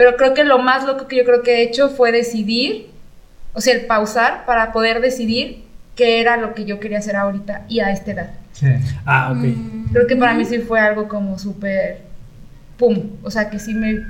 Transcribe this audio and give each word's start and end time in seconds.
Pero 0.00 0.16
creo 0.16 0.32
que 0.32 0.44
lo 0.44 0.58
más 0.58 0.86
loco 0.86 1.08
que 1.08 1.16
yo 1.16 1.24
creo 1.26 1.42
que 1.42 1.56
he 1.56 1.62
hecho 1.62 1.90
fue 1.90 2.10
decidir, 2.10 2.86
o 3.52 3.60
sea, 3.60 3.74
el 3.74 3.84
pausar 3.84 4.46
para 4.46 4.72
poder 4.72 5.02
decidir 5.02 5.66
qué 5.94 6.22
era 6.22 6.38
lo 6.38 6.54
que 6.54 6.64
yo 6.64 6.80
quería 6.80 7.00
hacer 7.00 7.16
ahorita 7.16 7.66
y 7.68 7.80
a 7.80 7.90
esta 7.90 8.12
edad. 8.12 8.30
Sí. 8.52 8.68
Ah, 9.04 9.30
ok. 9.30 9.44
Mm. 9.44 9.92
Creo 9.92 10.06
que 10.06 10.16
para 10.16 10.32
mí 10.32 10.46
sí 10.46 10.60
fue 10.60 10.80
algo 10.80 11.06
como 11.06 11.38
súper, 11.38 11.98
pum, 12.78 13.10
o 13.22 13.30
sea, 13.30 13.50
que 13.50 13.58
sí 13.58 13.74
me 13.74 14.00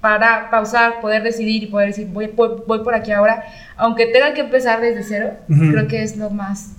para 0.00 0.50
pausar, 0.50 1.00
poder 1.00 1.24
decidir 1.24 1.64
y 1.64 1.66
poder 1.66 1.88
decir, 1.88 2.06
voy, 2.06 2.28
voy, 2.28 2.62
voy 2.64 2.84
por 2.84 2.94
aquí 2.94 3.10
ahora, 3.10 3.42
aunque 3.76 4.06
tenga 4.06 4.34
que 4.34 4.42
empezar 4.42 4.80
desde 4.80 5.02
cero, 5.02 5.32
creo 5.48 5.88
que 5.88 6.04
es 6.04 6.16
lo 6.16 6.30
más 6.30 6.76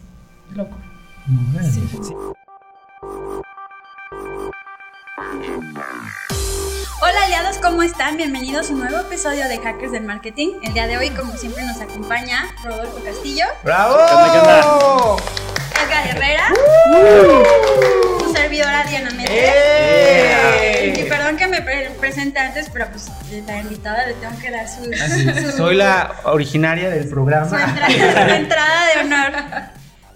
loco. 0.55 0.77
Órale. 1.53 1.71
Hola 7.01 7.23
aliados, 7.25 7.57
¿cómo 7.57 7.83
están? 7.83 8.17
Bienvenidos 8.17 8.69
a 8.69 8.73
un 8.73 8.79
nuevo 8.79 8.97
episodio 8.99 9.47
de 9.47 9.57
Hackers 9.59 9.91
del 9.91 10.03
Marketing. 10.03 10.53
El 10.63 10.73
día 10.73 10.87
de 10.87 10.97
hoy, 10.97 11.09
como 11.11 11.35
siempre, 11.37 11.63
nos 11.63 11.79
acompaña 11.81 12.47
Rodolfo 12.63 12.99
Castillo, 13.03 13.45
¡Bravo! 13.63 15.17
Edgar 15.83 16.07
Herrera, 16.07 16.47
su 18.19 18.33
servidora 18.33 18.83
Diana 18.85 19.09
Méndez. 19.11 19.29
¡Eh! 19.31 20.93
Y 20.97 21.03
perdón 21.09 21.37
que 21.37 21.47
me 21.47 21.61
pre- 21.61 21.91
presente 21.99 22.39
antes, 22.39 22.69
pero 22.71 22.87
pues 22.89 23.07
la 23.45 23.59
invitada 23.59 24.07
le 24.07 24.13
tengo 24.15 24.37
que 24.39 24.51
dar 24.51 24.67
su, 24.67 24.89
Así, 25.03 25.41
su- 25.51 25.57
Soy 25.57 25.75
la 25.75 26.15
originaria 26.23 26.89
del 26.89 27.03
su 27.03 27.09
programa. 27.09 27.61
entrada, 27.61 28.27
su 28.29 28.33
entrada 28.35 28.85
de 28.93 28.99
honor. 29.01 29.33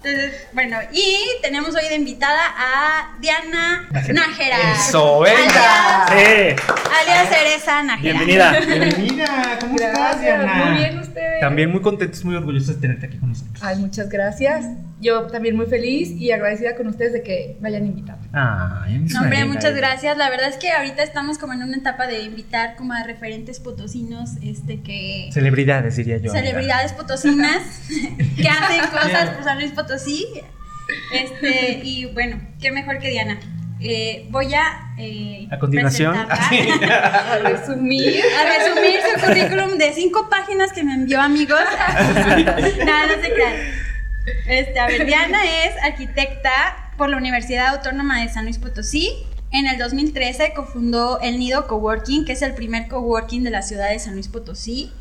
Entonces, 0.02 0.46
bueno, 0.54 0.78
y 0.92 1.14
tenemos 1.42 1.74
hoy 1.74 1.86
de 1.88 1.94
invitada 1.96 2.40
a 2.56 3.18
Diana 3.20 3.86
Nájera. 3.92 4.72
Eso, 4.72 5.20
venga. 5.20 6.04
Alias, 6.06 6.56
Sí. 6.58 6.72
alias 7.02 7.28
Cereza 7.28 7.82
Nájera. 7.82 8.00
Bienvenida. 8.18 8.60
Bienvenida, 8.60 9.58
¿cómo 9.60 9.76
estás, 9.76 10.20
Diana? 10.22 10.54
muy 10.54 10.78
bien 10.78 10.98
ustedes. 11.00 11.40
También 11.40 11.70
muy 11.70 11.82
contentos, 11.82 12.24
muy 12.24 12.34
orgullosos 12.34 12.68
de 12.76 12.80
tenerte 12.80 13.06
aquí 13.06 13.18
con 13.18 13.28
nosotros. 13.28 13.58
Ay, 13.62 13.76
muchas 13.76 14.08
gracias. 14.08 14.64
Yo 15.00 15.22
también 15.28 15.56
muy 15.56 15.64
feliz 15.66 16.10
y 16.10 16.30
agradecida 16.30 16.76
con 16.76 16.86
ustedes 16.86 17.12
de 17.14 17.22
que 17.22 17.56
me 17.60 17.68
hayan 17.70 17.86
invitado. 17.86 18.18
Ay, 18.32 18.98
mis 18.98 19.14
No, 19.14 19.22
hombre, 19.22 19.44
muchas 19.46 19.74
gracias. 19.74 20.16
La 20.18 20.28
verdad 20.28 20.48
es 20.50 20.56
que 20.56 20.70
ahorita 20.70 21.02
estamos 21.02 21.38
como 21.38 21.54
en 21.54 21.62
una 21.62 21.76
etapa 21.76 22.06
de 22.06 22.22
invitar 22.22 22.76
como 22.76 22.92
a 22.92 23.02
referentes 23.04 23.60
potosinos, 23.60 24.32
este 24.42 24.82
que 24.82 25.30
Celebridades, 25.32 25.96
diría 25.96 26.18
yo. 26.18 26.30
celebridades 26.30 26.92
potosinas 26.92 27.62
que 28.36 28.48
hacen 28.48 28.80
cosas 28.90 29.30
por 29.30 29.44
San 29.44 29.58
Luis 29.58 29.72
Potosí. 29.72 30.26
Este, 31.14 31.80
y 31.82 32.06
bueno, 32.06 32.40
qué 32.60 32.70
mejor 32.72 32.98
que 32.98 33.08
Diana. 33.08 33.38
Eh, 33.82 34.26
voy 34.28 34.52
a 34.52 34.92
eh, 34.98 35.48
A 35.50 35.58
continuación. 35.58 36.14
presentarla. 36.26 37.32
A 37.32 37.38
resumir. 37.38 38.20
a 38.38 38.58
resumir 38.58 39.00
su 39.14 39.26
currículum 39.26 39.78
de 39.78 39.92
cinco 39.94 40.28
páginas 40.28 40.72
que 40.72 40.84
me 40.84 40.92
envió 40.92 41.18
amigos. 41.22 41.58
Nada, 42.84 43.06
no 43.16 43.22
se 43.22 43.32
crean. 43.32 43.54
Este, 44.46 44.78
a 44.78 44.86
ver, 44.86 45.06
Diana 45.06 45.38
es 45.64 45.74
arquitecta 45.82 46.92
por 46.96 47.08
la 47.08 47.16
Universidad 47.16 47.68
Autónoma 47.68 48.20
de 48.20 48.28
San 48.28 48.44
Luis 48.44 48.58
Potosí. 48.58 49.10
En 49.52 49.66
el 49.66 49.78
2013 49.78 50.52
cofundó 50.54 51.20
el 51.20 51.38
Nido 51.38 51.66
Coworking, 51.66 52.24
que 52.24 52.32
es 52.32 52.42
el 52.42 52.54
primer 52.54 52.88
coworking 52.88 53.42
de 53.42 53.50
la 53.50 53.62
ciudad 53.62 53.90
de 53.90 53.98
San 53.98 54.14
Luis 54.14 54.28
Potosí. 54.28 54.92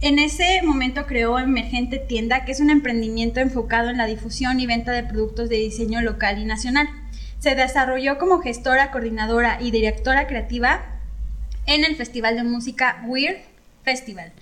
En 0.00 0.18
ese 0.18 0.60
momento 0.62 1.06
creó 1.06 1.38
Emergente 1.38 1.98
Tienda, 1.98 2.44
que 2.44 2.52
es 2.52 2.60
un 2.60 2.70
emprendimiento 2.70 3.40
enfocado 3.40 3.88
en 3.88 3.96
la 3.96 4.06
difusión 4.06 4.60
y 4.60 4.66
venta 4.66 4.92
de 4.92 5.04
productos 5.04 5.48
de 5.48 5.56
diseño 5.56 6.02
local 6.02 6.38
y 6.38 6.44
nacional. 6.44 6.88
Se 7.38 7.54
desarrolló 7.54 8.18
como 8.18 8.40
gestora, 8.40 8.90
coordinadora 8.90 9.58
y 9.60 9.70
directora 9.70 10.26
creativa 10.26 10.84
en 11.66 11.84
el 11.84 11.96
Festival 11.96 12.36
de 12.36 12.44
Música 12.44 13.02
Weird 13.06 13.38
Festival 13.84 14.32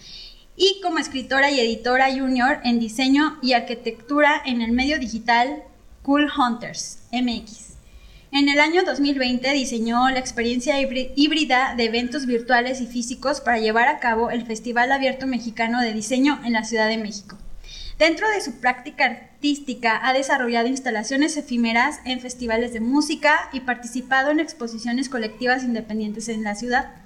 y 0.57 0.81
como 0.83 0.99
escritora 0.99 1.51
y 1.51 1.61
editora 1.61 2.13
junior 2.13 2.61
en 2.65 2.79
diseño 2.79 3.39
y 3.43 3.55
arquitectura 3.55 4.43
en 4.45 4.61
el 4.61 4.73
medio 4.73 4.99
digital 4.99 5.63
Cool 6.03 6.31
Hunters 6.37 6.99
MX. 7.13 7.73
En 8.33 8.49
el 8.49 8.61
año 8.61 8.83
2020 8.83 9.53
diseñó 9.53 10.09
la 10.09 10.19
experiencia 10.19 10.81
híbri- 10.81 11.13
híbrida 11.17 11.75
de 11.77 11.85
eventos 11.85 12.25
virtuales 12.27 12.81
y 12.81 12.87
físicos 12.87 13.41
para 13.41 13.59
llevar 13.59 13.89
a 13.89 13.99
cabo 13.99 14.31
el 14.31 14.47
Festival 14.47 14.91
Abierto 14.91 15.27
Mexicano 15.27 15.81
de 15.81 15.93
Diseño 15.93 16.41
en 16.45 16.55
la 16.55 16.65
Ciudad 16.65 16.89
de 16.89 16.97
México. 16.97 17.37
Dentro 17.99 18.29
de 18.31 18.41
su 18.41 18.59
práctica 18.59 19.05
artística 19.05 20.01
ha 20.03 20.15
desarrollado 20.15 20.67
instalaciones 20.67 21.37
efímeras 21.37 22.01
en 22.07 22.21
festivales 22.21 22.73
de 22.73 22.81
música 22.81 23.51
y 23.53 23.61
participado 23.61 24.31
en 24.31 24.41
exposiciones 24.41 25.09
colectivas 25.09 25.63
independientes 25.63 26.29
en 26.29 26.43
la 26.43 26.55
ciudad. 26.55 27.02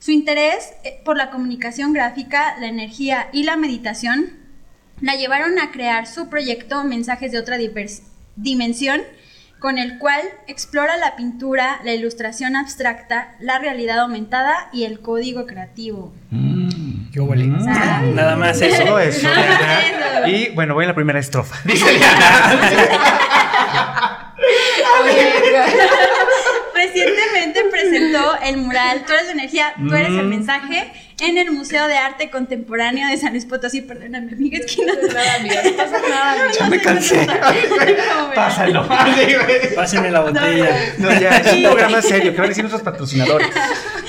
Su 0.00 0.12
interés 0.12 0.72
eh, 0.82 1.00
por 1.04 1.16
la 1.18 1.30
comunicación 1.30 1.92
gráfica, 1.92 2.56
la 2.58 2.66
energía 2.68 3.28
y 3.32 3.42
la 3.44 3.56
meditación 3.56 4.38
la 5.02 5.14
llevaron 5.14 5.58
a 5.58 5.70
crear 5.70 6.06
su 6.06 6.28
proyecto 6.28 6.84
Mensajes 6.84 7.32
de 7.32 7.38
otra 7.38 7.58
dimensión, 8.36 9.02
con 9.58 9.76
el 9.76 9.98
cual 9.98 10.22
explora 10.46 10.96
la 10.96 11.16
pintura, 11.16 11.80
la 11.84 11.92
ilustración 11.92 12.56
abstracta, 12.56 13.34
la 13.40 13.58
realidad 13.58 13.98
aumentada 14.00 14.70
y 14.72 14.84
el 14.84 15.00
código 15.00 15.46
creativo. 15.46 16.14
Mm. 16.30 16.60
Ay. 17.68 18.12
Nada 18.14 18.36
más 18.36 18.60
eso. 18.62 18.84
Todo 18.84 19.00
eso, 19.00 19.26
Nada 19.28 19.48
más 19.48 19.58
Diana. 19.58 20.18
eso. 20.20 20.28
Y 20.28 20.54
bueno, 20.54 20.74
voy 20.74 20.84
a 20.84 20.88
la 20.88 20.94
primera 20.94 21.18
estrofa. 21.18 21.56
Dice 21.64 21.90
Diana. 21.90 22.60
Recientemente 26.80 27.64
presentó 27.70 28.38
el 28.42 28.56
mural 28.58 29.04
Tú 29.06 29.12
eres 29.12 29.26
la 29.26 29.32
energía, 29.32 29.74
tú 29.76 29.94
eres 29.94 30.08
el 30.08 30.24
Mm. 30.26 30.28
mensaje 30.28 30.92
en 31.20 31.36
el 31.36 31.50
Museo 31.50 31.86
de 31.86 31.96
Arte 31.96 32.30
Contemporáneo 32.30 33.06
de 33.08 33.16
San 33.18 33.32
Luis 33.32 33.44
Potosí. 33.44 33.82
Perdóname, 33.82 34.32
amiga, 34.32 34.58
es 34.58 34.74
que 34.74 34.86
no 34.86 34.94
pasa 34.94 35.12
nada, 35.14 35.34
amiga, 35.36 35.62
no 35.62 35.76
pasa 35.76 36.00
nada, 36.08 36.32
amiga. 36.32 36.58
Ya 36.58 36.66
me 36.68 36.80
cansé. 36.80 37.26
Pásalo. 38.34 38.88
Pásenme 39.76 40.10
la 40.10 40.20
botella. 40.20 40.94
No, 40.98 41.20
ya, 41.20 41.30
es 41.36 41.52
un 41.52 41.62
programa 41.64 42.00
serio. 42.02 42.32
¿Qué 42.32 42.38
van 42.38 42.46
a 42.46 42.48
decir 42.48 42.64
nuestros 42.64 42.82
patrocinadores? 42.82 43.48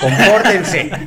Compórtense. 0.00 0.90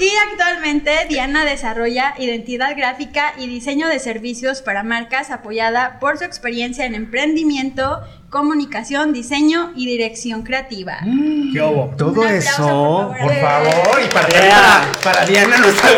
Y 0.00 0.10
actualmente 0.30 0.92
Diana 1.08 1.44
desarrolla 1.44 2.14
identidad 2.18 2.76
gráfica 2.76 3.32
y 3.36 3.48
diseño 3.48 3.88
de 3.88 3.98
servicios 3.98 4.62
para 4.62 4.84
marcas 4.84 5.32
apoyada 5.32 5.98
por 5.98 6.18
su 6.18 6.22
experiencia 6.24 6.84
en 6.86 6.94
emprendimiento, 6.94 7.98
comunicación, 8.30 9.12
diseño 9.12 9.72
y 9.74 9.86
dirección 9.86 10.42
creativa. 10.42 10.98
¿Qué 11.52 11.60
hubo? 11.62 11.94
Todo 11.96 12.10
aplauso, 12.10 12.36
eso, 12.36 13.14
por 13.18 13.26
por 13.28 13.34
favor. 13.40 14.00
y 14.04 14.08
para, 14.12 14.28
Yeah. 14.28 14.92
para, 15.02 15.14
para 15.14 15.26
Diana, 15.26 15.56
nuestra. 15.58 15.90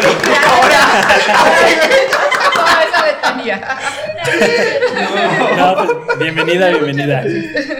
No, 5.56 5.74
pues, 5.76 6.18
bienvenida, 6.18 6.68
bienvenida. 6.70 7.24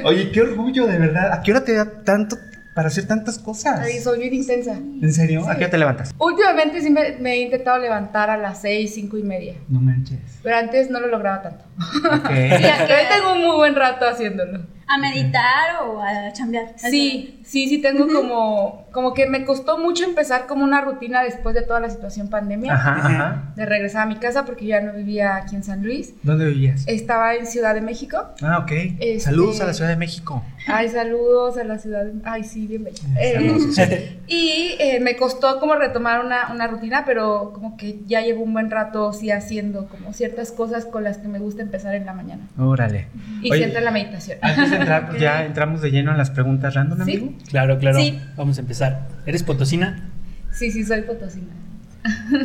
Oye, 0.05 0.31
qué 0.31 0.43
orgullo, 0.43 0.87
de 0.87 0.99
verdad. 0.99 1.33
¿A 1.33 1.43
qué 1.43 1.53
hora 1.53 1.65
te 1.65 1.75
da 1.75 1.87
tanto 2.05 2.37
para 2.75 2.89
hacer 2.89 3.07
tantas 3.07 3.39
cosas? 3.39 3.81
Ay, 3.81 3.99
soy 4.01 4.21
bien 4.21 4.35
intensa. 4.35 4.75
¿En 4.75 5.13
serio? 5.13 5.49
¿A 5.49 5.57
qué 5.57 5.67
te 5.69 5.77
levantas? 5.79 6.15
Últimamente 6.19 6.81
sí 6.81 6.91
me, 6.91 7.13
me 7.19 7.35
he 7.35 7.43
intentado 7.43 7.79
levantar 7.79 8.31
a 8.31 8.37
las 8.37 8.61
6, 8.63 8.95
5 8.95 9.19
y 9.19 9.23
media. 9.23 9.55
No 9.69 9.81
manches. 9.81 10.19
Pero 10.43 10.57
antes 10.57 10.91
no 10.91 11.01
lo 11.01 11.09
lograba 11.09 11.43
tanto. 11.43 11.65
Ok. 12.07 12.31
Hoy 12.31 13.05
tengo 13.13 13.33
un 13.35 13.43
muy 13.47 13.57
buen 13.57 13.75
rato 13.75 14.07
haciéndolo. 14.07 14.61
¿A 14.93 14.99
meditar 14.99 15.85
o 15.87 16.03
a 16.03 16.33
chambear? 16.33 16.73
Sí, 16.77 17.39
sí, 17.45 17.69
sí 17.69 17.79
tengo 17.79 18.09
como, 18.09 18.87
como 18.91 19.15
que 19.15 19.27
me 19.29 19.45
costó 19.45 19.79
mucho 19.79 20.05
empezar 20.05 20.47
como 20.49 20.65
una 20.65 20.81
rutina 20.81 21.23
después 21.23 21.55
de 21.55 21.63
toda 21.63 21.79
la 21.79 21.91
situación 21.91 22.29
pandemia. 22.29 22.75
Ajá, 22.75 22.97
ajá. 22.97 23.53
De 23.55 23.67
regresar 23.67 24.03
a 24.03 24.07
mi 24.07 24.17
casa 24.17 24.45
porque 24.45 24.65
yo 24.65 24.71
ya 24.71 24.81
no 24.81 24.93
vivía 24.95 25.37
aquí 25.37 25.55
en 25.55 25.63
San 25.63 25.83
Luis. 25.85 26.15
¿Dónde 26.25 26.47
vivías? 26.47 26.83
Estaba 26.89 27.37
en 27.37 27.47
Ciudad 27.47 27.75
de 27.75 27.83
México. 27.83 28.19
Ah, 28.43 28.59
ok. 28.59 28.73
Este- 28.73 29.21
Saludos 29.21 29.61
a 29.61 29.67
la 29.67 29.75
Ciudad 29.75 29.91
de 29.91 29.97
México. 29.97 30.43
Ay, 30.67 30.89
saludos 30.89 31.57
a 31.57 31.65
la 31.65 31.79
ciudad. 31.79 32.05
de- 32.05 32.21
Ay, 32.25 32.43
sí, 32.45 32.67
bien 32.67 32.83
bella. 32.85 33.03
Eh, 33.21 33.35
Saludos, 33.35 33.75
sí. 33.77 33.83
y 34.27 34.75
eh, 34.81 34.99
me 35.01 35.17
costó 35.17 35.61
como 35.61 35.77
retomar 35.77 36.25
una, 36.25 36.53
una 36.53 36.67
rutina, 36.67 37.05
pero 37.07 37.53
como 37.55 37.77
que 37.77 38.01
ya 38.07 38.21
llevo 38.23 38.43
un 38.43 38.53
buen 38.53 38.71
rato 38.71 39.13
sí 39.13 39.31
haciendo 39.31 39.87
como 39.89 40.13
ciertas 40.13 40.51
cosas 40.53 40.85
con 40.85 41.05
las 41.05 41.19
que 41.19 41.29
me 41.29 41.39
gusta 41.39 41.63
empezar 41.63 41.95
en 41.95 42.07
la 42.07 42.13
mañana. 42.13 42.43
Órale. 42.59 43.07
Y 43.41 43.51
Oye, 43.53 43.61
siento 43.61 43.79
en 43.79 43.85
la 43.85 43.91
meditación. 43.93 44.39
Antes 44.43 44.71
de 44.71 44.80
entrar, 44.81 45.09
pues 45.09 45.21
ya 45.21 45.45
entramos 45.45 45.81
de 45.83 45.91
lleno 45.91 46.11
en 46.11 46.19
las 46.19 46.31
preguntas 46.31 46.75
random, 46.75 46.99
Sí. 47.05 47.17
amigo. 47.17 47.33
Claro, 47.49 47.79
claro. 47.79 47.99
Sí. 47.99 48.19
Vamos 48.37 48.59
a 48.59 48.61
empezar. 48.61 49.07
¿Eres 49.27 49.43
potosina? 49.43 50.09
Sí, 50.53 50.71
sí, 50.71 50.85
soy 50.85 51.03
potosina. 51.03 51.47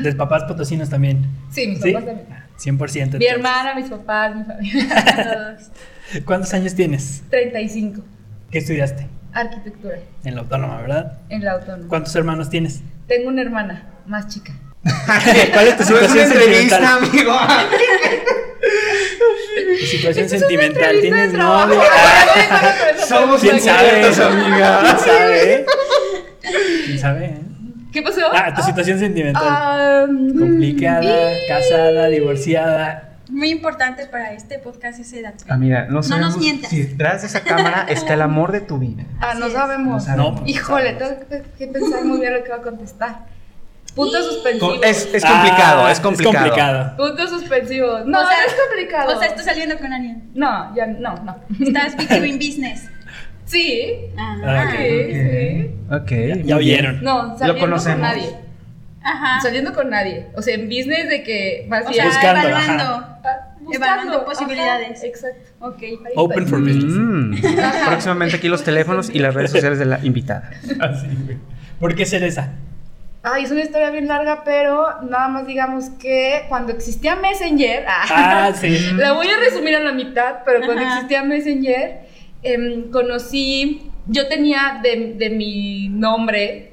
¿De 0.03 0.13
papás 0.13 0.43
potosinos 0.43 0.89
también? 0.89 1.25
Sí, 1.49 1.67
mis 1.67 1.81
¿Sí? 1.81 1.91
papás 1.93 2.05
también. 2.07 2.27
100%. 2.57 3.17
Mi 3.19 3.25
entonces. 3.25 3.31
hermana, 3.31 3.75
mis 3.75 3.89
papás, 3.89 4.35
mi 4.35 4.43
familia. 4.43 4.85
Todos. 6.13 6.23
¿Cuántos 6.25 6.53
años 6.53 6.75
tienes? 6.75 7.23
35. 7.29 8.01
¿Qué 8.51 8.59
estudiaste? 8.59 9.07
Arquitectura 9.33 9.95
En 10.23 10.35
la 10.35 10.41
autónoma, 10.41 10.79
¿verdad? 10.81 11.17
en 11.29 11.43
la 11.43 11.53
autónoma. 11.53 11.87
¿Cuántos 11.89 12.15
hermanos 12.15 12.49
tienes? 12.49 12.81
Tengo 13.07 13.29
una 13.29 13.41
hermana 13.41 13.83
más 14.05 14.27
chica. 14.27 14.53
¿Cuál 15.53 15.67
es 15.67 15.77
tu 15.77 15.83
No 15.93 15.99
es 15.99 16.11
una 16.11 16.25
situación 16.25 16.29
sentimental? 16.29 16.85
amigo. 16.85 17.37
Tu 19.79 19.85
situación 19.85 20.29
sentimental. 20.29 20.95
¿Tienes 21.01 21.33
eso 21.33 23.07
Somos 23.07 23.41
¿Quién 23.41 23.59
sabe? 23.59 24.05
amiga. 24.05 24.81
¿Quién 24.81 24.99
sabe? 24.99 25.65
¿Quién 26.85 26.99
sabe? 26.99 27.25
eh? 27.25 27.41
¿Qué 27.91 28.01
pasó? 28.01 28.21
Ah, 28.33 28.53
tu 28.53 28.61
situación 28.61 28.99
sentimental. 28.99 29.43
Ah, 29.45 30.05
mm, 30.09 30.37
Complicada, 30.37 31.31
y- 31.33 31.47
casada, 31.47 32.07
divorciada. 32.07 33.09
Muy 33.29 33.49
importante 33.49 34.05
para 34.05 34.33
este 34.33 34.59
podcast 34.59 34.99
ese 34.99 35.21
dato. 35.21 35.45
Ah, 35.49 35.57
mira, 35.57 35.85
no, 35.85 35.93
No 35.95 36.03
sabemos 36.03 36.31
nos 36.33 36.37
mientas. 36.39 36.69
si 36.69 36.83
detrás 36.83 37.21
de 37.21 37.27
esa 37.27 37.39
cámara 37.41 37.85
está 37.89 38.13
el 38.13 38.21
amor 38.21 38.51
de 38.51 38.61
tu 38.61 38.77
vida. 38.77 39.03
Ah, 39.19 39.33
no 39.33 39.49
sabemos. 39.49 39.93
No 39.93 39.99
sabemos. 39.99 40.41
No. 40.41 40.47
Híjole, 40.47 40.93
tengo 40.93 41.11
que, 41.27 41.41
que 41.57 41.67
pensar 41.67 42.03
muy 42.05 42.19
bien 42.19 42.33
lo 42.33 42.43
que 42.43 42.49
va 42.49 42.57
a 42.57 42.61
contestar. 42.61 43.19
Puntos 43.95 44.25
suspensivos. 44.25 44.79
Es, 44.83 45.09
es 45.13 45.23
complicado, 45.25 45.85
Ah, 45.85 45.91
es 45.91 45.99
complicado. 46.01 46.35
Es 46.35 46.41
complicado. 46.51 46.97
Puntos 46.97 47.29
suspensivos. 47.29 48.05
No, 48.05 48.19
O 48.19 48.27
sea, 48.27 48.37
no 48.41 48.45
es 48.47 48.53
complicado. 48.67 49.15
O 49.15 49.19
sea, 49.19 49.27
estás 49.29 49.45
saliendo 49.45 49.77
con 49.77 49.93
alguien. 49.93 50.29
No, 50.33 50.75
ya 50.75 50.85
no, 50.87 51.15
no. 51.23 51.37
Estás 51.65 51.95
between 51.95 52.37
business. 52.37 52.89
Sí. 53.45 53.91
Ah, 54.17 54.67
Sí, 54.71 54.77
ok. 54.77 54.81
sí. 55.11 55.71
Ok. 55.91 56.45
Ya 56.45 56.57
oyeron. 56.57 57.01
No, 57.03 57.37
saliendo 57.37 57.61
conocemos. 57.61 57.99
con 58.09 58.17
nadie. 58.17 58.35
Ajá. 59.01 59.39
Saliendo 59.41 59.73
con 59.73 59.89
nadie. 59.89 60.25
O 60.35 60.41
sea, 60.41 60.55
en 60.55 60.65
business 60.67 61.07
de 61.09 61.23
que 61.23 61.65
más 61.69 61.85
O 61.87 61.93
sea, 61.93 62.05
Buscando, 62.05 62.49
evaluando. 62.49 62.83
Ah, 63.23 63.55
evaluando 63.71 64.25
posibilidades. 64.25 64.97
Ajá, 64.97 65.05
exacto. 65.07 65.39
Ok. 65.59 65.83
Open 66.15 66.47
for 66.47 66.59
business. 66.59 66.85
Mm. 66.85 67.35
Próximamente 67.87 68.35
aquí 68.37 68.47
los 68.49 68.63
teléfonos 68.63 69.09
y 69.09 69.19
las 69.19 69.33
redes 69.35 69.51
sociales 69.51 69.79
de 69.79 69.85
la 69.85 69.99
invitada. 70.03 70.49
Así, 70.81 71.07
güey. 71.23 71.37
¿Por 71.79 71.95
qué 71.95 72.05
Cereza? 72.05 72.49
Ay, 73.27 73.43
es 73.43 73.51
una 73.51 73.61
historia 73.61 73.89
bien 73.89 74.07
larga, 74.07 74.43
pero 74.43 75.01
nada 75.01 75.27
más 75.29 75.47
digamos 75.47 75.89
que 75.99 76.45
cuando 76.47 76.71
existía 76.71 77.15
Messenger, 77.15 77.85
Ah, 77.87 78.51
sí. 78.59 78.91
la 78.95 79.13
voy 79.13 79.27
a 79.27 79.37
resumir 79.37 79.75
a 79.75 79.79
la 79.79 79.93
mitad, 79.93 80.43
pero 80.45 80.59
cuando 80.63 80.83
Ajá. 80.83 80.93
existía 80.95 81.23
Messenger, 81.23 82.01
em, 82.43 82.91
conocí, 82.91 83.89
yo 84.05 84.27
tenía 84.27 84.79
de, 84.83 85.13
de 85.17 85.29
mi 85.31 85.89
nombre 85.89 86.71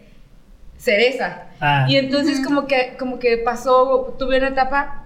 Cereza. 0.76 1.44
Ah. 1.60 1.86
Y 1.88 1.96
entonces 1.96 2.44
como 2.44 2.66
que, 2.66 2.96
como 2.98 3.18
que 3.20 3.38
pasó, 3.38 4.16
tuve 4.18 4.38
una 4.38 4.48
etapa 4.48 5.01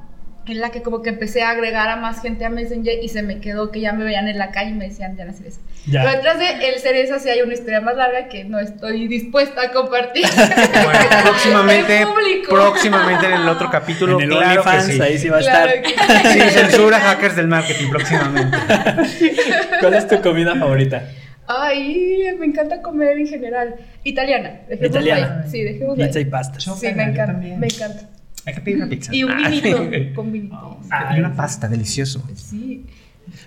en 0.48 0.60
la 0.60 0.70
que 0.70 0.80
como 0.82 1.02
que 1.02 1.10
empecé 1.10 1.42
a 1.42 1.50
agregar 1.50 1.88
a 1.88 1.96
más 1.96 2.22
gente 2.22 2.44
a 2.44 2.50
Messenger 2.50 3.02
y 3.02 3.08
se 3.08 3.22
me 3.22 3.40
quedó 3.40 3.70
que 3.72 3.80
ya 3.80 3.92
me 3.92 4.04
veían 4.04 4.28
en 4.28 4.38
la 4.38 4.50
calle 4.52 4.70
y 4.70 4.74
me 4.74 4.88
decían 4.88 5.16
Diana 5.16 5.32
Cereza. 5.32 5.60
Ya. 5.86 6.02
Pero 6.02 6.14
detrás 6.16 6.38
de 6.38 6.68
el 6.68 6.78
Cereza 6.80 7.18
sí 7.18 7.28
hay 7.28 7.40
una 7.42 7.54
historia 7.54 7.80
más 7.80 7.96
larga 7.96 8.28
que 8.28 8.44
no 8.44 8.58
estoy 8.60 9.08
dispuesta 9.08 9.62
a 9.62 9.70
compartir. 9.72 10.24
Bueno, 10.84 11.00
próximamente, 11.22 11.96
En 12.00 12.08
público. 12.08 12.54
próximamente 12.54 13.26
en 13.26 13.32
el 13.32 13.48
otro 13.48 13.70
capítulo, 13.70 14.20
en 14.20 14.30
el 14.32 14.38
claro 14.38 14.62
que 14.64 14.80
sí. 14.82 15.00
ahí 15.00 15.18
sí 15.18 15.28
va 15.28 15.38
a 15.38 15.40
Claro 15.40 15.70
estar. 15.72 16.22
que. 16.22 16.28
Sin 16.32 16.50
censura, 16.50 17.00
hackers 17.00 17.36
del 17.36 17.48
marketing, 17.48 17.90
próximamente. 17.90 18.56
¿Cuál 19.80 19.94
es 19.94 20.06
tu 20.08 20.20
comida 20.20 20.54
favorita? 20.54 21.02
Ay, 21.48 22.34
me 22.38 22.46
encanta 22.46 22.82
comer 22.82 23.18
en 23.18 23.26
general. 23.28 23.76
Italiana. 24.04 24.60
Italiana. 24.80 25.42
ahí. 25.44 25.50
Sí, 25.50 25.62
dejémoslo 25.62 26.04
Pizza 26.04 26.18
y 26.18 26.24
ahí. 26.24 26.30
pastas. 26.30 26.64
Chop. 26.64 26.76
Sí, 26.78 26.92
me 26.92 27.04
encanta. 27.04 27.32
Me 27.34 27.66
encanta. 27.66 28.00
Hay 28.46 28.54
que 28.54 28.60
pedir 28.60 28.76
una 28.78 28.88
pizza. 28.88 29.14
Y 29.14 29.24
un 29.24 29.32
Ah. 29.32 29.48
vinito. 29.48 30.14
con 30.14 30.32
vinito. 30.32 30.80
Y 31.14 31.18
una 31.18 31.34
pasta, 31.34 31.68
delicioso. 31.68 32.22
Sí. 32.34 32.86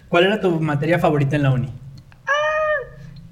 ¿Cuál 0.10 0.26
era 0.26 0.40
tu 0.42 0.60
materia 0.60 1.00
favorita 1.00 1.36
en 1.38 1.44
la 1.44 1.52
uni? 1.52 1.72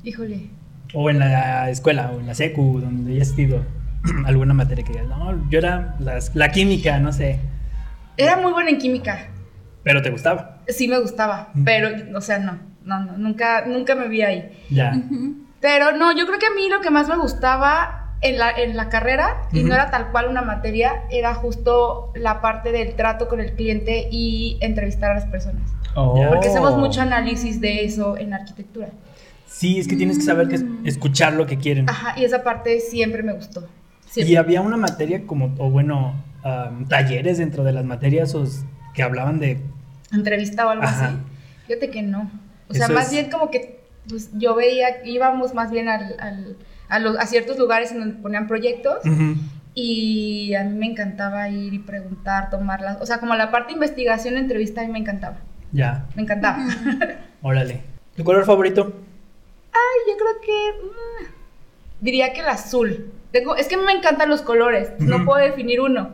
Híjole. 0.04 0.50
O 0.94 1.10
en 1.10 1.20
la 1.20 1.70
escuela, 1.70 2.12
o 2.12 2.20
en 2.20 2.28
la 2.28 2.34
secu, 2.36 2.80
donde 2.80 3.14
hayas 3.14 3.30
sido 3.30 3.66
alguna 4.26 4.54
materia 4.54 4.84
que 4.86 4.94
digas, 4.94 5.08
no, 5.08 5.50
yo 5.50 5.60
era 5.60 5.96
las- 6.00 6.34
la 6.36 6.52
química, 6.52 7.00
no 7.00 7.12
sé, 7.12 7.40
Era 8.16 8.38
muy 8.38 8.54
buena 8.54 8.70
en 8.70 8.78
química. 8.78 9.28
pero 9.84 10.02
te 10.02 10.10
gustaba. 10.10 10.60
Sí 10.70 10.88
me 10.88 11.00
gustaba, 11.00 11.52
pero, 11.66 11.90
o 12.18 12.22
sea, 12.22 12.40
no, 12.40 12.58
no, 12.86 13.02
no, 13.04 13.18
nunca, 13.18 13.66
nunca 13.66 13.96
me 13.96 14.08
vi 14.08 14.22
ahí. 14.22 14.58
Ya. 14.70 14.94
Pero 15.60 15.92
no, 15.98 16.16
yo 16.18 16.26
creo 16.26 16.40
que 16.40 16.46
a 16.48 16.52
mí 16.56 16.70
lo 16.70 16.80
que 16.82 16.90
más 16.92 17.10
me 17.10 17.18
gustaba 17.18 18.07
en 18.22 18.38
la, 18.40 18.50
en 18.52 18.76
la 18.76 18.90
carrera, 18.90 19.44
y 19.52 19.64
no 19.64 19.74
era 19.76 19.92
tal 19.92 20.12
cual 20.12 20.28
una 20.28 20.42
materia, 20.42 21.04
era 21.12 21.34
justo 21.36 22.12
la 22.16 22.42
parte 22.42 22.72
del 22.72 22.96
trato 22.96 23.28
con 23.28 23.40
el 23.40 23.54
cliente 23.54 24.08
y 24.12 24.58
entrevistar 24.62 25.12
a 25.12 25.16
las 25.16 25.26
personas. 25.26 25.72
Oh. 25.96 26.20
Porque 26.30 26.48
hacemos 26.48 26.78
mucho 26.78 27.02
análisis 27.02 27.62
de 27.62 27.86
eso 27.86 28.18
en 28.18 28.34
arquitectura. 28.34 28.90
Sí, 29.46 29.80
es 29.80 29.88
que 29.88 29.96
tienes 29.96 30.18
que 30.18 30.24
saber 30.26 30.48
que 30.48 30.56
es- 30.56 30.66
escuchar 30.84 31.34
lo 31.34 31.46
que 31.46 31.58
quieren. 31.58 31.90
Ajá, 31.90 32.20
y 32.20 32.26
esa 32.26 32.44
parte 32.44 32.80
siempre 32.80 33.24
me 33.24 33.34
gustó. 33.34 33.68
Y 34.16 34.36
había 34.36 34.62
una 34.62 34.78
materia 34.78 35.26
como, 35.28 35.54
o 35.60 35.70
bueno, 35.70 36.16
talleres 36.90 37.38
dentro 37.38 37.64
de 37.64 37.72
las 37.72 37.86
materias 37.86 38.34
o 38.36 38.46
que 38.94 39.04
hablaban 39.04 39.40
de... 39.40 39.60
Entrevista 40.12 40.66
o 40.66 40.70
algo 40.70 40.84
Ajá. 40.84 41.08
así. 41.08 41.16
Fíjate 41.68 41.90
que 41.92 42.02
no. 42.02 42.32
O 42.70 42.74
sea, 42.74 42.86
Eso 42.86 42.94
más 42.94 43.06
es- 43.08 43.12
bien 43.12 43.30
como 43.30 43.52
que 43.52 43.80
pues, 44.10 44.30
yo 44.34 44.56
veía, 44.56 45.04
íbamos 45.06 45.54
más 45.54 45.70
bien 45.72 45.90
al, 45.90 46.16
al- 46.20 46.56
a, 46.90 47.00
los- 47.00 47.18
a 47.18 47.26
ciertos 47.26 47.58
lugares 47.58 47.92
en 47.92 48.00
donde 48.00 48.16
ponían 48.22 48.48
proyectos. 48.48 48.98
Y 49.74 50.56
a 50.56 50.64
mí 50.64 50.76
me 50.76 50.88
encantaba 50.88 51.50
ir 51.50 51.74
y 51.74 51.80
preguntar, 51.80 52.50
tomarlas. 52.50 52.98
O 53.00 53.06
sea, 53.06 53.20
como 53.20 53.36
la 53.36 53.52
parte 53.52 53.68
de 53.68 53.74
investigación, 53.74 54.36
entrevista, 54.38 54.82
a 54.82 54.86
mí 54.86 54.92
me 54.92 55.00
encantaba. 55.00 55.38
Ya, 55.72 56.06
Me 56.16 56.24
encantaba. 56.24 56.66
órale. 57.42 57.82
¿Tu 58.16 58.24
color 58.24 58.46
favorito? 58.46 58.94
Ay, 59.72 60.12
yo 60.12 60.18
creo 60.18 60.42
que. 60.42 60.84
mm, 60.84 61.26
diría 62.02 62.34
que 62.34 62.40
el 62.42 62.48
azul. 62.48 63.12
Tengo, 63.32 63.56
es 63.56 63.68
que 63.68 63.78
me 63.78 63.92
encantan 63.92 64.30
los 64.30 64.42
colores. 64.42 64.90
No 65.00 65.24
puedo 65.26 65.40
definir 65.44 65.80
uno. 65.82 66.12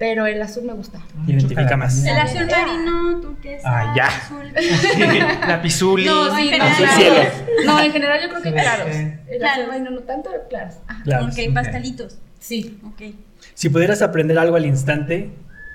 Pero 0.00 0.26
el 0.26 0.40
azul 0.40 0.64
me 0.64 0.72
gusta. 0.72 0.98
Identifica 1.28 1.76
más. 1.76 2.04
El 2.06 2.16
azul 2.16 2.46
marino, 2.46 3.20
turquesa, 3.20 3.68
Ah, 3.68 3.94
ya. 3.94 4.06
azul. 4.06 4.50
La 5.46 5.60
pizuli. 5.62 6.06
No, 6.06 6.34
sí, 6.34 6.48
en 6.48 6.54
claros. 6.56 6.94
Cielo. 6.96 7.22
No, 7.66 7.80
en 7.82 7.92
general 7.92 8.20
yo 8.22 8.28
creo 8.30 8.42
que 8.42 8.48
Celeste. 8.48 8.62
claros. 8.76 8.96
El 9.28 9.38
Claros. 9.38 9.58
azul 9.58 9.68
marino 9.68 9.90
no 9.90 10.00
tanto, 10.00 10.30
pero 10.30 10.48
claros. 10.48 10.74
Ah, 10.88 11.00
Claro. 11.04 11.26
Ok, 11.26 11.32
sí. 11.32 11.48
pastelitos. 11.50 12.18
sí, 12.40 12.80
Ok. 12.86 13.14
Si 13.54 13.68
pudieras 13.68 14.00
aprender 14.00 14.38
algo 14.38 14.56
al 14.56 14.64
instante, 14.64 15.30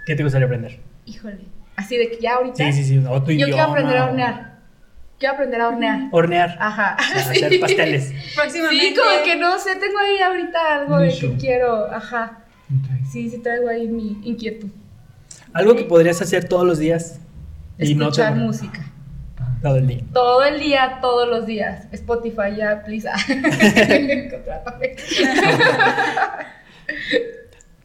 ¿qué 0.07 0.15
te 0.15 0.23
gustaría 0.23 0.47
aprender? 0.47 0.79
híjole. 1.05 1.45
Así 1.75 1.95
de 1.97 2.09
que 2.09 2.17
ya 2.19 2.33
ahorita. 2.35 2.57
Sí, 2.65 2.73
sí, 2.73 2.83
sí. 2.83 3.03
O 3.07 3.21
tu 3.21 3.31
Yo 3.31 3.45
quiero 3.45 3.61
aprender 3.61 3.97
a 3.97 4.05
hornear. 4.05 4.55
Quiero 5.19 5.35
aprender 5.35 5.61
a 5.61 5.67
hornear. 5.67 5.99
Hornear. 6.11 6.57
Ajá. 6.59 6.97
O 6.99 7.03
sea, 7.03 7.33
Sí. 7.33 7.43
hacer 7.43 7.59
pasteles. 7.59 8.13
Próximamente. 8.35 8.85
Sí, 8.87 8.95
como 8.95 9.23
que 9.23 9.35
no 9.35 9.59
sé, 9.59 9.75
tengo 9.75 9.99
ahí 9.99 10.19
ahorita 10.19 10.59
algo 10.79 10.97
de 10.97 11.09
que 11.15 11.33
quiero, 11.37 11.91
ajá. 11.93 12.39
Sí, 13.11 13.29
sí 13.29 13.37
traigo 13.39 13.67
ahí 13.69 13.87
mi 13.87 14.19
inquietud. 14.23 14.69
Algo 15.53 15.75
que 15.75 15.83
podrías 15.83 16.21
hacer 16.21 16.47
todos 16.49 16.65
los 16.65 16.79
días 16.79 17.19
y 17.77 17.95
no 17.95 18.05
te 18.05 18.21
Escuchar 18.21 18.35
música. 18.35 18.91
todo 19.61 19.77
el 19.77 19.87
día. 19.87 20.03
Todo 20.13 20.43
el 20.43 20.59
día, 20.59 20.97
todos 21.01 21.27
los 21.29 21.45
días. 21.45 21.87
Spotify 21.91 22.55
ya, 22.57 22.83
please. 22.83 23.07
Contrátame. 24.31 24.95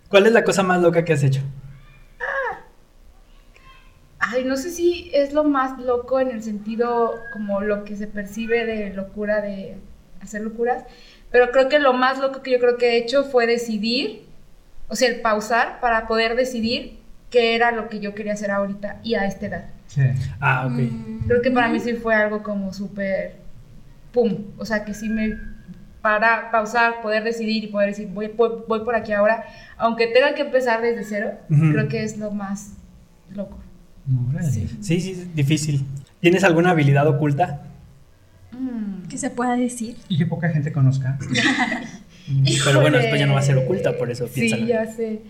¿Cuál 0.08 0.26
es 0.26 0.32
la 0.32 0.44
cosa 0.44 0.62
más 0.62 0.80
loca 0.80 1.04
que 1.04 1.12
has 1.12 1.22
hecho? 1.22 1.40
Ay, 4.18 4.44
no 4.44 4.56
sé 4.56 4.70
si 4.70 5.10
es 5.14 5.32
lo 5.32 5.44
más 5.44 5.80
loco 5.80 6.20
en 6.20 6.28
el 6.30 6.42
sentido 6.42 7.14
como 7.32 7.62
lo 7.62 7.84
que 7.84 7.96
se 7.96 8.06
percibe 8.06 8.66
de 8.66 8.90
locura, 8.92 9.40
de 9.40 9.76
hacer 10.20 10.42
locuras, 10.42 10.84
pero 11.30 11.50
creo 11.52 11.68
que 11.68 11.78
lo 11.78 11.94
más 11.94 12.18
loco 12.18 12.42
que 12.42 12.50
yo 12.52 12.58
creo 12.58 12.76
que 12.76 12.90
he 12.90 12.96
hecho 12.98 13.24
fue 13.24 13.46
decidir, 13.46 14.26
o 14.90 14.96
sea, 14.96 15.08
el 15.08 15.20
pausar 15.20 15.80
para 15.80 16.06
poder 16.06 16.36
decidir 16.36 16.98
qué 17.30 17.54
era 17.54 17.70
lo 17.70 17.88
que 17.88 18.00
yo 18.00 18.14
quería 18.14 18.34
hacer 18.34 18.50
ahorita 18.50 18.98
y 19.02 19.14
a 19.14 19.24
esta 19.24 19.46
edad. 19.46 19.64
Sí. 19.86 20.02
Ah, 20.40 20.66
ok. 20.66 20.72
Mm. 20.72 21.26
Creo 21.26 21.42
que 21.42 21.50
para 21.50 21.68
mí 21.68 21.80
sí 21.80 21.94
fue 21.94 22.14
algo 22.14 22.42
como 22.42 22.72
súper, 22.72 23.36
pum, 24.12 24.36
o 24.58 24.64
sea, 24.64 24.84
que 24.84 24.92
sí 24.92 25.08
me 25.08 25.38
para 26.02 26.50
pausar, 26.50 27.02
poder 27.02 27.24
decidir 27.24 27.64
y 27.64 27.66
poder 27.66 27.90
decir, 27.90 28.08
voy, 28.08 28.28
voy, 28.28 28.50
voy 28.66 28.80
por 28.84 28.94
aquí 28.94 29.12
ahora, 29.12 29.44
aunque 29.76 30.06
tenga 30.06 30.34
que 30.34 30.42
empezar 30.42 30.80
desde 30.80 31.04
cero, 31.04 31.32
Ujú. 31.50 31.72
creo 31.72 31.88
que 31.88 32.02
es 32.02 32.16
lo 32.16 32.30
más 32.30 32.72
loco. 33.34 33.58
Sí. 34.40 34.68
Sí, 34.80 35.00
sí, 35.00 35.10
es 35.12 35.34
difícil. 35.34 35.84
¿Tienes 36.20 36.42
alguna 36.42 36.70
habilidad 36.70 37.06
oculta? 37.06 37.62
Mm. 38.52 39.08
Que 39.08 39.18
se 39.18 39.30
pueda 39.30 39.56
decir. 39.56 39.96
Y 40.08 40.18
que 40.18 40.26
poca 40.26 40.48
gente 40.48 40.72
conozca. 40.72 41.18
Pero 42.64 42.80
bueno, 42.80 42.98
después 42.98 43.20
ya 43.20 43.26
no 43.26 43.34
va 43.34 43.40
a 43.40 43.42
ser 43.42 43.56
oculta, 43.58 43.96
por 43.96 44.10
eso 44.10 44.28
Sí, 44.28 44.66
ya 44.66 44.86
sé. 44.86 45.20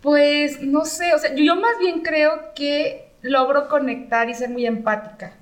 Pues 0.00 0.60
no 0.62 0.84
sé, 0.84 1.14
o 1.14 1.18
sea, 1.18 1.34
yo, 1.34 1.42
yo 1.44 1.56
más 1.56 1.72
bien 1.80 2.02
creo 2.02 2.52
que 2.54 3.06
logro 3.22 3.68
conectar 3.68 4.28
y 4.28 4.34
ser 4.34 4.50
muy 4.50 4.66
empática. 4.66 5.32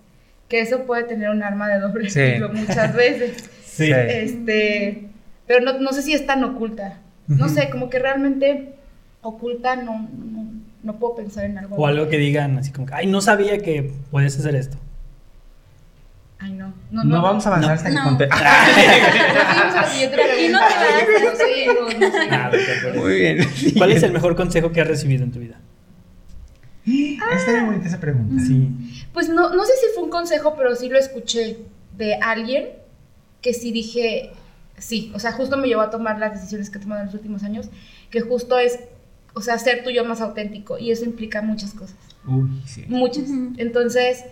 Que 0.49 0.61
eso 0.61 0.85
puede 0.85 1.05
tener 1.05 1.31
un 1.31 1.43
arma 1.43 1.69
de 1.69 1.81
doble 1.81 2.11
Sí. 2.11 2.21
filo 2.35 2.49
muchas 2.51 2.95
veces. 2.97 3.51
Sí. 3.65 3.91
Este, 3.91 5.05
pero 5.47 5.65
no, 5.65 5.79
no 5.81 5.93
sé 5.93 6.03
si 6.03 6.13
es 6.13 6.27
tan 6.27 6.45
oculta. 6.45 6.99
No 7.27 7.49
sé, 7.49 7.71
como 7.71 7.89
que 7.89 7.99
realmente 7.99 8.75
oculta 9.23 9.77
no, 9.77 10.09
no, 10.13 10.47
no 10.83 10.99
puedo 10.99 11.15
pensar 11.17 11.45
en 11.45 11.57
algo. 11.59 11.77
O 11.77 11.87
algo 11.87 12.09
que 12.09 12.19
digan 12.19 12.59
así 12.59 12.71
como, 12.73 12.87
que, 12.87 12.95
ay, 12.95 13.07
no 13.07 13.21
sabía 13.21 13.59
que 13.59 13.91
podías 14.11 14.39
hacer 14.39 14.55
esto. 14.55 14.77
Ay, 16.65 16.75
no. 16.91 17.05
No, 17.05 17.17
No, 17.17 17.23
vamos 17.23 17.47
a 17.47 17.49
avanzar 17.51 17.71
No. 17.71 17.75
hasta 17.75 17.89
que 17.89 17.95
No. 17.95 18.05
no. 18.05 18.11
No 18.11 18.19
no, 20.53 21.99
no. 21.99 22.17
Ah, 22.31 22.47
acuerdo. 22.47 23.01
Muy 23.01 23.15
bien. 23.21 23.49
¿Cuál 23.77 23.93
es 23.93 24.03
el 24.03 24.13
mejor 24.13 24.37
consejo 24.37 24.73
que 24.73 24.81
has 24.81 24.89
recibido 24.89 25.25
en 25.25 25.33
tu 25.33 25.39
vida? 25.39 25.59
Está 26.85 27.53
bien 27.53 27.67
bonita 27.67 27.87
esa 27.87 28.01
pregunta. 28.01 28.43
Sí. 28.45 28.69
Pues 29.13 29.29
no, 29.29 29.55
no 29.55 29.65
sé 29.65 29.73
si 29.81 29.87
fue 29.95 30.05
un 30.05 30.11
consejo, 30.11 30.55
pero 30.57 30.75
sí 30.75 30.89
lo 30.89 30.99
escuché 30.99 31.59
de 31.97 32.15
alguien 32.17 32.71
que 33.41 33.55
sí 33.55 33.71
dije, 33.73 34.31
sí, 34.79 35.13
o 35.15 35.19
sea, 35.19 35.33
justo 35.33 35.57
me 35.57 35.69
llevó 35.69 35.83
a 35.83 35.91
tomar 35.91 36.19
las 36.19 36.33
decisiones 36.33 36.71
que 36.71 36.79
he 36.79 36.81
tomado 36.81 37.01
en 37.03 37.07
los 37.07 37.15
últimos 37.15 37.43
años, 37.45 37.69
que 38.11 38.21
justo 38.21 38.59
es, 38.59 38.79
o 39.35 39.41
sea, 39.41 39.59
ser 39.59 39.83
tú 39.85 39.91
yo 39.91 40.05
más 40.05 40.21
auténtico 40.21 40.79
y 40.79 40.91
eso 40.91 41.05
implica 41.05 41.43
muchas 41.43 41.73
cosas, 41.73 41.97
Uy, 42.27 42.49
sí. 42.67 42.85
muchas. 42.89 43.25
Entonces, 43.59 44.25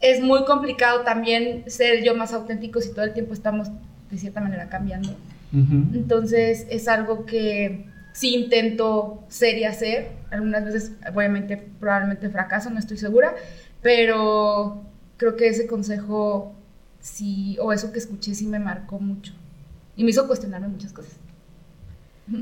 es 0.00 0.20
muy 0.20 0.44
complicado 0.44 1.02
también 1.02 1.64
ser 1.66 2.02
yo 2.02 2.14
más 2.14 2.32
auténtico 2.32 2.80
si 2.80 2.92
todo 2.92 3.04
el 3.04 3.12
tiempo 3.12 3.34
estamos 3.34 3.68
de 4.10 4.18
cierta 4.18 4.40
manera 4.40 4.68
cambiando. 4.68 5.10
Entonces 5.52 6.66
es 6.70 6.86
algo 6.86 7.26
que 7.26 7.86
sí 8.12 8.34
intento 8.34 9.24
ser 9.28 9.58
y 9.58 9.64
hacer. 9.64 10.08
Algunas 10.30 10.64
veces, 10.64 10.92
obviamente, 11.14 11.56
probablemente 11.56 12.30
fracaso, 12.30 12.70
no 12.70 12.78
estoy 12.78 12.98
segura, 12.98 13.34
pero 13.82 14.82
creo 15.16 15.36
que 15.36 15.48
ese 15.48 15.66
consejo 15.66 16.54
sí, 17.00 17.56
o 17.60 17.72
eso 17.72 17.92
que 17.92 17.98
escuché 17.98 18.34
sí 18.34 18.46
me 18.46 18.58
marcó 18.58 19.00
mucho 19.00 19.32
y 19.96 20.04
me 20.04 20.10
hizo 20.10 20.26
cuestionarme 20.26 20.68
muchas 20.68 20.92
cosas. 20.92 21.12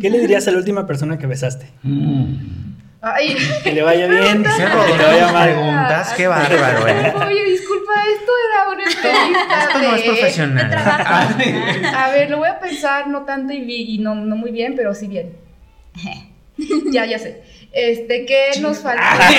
¿Qué 0.01 0.11
le 0.11 0.21
dirías 0.21 0.47
a 0.47 0.51
la 0.51 0.59
última 0.59 0.87
persona 0.87 1.19
que 1.19 1.27
besaste? 1.27 1.67
Mm. 1.83 2.77
Ay, 3.01 3.37
Que 3.63 3.73
le 3.73 3.83
vaya 3.83 4.09
bien, 4.09 4.43
que 4.43 4.97
le 4.97 5.05
vaya 5.07 5.33
mal. 5.33 5.49
preguntas, 5.53 6.13
qué 6.17 6.27
bárbaro, 6.27 6.89
¿eh? 6.89 7.13
Oye, 7.27 7.45
disculpa, 7.45 7.93
esto 8.13 8.33
era 8.51 8.69
una 8.71 8.83
entrevista. 8.83 9.61
Esto 9.63 9.79
no 9.79 9.95
es 9.95 10.03
de- 10.03 10.09
profesional. 10.09 10.75
A 11.95 12.11
ver, 12.11 12.29
lo 12.31 12.39
voy 12.39 12.49
a 12.49 12.59
pensar 12.59 13.07
no 13.07 13.23
tanto 13.25 13.53
y, 13.53 13.61
vi- 13.61 13.95
y 13.95 13.99
no, 13.99 14.17
no 14.17 14.35
muy 14.35 14.51
bien, 14.51 14.75
pero 14.77 14.95
sí 14.95 15.07
bien. 15.07 15.37
ya, 16.93 17.07
ya 17.07 17.21
sé. 17.21 17.41
Este, 17.73 18.27
¿qué 18.27 18.51
nos 18.61 18.81
faltó? 18.81 19.01
Ah. 19.05 19.31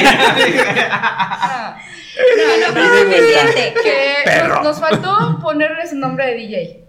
No, 2.37 2.73
no, 2.73 2.81
no. 2.81 2.87
Suficiente. 2.97 3.73
que 3.83 3.97
Perro. 4.25 4.55
nos, 4.55 4.63
nos 4.63 4.79
faltó 4.79 5.39
ponerle 5.41 5.87
su 5.87 5.95
nombre 5.95 6.25
de 6.27 6.33
DJ. 6.35 6.83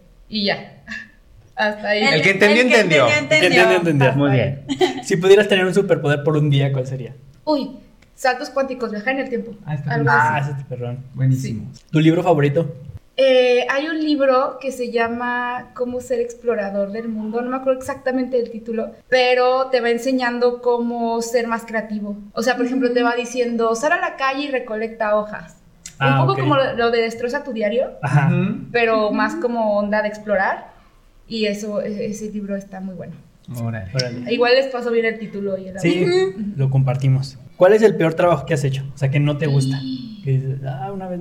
Hasta 1.61 1.89
ahí. 1.89 2.03
El 2.03 2.23
que 2.23 2.31
entendió, 2.31 2.63
entendió. 2.63 3.07
Que 3.07 3.37
entiende, 3.37 3.75
entendió. 3.77 4.13
Muy 4.15 4.31
bien. 4.31 4.65
Si 5.05 5.17
pudieras 5.17 5.47
tener 5.49 5.67
un 5.67 5.75
superpoder 5.75 6.23
por 6.25 6.37
un 6.37 6.49
día, 6.49 6.73
¿cuál 6.73 6.87
sería? 6.87 7.15
Uy, 7.45 7.79
saltos 8.15 8.49
cuánticos, 8.49 8.91
viajar 8.91 9.15
en 9.15 9.21
el 9.21 9.29
tiempo. 9.29 9.53
Ah, 9.67 9.75
está 9.75 9.95
Algo. 9.95 10.09
Ah, 10.11 10.37
así. 10.37 10.51
ese 10.51 10.61
es 10.61 10.67
perrón. 10.67 11.05
Buenísimo. 11.15 11.71
¿Tu 11.91 12.01
libro 12.01 12.23
favorito? 12.23 12.75
Eh, 13.17 13.67
hay 13.69 13.89
un 13.89 14.01
libro 14.01 14.59
que 14.59 14.73
se 14.73 14.91
llama 14.91 15.73
Cómo 15.75 16.01
ser 16.01 16.21
explorador 16.21 16.93
del 16.93 17.09
mundo. 17.09 17.43
No 17.43 17.51
me 17.51 17.57
acuerdo 17.57 17.79
exactamente 17.81 18.39
del 18.39 18.51
título, 18.51 18.93
pero 19.11 19.67
te 19.67 19.83
va 19.83 19.91
enseñando 19.91 20.63
cómo 20.63 21.21
ser 21.21 21.47
más 21.47 21.67
creativo. 21.67 22.17
O 22.33 22.43
sea, 22.43 22.57
por 22.57 22.65
ejemplo, 22.65 22.91
te 22.93 23.03
va 23.03 23.15
diciendo, 23.15 23.75
sal 23.75 23.93
a 23.93 24.01
la 24.01 24.17
calle 24.17 24.45
y 24.45 24.51
recolecta 24.51 25.17
hojas. 25.17 25.59
Ah, 25.99 26.23
un 26.23 26.29
poco 26.29 26.33
ok. 26.33 26.39
como 26.41 26.57
lo, 26.57 26.73
lo 26.77 26.91
de 26.91 27.03
destroza 27.03 27.45
tu 27.45 27.53
diario, 27.53 27.99
Ajá. 28.01 28.31
Pero 28.73 29.11
más 29.11 29.35
como 29.35 29.77
onda 29.77 30.01
de 30.01 30.09
explorar. 30.09 30.80
Y 31.31 31.47
eso, 31.47 31.81
e- 31.81 32.07
ese 32.07 32.31
libro 32.31 32.57
está 32.57 32.81
muy 32.81 32.95
bueno. 32.95 33.15
Órale. 33.63 33.91
Órale. 33.95 34.33
Igual 34.33 34.55
les 34.57 34.67
paso 34.67 34.91
bien 34.91 35.07
el 35.07 35.19
título 35.19 35.57
y 35.57 35.69
el 35.69 35.79
Sí, 35.81 36.05
lo 36.57 36.69
compartimos. 36.69 37.39
¿Cuál 37.57 37.73
es 37.73 37.83
el 37.83 37.97
peor 37.97 38.15
trabajo 38.15 38.45
que 38.45 38.55
has 38.55 38.65
hecho? 38.65 38.85
O 38.95 38.99
sea, 38.99 39.11
que 39.11 39.21
no 39.21 39.39
te 39.39 39.47
gusta. 39.47 39.81
Que 40.23 40.33
dices, 40.33 40.61
ah, 40.67 40.93
una 40.93 41.09
vez 41.09 41.19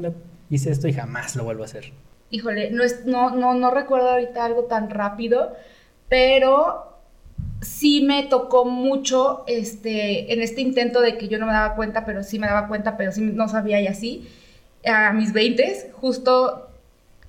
hice 0.49 0.71
esto 0.71 0.89
y 0.89 0.91
jamás 0.91 1.37
lo 1.37 1.45
vuelvo 1.45 1.61
a 1.61 1.67
hacer. 1.67 1.85
Híjole, 2.31 2.69
no, 2.71 2.83
es, 2.83 3.05
no, 3.05 3.33
no, 3.33 3.53
no 3.53 3.71
recuerdo 3.71 4.09
ahorita 4.09 4.43
algo 4.43 4.65
tan 4.65 4.89
rápido, 4.89 5.55
pero 6.09 6.97
sí 7.61 8.01
me 8.01 8.23
tocó 8.23 8.65
mucho 8.65 9.45
este, 9.47 10.33
en 10.33 10.41
este 10.41 10.59
intento 10.59 10.99
de 10.99 11.17
que 11.17 11.29
yo 11.29 11.39
no 11.39 11.45
me 11.45 11.53
daba 11.53 11.75
cuenta, 11.75 12.03
pero 12.05 12.23
sí 12.23 12.39
me 12.39 12.47
daba 12.47 12.67
cuenta, 12.67 12.97
pero 12.97 13.13
sí 13.13 13.21
no 13.21 13.47
sabía 13.47 13.79
y 13.79 13.87
así. 13.87 14.27
A 14.85 15.13
mis 15.13 15.31
20, 15.31 15.91
justo 15.93 16.67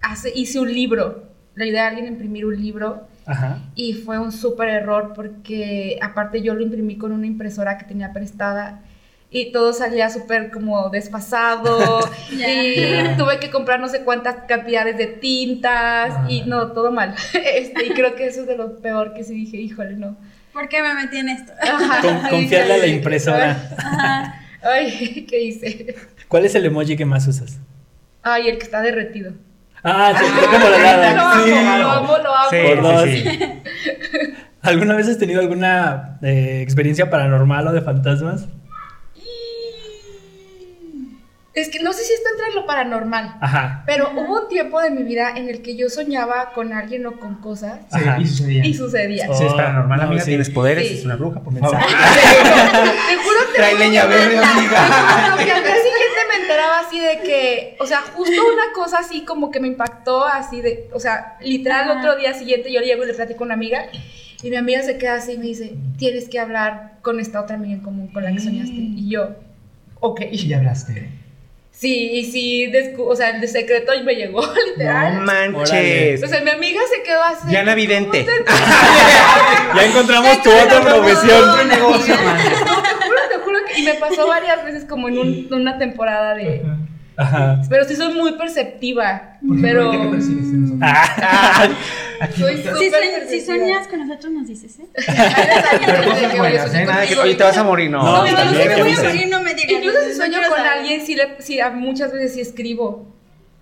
hace, 0.02 0.32
hice 0.34 0.58
un 0.58 0.72
libro. 0.74 1.29
Le 1.54 1.64
ayudé 1.64 1.80
a 1.80 1.88
alguien 1.88 2.06
a 2.06 2.08
imprimir 2.08 2.46
un 2.46 2.56
libro 2.60 3.06
Ajá. 3.26 3.58
y 3.74 3.94
fue 3.94 4.18
un 4.18 4.32
súper 4.32 4.68
error 4.68 5.12
porque 5.14 5.98
aparte 6.00 6.42
yo 6.42 6.54
lo 6.54 6.62
imprimí 6.62 6.96
con 6.96 7.12
una 7.12 7.26
impresora 7.26 7.76
que 7.78 7.84
tenía 7.84 8.12
prestada 8.12 8.80
y 9.32 9.52
todo 9.52 9.72
salía 9.72 10.10
súper 10.10 10.50
como 10.50 10.88
desfasado 10.90 12.00
Ya. 12.36 12.52
y 12.62 12.80
Ya. 12.80 13.16
tuve 13.16 13.38
que 13.38 13.50
comprar 13.50 13.78
no 13.80 13.88
sé 13.88 14.02
cuántas 14.02 14.36
cantidades 14.48 14.96
de 14.96 15.06
tintas 15.06 16.28
y 16.30 16.42
no, 16.42 16.72
todo 16.72 16.90
mal. 16.92 17.14
Este, 17.54 17.86
y 17.86 17.90
creo 17.90 18.14
que 18.14 18.26
eso 18.26 18.40
es 18.42 18.46
de 18.46 18.56
lo 18.56 18.78
peor 18.80 19.12
que 19.14 19.24
sí 19.24 19.34
dije, 19.34 19.56
híjole, 19.58 19.96
no. 19.96 20.16
¿Por 20.52 20.68
qué 20.68 20.82
me 20.82 20.94
metí 20.94 21.18
en 21.18 21.28
esto? 21.28 21.52
Con- 22.02 22.28
confiarle 22.30 22.74
a 22.74 22.78
la 22.78 22.86
impresora. 22.88 23.70
Ajá. 23.76 24.34
Ay, 24.62 25.24
¿qué 25.30 25.42
hice? 25.42 25.94
¿Cuál 26.28 26.44
es 26.44 26.54
el 26.54 26.64
emoji 26.66 26.96
que 26.96 27.04
más 27.04 27.26
usas? 27.28 27.58
Ay, 28.22 28.48
el 28.48 28.58
que 28.58 28.64
está 28.64 28.82
derretido. 28.82 29.32
Ah, 29.82 30.12
sí, 30.18 30.24
está 30.26 30.46
como 30.50 30.68
la 30.68 30.76
Lo 30.76 30.82
nada. 30.82 31.32
amo, 31.32 31.44
Sí. 31.44 31.50
lo 31.50 31.90
amo, 31.90 32.18
lo 32.18 32.34
amo. 32.36 32.50
Sí, 32.50 32.56
Por 32.66 32.82
dos. 32.82 33.02
sí, 33.04 33.16
sí. 33.22 33.38
¿Alguna 34.62 34.94
vez 34.94 35.08
has 35.08 35.16
tenido 35.18 35.40
alguna 35.40 36.18
eh, 36.22 36.60
experiencia 36.62 37.08
paranormal 37.08 37.66
o 37.68 37.72
de 37.72 37.80
fantasmas? 37.80 38.46
Es 41.52 41.68
que 41.68 41.80
no 41.82 41.92
sé 41.92 42.04
si 42.04 42.12
esto 42.12 42.28
entra 42.30 42.46
en 42.48 42.54
lo 42.54 42.64
paranormal. 42.64 43.36
Ajá. 43.40 43.82
Pero 43.84 44.10
hubo 44.14 44.42
un 44.42 44.48
tiempo 44.48 44.80
de 44.80 44.90
mi 44.90 45.02
vida 45.02 45.32
en 45.36 45.48
el 45.48 45.62
que 45.62 45.76
yo 45.76 45.88
soñaba 45.88 46.52
con 46.52 46.72
alguien 46.72 47.04
o 47.06 47.18
con 47.18 47.34
cosas 47.40 47.80
Sí, 47.92 47.98
Ajá. 47.98 48.18
y 48.20 48.26
sucedía. 48.26 48.64
y 48.66 48.74
sucedía. 48.74 49.26
Oh. 49.28 49.34
Si 49.34 49.44
es 49.46 49.52
paranormal, 49.54 49.98
No, 49.98 50.04
amiga, 50.06 50.22
sí. 50.22 50.30
tienes 50.30 50.48
poderes, 50.50 50.86
Sí. 50.86 50.98
es 50.98 51.04
una 51.04 51.16
bruja, 51.16 51.40
por 51.40 51.52
Mensaje. 51.52 51.84
Te 53.08 53.16
juro, 53.16 53.38
te 53.52 53.56
Trae 53.56 53.74
leña 53.78 54.02
que 54.02 54.08
verde, 54.08 54.38
amiga. 54.38 54.86
te 54.86 55.30
juro 55.32 55.44
que 55.44 55.50
al 55.52 55.62
día 55.64 55.74
siguiente 55.74 56.20
me 56.32 56.42
enteraba 56.42 56.78
así 56.86 57.00
de 57.00 57.18
que, 57.20 57.76
o 57.80 57.86
sea, 57.86 58.00
justo 58.14 58.40
una 58.54 58.72
cosa 58.72 58.98
así 59.00 59.24
como 59.24 59.50
que 59.50 59.58
me 59.58 59.66
impactó 59.68 60.24
así 60.24 60.60
de, 60.60 60.88
o 60.92 61.00
sea, 61.00 61.36
literal 61.40 61.90
Ajá. 61.90 61.98
otro 61.98 62.16
día 62.16 62.32
siguiente 62.32 62.72
yo 62.72 62.80
llego 62.80 63.02
y 63.02 63.06
le 63.08 63.14
platico 63.14 63.42
a 63.42 63.46
una 63.46 63.54
amiga 63.54 63.86
y 64.42 64.50
mi 64.50 64.56
amiga 64.56 64.82
se 64.82 64.98
queda 64.98 65.14
así 65.16 65.32
y 65.32 65.38
me 65.38 65.46
dice, 65.46 65.74
tienes 65.98 66.28
que 66.28 66.38
hablar 66.38 66.98
con 67.02 67.18
esta 67.18 67.40
otra 67.40 67.56
amiga 67.56 67.74
en 67.74 67.80
común 67.80 68.06
con 68.08 68.22
la 68.22 68.32
que 68.32 68.38
soñaste. 68.38 68.72
Y 68.72 69.10
yo, 69.10 69.30
ok. 69.98 70.20
Y 70.30 70.46
ya 70.48 70.58
hablaste. 70.58 71.10
Sí, 71.80 72.10
y 72.12 72.30
sí, 72.30 72.66
descu- 72.70 73.06
o 73.08 73.16
sea, 73.16 73.30
el 73.30 73.40
de 73.40 73.48
secreto 73.48 73.92
me 74.04 74.14
llegó, 74.14 74.42
literal. 74.66 75.14
No 75.16 75.20
manches. 75.22 76.22
o 76.22 76.26
sea, 76.26 76.42
mi 76.42 76.50
amiga 76.50 76.78
se 76.94 77.02
quedó 77.02 77.22
así. 77.22 77.48
Diana 77.48 77.74
Vidente. 77.74 78.26
¿cómo 78.26 78.38
te 78.46 79.76
Ya 79.80 79.84
encontramos 79.88 80.42
tu 80.42 80.50
otra 80.50 80.80
profesión. 80.82 81.48
Otro 81.48 81.64
negocio, 81.64 82.14
man. 82.16 82.38
No, 82.66 82.82
te 82.82 82.94
juro, 83.06 83.20
te 83.30 83.38
juro 83.38 83.58
que. 83.66 83.80
Y 83.80 83.84
me 83.84 83.94
pasó 83.94 84.26
varias 84.28 84.62
veces 84.62 84.84
como 84.84 85.08
en 85.08 85.18
un- 85.18 85.48
una 85.52 85.78
temporada 85.78 86.34
de. 86.34 86.62
Ajá. 87.20 87.60
Pero 87.68 87.84
sí 87.84 87.96
soy 87.96 88.14
muy 88.14 88.32
perceptiva. 88.32 89.36
Pero. 89.60 89.90
que 89.90 89.98
percibes. 89.98 90.46
Ah, 90.82 91.68
Aquí 92.22 92.40
Soy 92.42 92.56
súper 92.58 92.76
Si, 92.78 92.90
sueñas, 92.90 93.28
si 93.30 93.40
sueñas 93.40 93.86
con 93.88 94.06
nosotros, 94.06 94.32
nos 94.32 94.46
dices, 94.46 94.78
¿eh? 94.78 94.86
Pero 95.86 96.04
cosas 96.04 96.36
buenas, 96.36 96.74
¿eh? 96.74 96.84
Nada 96.84 97.06
que, 97.06 97.16
oye, 97.16 97.34
te 97.34 97.42
vas 97.44 97.56
a 97.56 97.64
morir, 97.64 97.90
no. 97.90 98.02
No, 98.02 98.24
No, 98.26 98.32
no, 98.32 98.44
no, 98.44 98.52
no, 98.52 99.02
morir, 99.02 99.28
no 99.30 99.40
me 99.40 99.54
digas. 99.54 99.70
Incluso 99.72 99.98
si 100.02 100.08
No 100.10 100.14
sueño 100.16 100.38
con 100.48 100.60
alguien, 100.60 101.04
sí, 101.06 101.14
le, 101.16 101.36
sí, 101.40 101.58
muchas 101.74 102.12
veces 102.12 102.34
sí 102.34 102.40
escribo. 102.40 103.06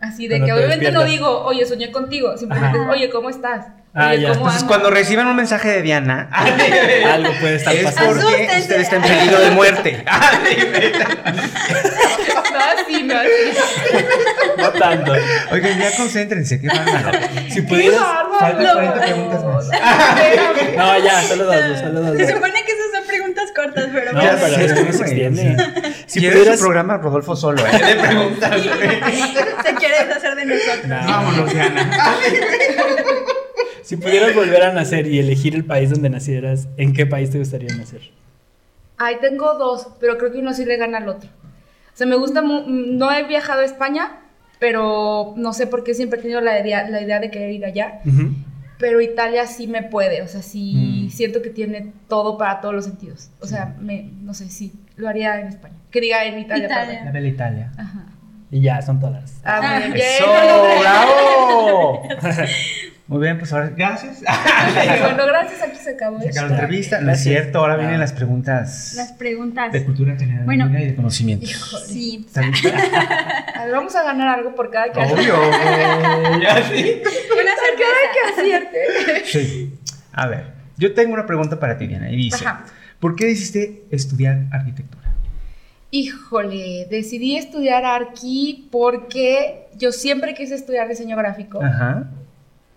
Así 0.01 0.29
de 0.29 0.39
Cuando 0.39 0.47
que 0.47 0.53
te 0.53 0.57
obviamente 0.67 0.93
no 0.93 1.05
digo, 1.05 1.45
oye, 1.45 1.67
soñé 1.67 1.91
contigo. 1.91 2.37
Simplemente, 2.37 2.79
Ajá. 2.79 2.91
oye, 2.91 3.11
¿cómo 3.11 3.31
estás? 3.31 3.67
Ah, 3.95 4.11
Oye, 4.11 4.21
ya. 4.21 4.29
¿cómo 4.29 4.41
Entonces, 4.41 4.63
andas? 4.63 4.65
cuando 4.65 4.91
reciban 4.91 5.27
un 5.27 5.35
mensaje 5.37 5.69
de 5.71 5.83
Diana, 5.83 6.29
algo 7.13 7.33
puede 7.41 7.57
estar 7.57 7.75
es 7.75 7.85
pasando. 7.85 8.13
porque 8.23 8.29
Asústense. 8.45 8.61
usted 8.61 8.81
está 8.81 8.97
en 8.97 9.03
peligro 9.03 9.41
de 9.41 9.51
muerte. 9.51 10.05
No, 12.59 12.85
sí, 12.87 13.03
no, 13.05 13.15
sí. 13.23 13.99
No 14.59 14.71
tanto. 14.73 15.13
Oigan, 15.53 15.79
ya 15.79 15.97
concéntrense, 15.97 16.61
qué 16.61 16.69
bárbaro. 16.69 17.19
Si 17.49 17.55
¡Qué 17.55 17.63
pudieras. 17.63 18.01
bárbaro! 18.01 18.39
faltan 18.39 18.75
40 18.75 19.01
preguntas 19.01 19.45
más. 19.45 19.69
No, 20.77 20.99
ya, 21.05 21.23
solo 21.23 21.45
dos, 21.45 21.79
solo 21.81 22.01
dos. 22.01 22.17
Se 22.17 22.27
supone 22.33 22.65
que 22.65 22.73
esas 22.73 22.91
son 22.95 23.07
preguntas 23.07 23.53
cortas, 23.55 23.89
pero 23.93 24.13
No, 24.13 24.21
pero 24.21 24.47
es 24.57 24.73
que 24.73 24.83
no 24.85 24.93
se 24.93 25.03
extiende. 25.03 25.57
Si 26.07 26.21
pudieras. 26.21 26.61
programa, 26.61 26.97
Rodolfo 26.99 27.35
solo, 27.37 27.63
¿eh? 27.67 27.71
De 27.73 27.95
preguntas, 27.97 28.51
se 28.63 29.75
quiere 29.75 30.05
deshacer 30.07 30.35
de 30.37 30.45
nosotros. 30.47 30.87
No. 30.87 30.97
Vámonos, 30.97 31.53
Diana. 31.53 32.17
Si 33.83 33.97
pudieras 33.97 34.35
volver 34.35 34.63
a 34.65 34.73
nacer 34.73 35.07
y 35.07 35.19
elegir 35.19 35.55
el 35.55 35.65
país 35.65 35.91
donde 35.91 36.11
nacieras, 36.11 36.69
¿en 36.77 36.93
qué 36.93 37.07
país 37.07 37.31
te 37.31 37.39
gustaría 37.39 37.75
nacer? 37.75 38.03
Ay, 38.99 39.17
tengo 39.21 39.55
dos, 39.55 39.89
pero 40.01 40.19
creo 40.19 40.31
que 40.33 40.39
uno 40.39 40.53
sí 40.53 40.65
le 40.65 40.77
gana 40.77 40.99
al 40.99 41.09
otro. 41.09 41.31
O 41.99 42.01
sea, 42.01 42.07
me 42.07 42.15
gusta, 42.15 42.43
mu- 42.43 42.63
no 42.69 43.11
he 43.13 43.25
viajado 43.25 43.63
a 43.63 43.65
España, 43.65 44.21
pero 44.61 45.35
no 45.37 45.53
sé 45.53 45.67
por 45.67 45.83
qué 45.83 45.95
siempre 45.95 46.21
he 46.21 46.23
tenido 46.23 46.41
la 46.41 46.61
idea, 46.61 46.89
la 46.89 47.03
idea 47.03 47.19
de 47.19 47.29
querer 47.29 47.51
ir 47.51 47.65
allá. 47.65 47.99
Pero 48.79 49.01
Italia 49.01 49.49
sí 49.49 49.67
me 49.67 49.83
puede, 49.83 50.23
o 50.23 50.29
sea, 50.29 50.41
sí 50.43 51.07
Mm. 51.07 51.11
siento 51.11 51.43
que 51.43 51.51
tiene 51.51 51.93
todo 52.07 52.39
para 52.39 52.61
todos 52.61 52.73
los 52.73 52.85
sentidos. 52.85 53.31
O 53.41 53.49
sea, 53.49 53.75
me, 53.81 54.13
no 54.23 54.33
sé, 54.33 54.49
sí, 54.49 54.73
lo 54.95 55.09
haría 55.09 55.41
en 55.41 55.49
España. 55.49 55.75
Que 55.91 56.01
diga 56.01 56.25
en 56.25 56.39
Italia. 56.39 56.67
Italia. 56.67 56.87
perdón. 56.87 57.05
La 57.07 57.11
bella 57.11 57.29
Italia. 57.29 57.73
Ajá. 57.77 58.05
Y 58.51 58.63
ya, 58.63 58.81
son 58.83 58.99
todas. 59.01 59.41
Ah, 59.45 59.81
muy 59.85 59.93
bien. 59.93 60.07
¡Bravo! 60.81 62.03
Muy 63.09 63.21
bien, 63.23 63.39
pues 63.39 63.51
ahora, 63.55 63.71
gracias. 63.75 64.19
bueno, 64.21 65.27
gracias, 65.27 65.63
aquí 65.63 65.79
se 65.83 65.93
acabó 65.95 66.21
Se 66.21 66.29
acabó 66.29 66.49
la 66.49 66.55
entrevista. 66.57 67.01
No 67.01 67.11
es 67.11 67.21
cierto, 67.23 67.61
ahora 67.61 67.73
Ah. 67.73 67.77
vienen 67.79 67.99
las 68.01 68.13
preguntas 68.13 68.93
Las 68.97 69.13
preguntas. 69.13 69.73
de 69.73 69.83
cultura 69.83 70.15
general 70.15 70.45
Bueno. 70.45 70.69
y 70.79 70.85
de 70.89 70.95
conocimiento. 70.95 71.47
Sí. 71.87 72.27
A 72.37 72.41
ver, 73.65 73.73
vamos 73.73 73.97
a 73.97 74.03
ganar 74.03 74.29
algo 74.39 74.55
por 74.55 74.71
cada 74.71 74.93
que 74.93 75.01
Obvio. 75.01 75.37
ya 76.43 76.57
sí. 76.69 77.01
Una 77.33 77.55
cerveza. 77.57 78.05
que 78.13 78.41
acierte. 78.43 79.23
Sí. 79.25 79.75
A 80.13 80.27
ver, 80.27 80.45
yo 80.77 80.93
tengo 80.93 81.15
una 81.15 81.25
pregunta 81.25 81.59
para 81.59 81.79
ti, 81.79 81.87
Diana, 81.87 82.11
y 82.11 82.17
dice: 82.17 82.45
Ajá. 82.47 82.67
¿Por 83.01 83.17
qué 83.17 83.25
decidiste 83.25 83.85
estudiar 83.91 84.41
arquitectura? 84.53 84.98
Híjole, 85.91 86.87
decidí 86.91 87.37
estudiar 87.37 87.85
Arqui 87.85 88.69
porque 88.71 89.69
yo 89.77 89.91
siempre 89.91 90.35
quise 90.35 90.55
estudiar 90.55 90.87
diseño 90.89 91.17
gráfico, 91.17 91.63
Ajá. 91.63 92.09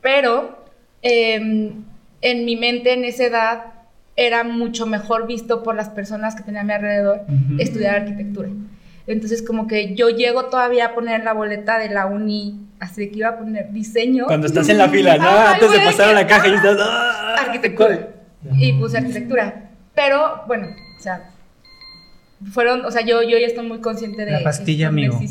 pero 0.01 0.63
em, 1.01 1.84
en 2.22 2.46
mi 2.46 2.56
mente 2.56 2.94
en 2.94 3.03
esa 3.03 3.25
edad 3.25 3.63
era 4.15 4.44
mucho 4.44 4.86
mejor 4.86 5.27
visto 5.27 5.62
por 5.63 5.75
las 5.75 5.89
personas 5.89 6.36
que 6.36 6.44
tenía 6.44 6.62
a 6.62 6.63
mi 6.63 6.74
alrededor 6.74 7.22
estudiar 7.60 7.96
arquitectura. 7.96 8.50
Entonces 9.08 9.41
como 9.41 9.68
que 9.68 9.94
yo 9.96 10.10
llego 10.10 10.46
todavía 10.46 10.88
a 10.88 10.94
poner 10.94 11.24
la 11.24 11.34
boleta 11.34 11.80
de 11.80 11.89
la 11.89 12.06
uni, 12.06 12.68
así 12.80 13.10
que 13.10 13.18
iba 13.20 13.30
a 13.30 13.38
poner 13.38 13.72
diseño. 13.72 14.25
Cuando 14.27 14.48
estás 14.48 14.70
en 14.70 14.77
la 14.77 14.88
fila, 14.89 15.18
¿no? 15.18 15.27
Ay, 15.27 15.53
Antes 15.56 15.72
de 15.72 15.80
pasar 15.80 16.10
a 16.10 16.13
la 16.13 16.27
caja 16.27 16.48
y 16.48 16.53
estás. 16.53 16.77
¡ah! 16.80 17.36
arquitectura. 17.39 18.10
Y 18.58 18.74
puse 18.74 18.98
arquitectura. 18.98 19.70
Pero, 19.94 20.44
bueno, 20.48 20.68
o 20.98 21.01
sea, 21.01 21.32
fueron, 22.51 22.86
o 22.86 22.91
sea, 22.91 23.05
yo, 23.05 23.21
yo 23.21 23.38
ya 23.38 23.48
estoy 23.48 23.67
muy 23.67 23.79
consciente 23.79 24.25
de 24.25 24.31
La 24.31 24.43
pastilla, 24.43 24.88
amigo. 24.88 25.19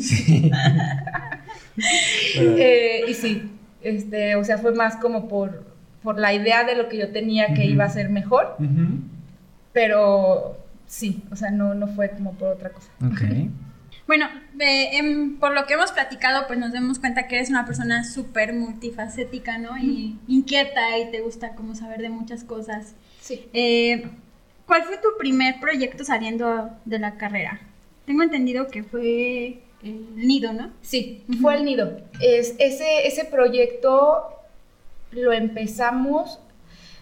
Sí. 0.00 0.50
Eh, 2.34 3.04
y 3.08 3.14
sí, 3.14 3.48
este, 3.82 4.34
o 4.34 4.42
sea, 4.42 4.58
fue 4.58 4.74
más 4.74 4.96
como 4.96 5.28
por, 5.28 5.64
por 6.02 6.18
la 6.18 6.34
idea 6.34 6.64
de 6.64 6.74
lo 6.74 6.88
que 6.88 6.98
yo 6.98 7.12
tenía 7.12 7.54
que 7.54 7.66
iba 7.66 7.84
a 7.84 7.88
ser 7.88 8.08
mejor, 8.08 8.56
pero 9.72 10.58
sí, 10.88 11.22
o 11.30 11.36
sea, 11.36 11.52
no, 11.52 11.74
no 11.74 11.86
fue 11.86 12.10
como 12.10 12.32
por 12.34 12.48
otra 12.48 12.70
cosa. 12.70 12.90
Bueno, 14.08 14.24
eh, 14.58 14.96
em, 14.96 15.38
por 15.38 15.52
lo 15.52 15.66
que 15.66 15.74
hemos 15.74 15.92
platicado, 15.92 16.46
pues 16.46 16.58
nos 16.58 16.72
damos 16.72 16.98
cuenta 16.98 17.28
que 17.28 17.36
eres 17.36 17.50
una 17.50 17.66
persona 17.66 18.04
súper 18.04 18.54
multifacética, 18.54 19.58
¿no? 19.58 19.76
Y 19.76 20.18
inquieta 20.26 20.98
y 20.98 21.10
te 21.10 21.20
gusta 21.20 21.50
como 21.54 21.74
saber 21.74 22.00
de 22.00 22.08
muchas 22.08 22.42
cosas. 22.42 22.94
Sí. 23.20 23.50
Eh, 23.52 24.08
¿Cuál 24.68 24.84
fue 24.84 24.98
tu 24.98 25.08
primer 25.18 25.58
proyecto 25.58 26.04
saliendo 26.04 26.70
de 26.84 26.98
la 27.00 27.16
carrera? 27.16 27.58
Tengo 28.06 28.22
entendido 28.22 28.68
que 28.68 28.84
fue 28.84 29.58
el 29.82 30.14
nido, 30.14 30.52
¿no? 30.52 30.70
Sí, 30.82 31.24
fue 31.40 31.56
el 31.56 31.64
nido. 31.64 32.00
Es, 32.20 32.54
ese, 32.58 33.06
ese 33.08 33.24
proyecto 33.24 34.24
lo 35.10 35.32
empezamos, 35.32 36.38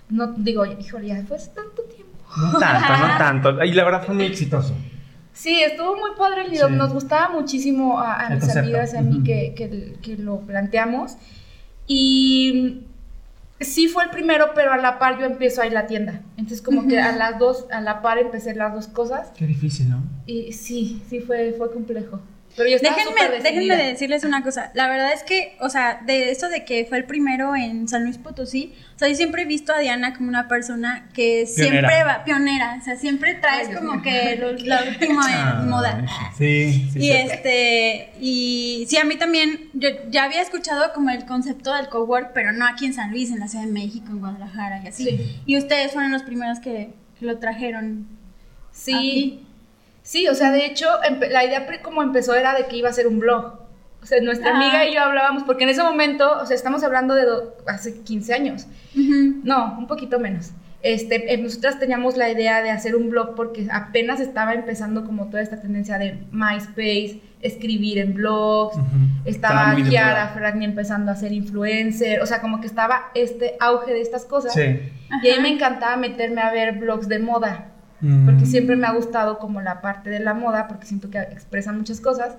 no 0.08 0.28
digo, 0.28 0.64
híjole, 0.64 1.08
ya 1.08 1.22
fue 1.26 1.36
hace 1.36 1.50
tanto 1.50 1.82
tiempo. 1.82 2.12
No 2.52 2.58
tanto, 2.58 2.96
no 3.06 3.18
tanto. 3.18 3.64
Y 3.64 3.72
la 3.72 3.84
verdad 3.84 4.04
fue 4.04 4.14
muy 4.14 4.24
exitoso. 4.26 4.72
Sí, 5.32 5.60
estuvo 5.60 5.96
muy 5.96 6.10
padre 6.16 6.44
el 6.46 6.52
nido. 6.52 6.68
Sí. 6.68 6.74
Nos 6.74 6.92
gustaba 6.92 7.28
muchísimo 7.30 7.98
a, 8.00 8.28
mis 8.30 8.38
concepto. 8.40 8.60
amigas 8.60 8.94
y 8.94 8.96
a 8.96 9.02
mí 9.02 9.22
que- 9.24 9.54
que 10.00 10.16
lo 10.16 10.38
planteamos. 10.40 11.16
Y 11.86 12.82
sí 13.60 13.88
fue 13.88 14.04
el 14.04 14.10
primero, 14.10 14.52
pero 14.54 14.72
a 14.72 14.76
la 14.76 14.98
par 14.98 15.18
yo 15.18 15.26
empiezo 15.26 15.62
a 15.62 15.66
ir 15.66 15.76
a 15.76 15.82
la 15.82 15.86
tienda. 15.86 16.22
Entonces 16.36 16.62
como 16.62 16.86
que 16.86 17.00
a 17.00 17.16
las 17.16 17.38
dos, 17.38 17.66
a 17.70 17.80
la 17.80 18.02
par 18.02 18.18
empecé 18.18 18.54
las 18.54 18.72
dos 18.72 18.86
cosas. 18.88 19.30
Qué 19.36 19.46
difícil, 19.46 19.90
¿no? 19.90 20.02
Y 20.26 20.52
sí, 20.52 21.02
sí 21.08 21.20
fue, 21.20 21.54
fue 21.56 21.72
complejo. 21.72 22.20
Pero 22.56 22.70
yo 22.70 22.78
Déjenme, 22.78 23.40
déjenme 23.42 23.76
decirles 23.76 24.24
una 24.24 24.42
cosa. 24.42 24.70
La 24.74 24.88
verdad 24.88 25.12
es 25.12 25.22
que, 25.22 25.56
o 25.60 25.68
sea, 25.68 26.00
de 26.06 26.30
esto 26.30 26.48
de 26.48 26.64
que 26.64 26.86
fue 26.86 26.96
el 26.96 27.04
primero 27.04 27.54
en 27.54 27.86
San 27.86 28.04
Luis 28.04 28.16
Potosí, 28.16 28.72
o 28.94 28.98
sea, 28.98 29.08
yo 29.08 29.14
siempre 29.14 29.42
he 29.42 29.44
visto 29.44 29.74
a 29.74 29.78
Diana 29.78 30.14
como 30.14 30.30
una 30.30 30.48
persona 30.48 31.10
que 31.12 31.46
siempre 31.46 32.02
va, 32.02 32.24
pionera, 32.24 32.78
o 32.80 32.84
sea, 32.84 32.96
siempre 32.96 33.34
traes 33.34 33.68
Ay, 33.68 33.74
como 33.74 34.00
que 34.00 34.36
lo, 34.36 34.52
lo 34.52 34.88
último 34.88 35.20
en 35.22 35.34
Ah, 35.36 35.64
moda. 35.66 36.06
Sí, 36.38 36.88
sí. 36.92 36.98
Y 36.98 37.02
sí. 37.02 37.12
este, 37.12 38.12
y 38.20 38.86
sí, 38.88 38.96
a 38.96 39.04
mí 39.04 39.16
también, 39.16 39.68
yo 39.74 39.90
ya 40.08 40.24
había 40.24 40.40
escuchado 40.40 40.94
como 40.94 41.10
el 41.10 41.26
concepto 41.26 41.74
del 41.74 41.88
cowork, 41.88 42.32
pero 42.32 42.52
no 42.52 42.66
aquí 42.66 42.86
en 42.86 42.94
San 42.94 43.10
Luis, 43.10 43.30
en 43.30 43.40
la 43.40 43.48
Ciudad 43.48 43.66
de 43.66 43.72
México, 43.72 44.06
en 44.08 44.20
Guadalajara 44.20 44.80
y 44.82 44.88
así. 44.88 45.04
Sí. 45.04 45.40
Y 45.44 45.58
ustedes 45.58 45.92
fueron 45.92 46.10
los 46.10 46.22
primeros 46.22 46.58
que, 46.60 46.94
que 47.18 47.26
lo 47.26 47.38
trajeron. 47.38 48.08
Sí, 48.72 49.45
sí, 50.06 50.28
o 50.28 50.34
sea, 50.34 50.52
de 50.52 50.64
hecho, 50.64 50.86
la 51.30 51.44
idea 51.44 51.66
como 51.82 52.02
empezó 52.02 52.34
era 52.34 52.54
de 52.54 52.66
que 52.66 52.76
iba 52.76 52.88
a 52.88 52.92
ser 52.92 53.08
un 53.08 53.18
blog. 53.18 53.58
O 54.02 54.06
sea, 54.06 54.20
nuestra 54.22 54.50
Ajá. 54.50 54.58
amiga 54.58 54.86
y 54.86 54.94
yo 54.94 55.02
hablábamos, 55.02 55.42
porque 55.42 55.64
en 55.64 55.70
ese 55.70 55.82
momento, 55.82 56.38
o 56.40 56.46
sea, 56.46 56.54
estamos 56.54 56.84
hablando 56.84 57.14
de 57.14 57.26
hace 57.66 58.02
15 58.02 58.34
años. 58.34 58.66
No, 58.94 59.74
un 59.76 59.88
poquito 59.88 60.20
menos. 60.20 60.52
Este, 60.82 61.34
eh, 61.34 61.38
nosotras 61.38 61.80
teníamos 61.80 62.16
la 62.16 62.30
idea 62.30 62.62
de 62.62 62.70
hacer 62.70 62.94
un 62.94 63.10
blog 63.10 63.34
porque 63.34 63.66
apenas 63.72 64.20
estaba 64.20 64.54
empezando 64.54 65.04
como 65.04 65.26
toda 65.26 65.42
esta 65.42 65.60
tendencia 65.60 65.98
de 65.98 66.18
MySpace, 66.30 67.20
escribir 67.42 67.98
en 67.98 68.14
blogs, 68.14 68.76
estaba 69.24 69.74
Kiara 69.74 70.26
moda. 70.26 70.28
Fragni 70.34 70.64
empezando 70.64 71.10
a 71.10 71.16
ser 71.16 71.32
influencer, 71.32 72.20
o 72.22 72.26
sea, 72.26 72.40
como 72.40 72.60
que 72.60 72.68
estaba 72.68 73.10
este 73.14 73.56
auge 73.58 73.92
de 73.92 74.00
estas 74.00 74.24
cosas. 74.24 74.52
Sí. 74.54 74.60
Y 75.22 75.26
ahí 75.26 75.32
Ajá. 75.32 75.42
me 75.42 75.48
encantaba 75.48 75.96
meterme 75.96 76.42
a 76.42 76.52
ver 76.52 76.78
blogs 76.78 77.08
de 77.08 77.18
moda, 77.18 77.72
Mm. 78.00 78.26
porque 78.26 78.46
siempre 78.46 78.76
me 78.76 78.86
ha 78.86 78.92
gustado 78.92 79.38
como 79.38 79.60
la 79.62 79.80
parte 79.80 80.10
de 80.10 80.20
la 80.20 80.34
moda, 80.34 80.68
porque 80.68 80.86
siento 80.86 81.08
que 81.10 81.18
expresan 81.18 81.78
muchas 81.78 82.00
cosas. 82.00 82.36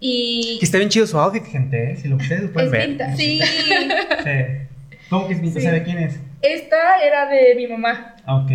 Y 0.00 0.58
Que 0.60 0.64
está 0.64 0.78
bien 0.78 0.90
chido 0.90 1.06
su 1.06 1.18
outfit, 1.18 1.44
gente, 1.44 1.92
¿eh? 1.92 1.96
Si 1.96 2.08
lo 2.08 2.16
ustedes 2.16 2.42
lo 2.44 2.52
pueden 2.52 2.66
es 2.68 2.72
ver. 2.72 2.88
vintage. 2.88 3.16
Sí. 3.16 3.40
Sí. 4.24 4.96
¿Cómo 5.10 5.26
que 5.26 5.34
es 5.34 5.40
vintage? 5.40 5.60
Sí. 5.60 5.66
¿Sabe 5.66 5.82
quién 5.82 5.98
es? 5.98 6.20
Esta 6.42 7.00
era 7.04 7.28
de 7.28 7.54
mi 7.56 7.66
mamá. 7.66 8.14
Ok. 8.26 8.50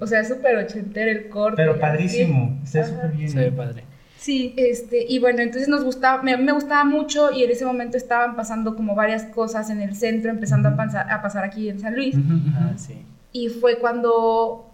O 0.00 0.06
sea, 0.06 0.24
súper 0.24 0.56
ochentero 0.56 1.10
el 1.10 1.28
corte. 1.28 1.56
Pero 1.56 1.72
así. 1.72 1.80
padrísimo. 1.80 2.58
Está 2.64 2.84
súper 2.86 3.12
bien. 3.12 3.28
Se 3.28 3.38
ve 3.38 3.52
padre. 3.52 3.84
Sí. 4.16 4.54
Este, 4.56 5.04
y 5.08 5.18
bueno, 5.20 5.40
entonces 5.42 5.68
nos 5.68 5.84
gustaba, 5.84 6.22
me, 6.22 6.36
me 6.36 6.50
gustaba 6.52 6.84
mucho 6.84 7.30
y 7.30 7.44
en 7.44 7.50
ese 7.50 7.64
momento 7.64 7.96
estaban 7.96 8.34
pasando 8.34 8.74
como 8.74 8.94
varias 8.96 9.24
cosas 9.24 9.70
en 9.70 9.80
el 9.80 9.94
centro, 9.94 10.30
empezando 10.30 10.68
a, 10.70 10.76
pasar, 10.76 11.10
a 11.12 11.22
pasar 11.22 11.44
aquí 11.44 11.68
en 11.68 11.78
San 11.78 11.94
Luis. 11.94 12.16
Ujú, 12.16 12.34
ujú. 12.34 12.50
Ah, 12.56 12.72
sí. 12.76 13.04
Y 13.32 13.48
fue 13.50 13.78
cuando 13.78 14.67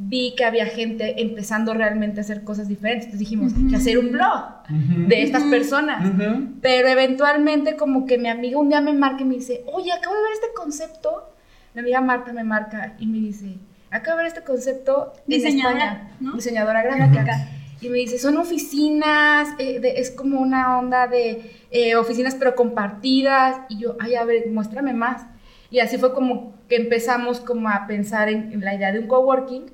vi 0.00 0.34
que 0.36 0.44
había 0.44 0.66
gente 0.66 1.20
empezando 1.22 1.74
realmente 1.74 2.20
a 2.20 2.22
hacer 2.22 2.44
cosas 2.44 2.68
diferentes. 2.68 3.06
Entonces 3.06 3.18
dijimos, 3.20 3.52
hay 3.56 3.66
que 3.68 3.76
hacer 3.76 3.98
un 3.98 4.12
blog 4.12 4.44
Ujú. 4.70 5.08
de 5.08 5.22
estas 5.22 5.42
personas. 5.44 6.04
Ujú. 6.06 6.52
Pero 6.62 6.88
eventualmente 6.88 7.76
como 7.76 8.06
que 8.06 8.16
mi 8.18 8.28
amiga 8.28 8.58
un 8.58 8.68
día 8.68 8.80
me 8.80 8.92
marca 8.92 9.22
y 9.22 9.24
me 9.24 9.34
dice, 9.34 9.64
oye, 9.72 9.90
acabo 9.92 10.14
de 10.14 10.22
ver 10.22 10.32
este 10.34 10.46
concepto. 10.56 11.32
Mi 11.74 11.80
amiga 11.80 12.00
Marta 12.00 12.32
me 12.32 12.44
marca 12.44 12.94
y 12.98 13.06
me 13.06 13.18
dice, 13.18 13.56
acabo 13.90 14.16
de 14.18 14.24
ver 14.24 14.32
este 14.32 14.42
concepto 14.44 15.12
en 15.16 15.22
Diseñadora, 15.26 15.84
España, 15.84 16.10
¿no? 16.20 16.32
diseñadora 16.34 16.82
gráfica. 16.82 17.22
Gráfica. 17.24 17.48
Y 17.80 17.88
me 17.90 17.98
dice, 17.98 18.18
son 18.18 18.36
oficinas, 18.38 19.48
eh, 19.58 19.78
de- 19.80 19.98
es 20.00 20.10
como 20.10 20.40
una 20.40 20.78
onda 20.78 21.06
de 21.06 21.52
eh, 21.70 21.94
oficinas 21.96 22.34
pero 22.34 22.54
compartidas. 22.54 23.56
Y 23.68 23.78
yo, 23.78 23.96
ay, 24.00 24.14
a 24.14 24.24
ver, 24.24 24.48
muéstrame 24.50 24.92
más. 24.94 25.26
Y 25.70 25.80
así 25.80 25.98
fue 25.98 26.14
como 26.14 26.54
que 26.68 26.76
empezamos 26.76 27.40
como 27.40 27.68
a 27.68 27.86
pensar 27.86 28.28
en, 28.28 28.52
en 28.52 28.60
la 28.64 28.74
idea 28.74 28.90
de 28.92 28.98
un 29.00 29.06
coworking. 29.06 29.66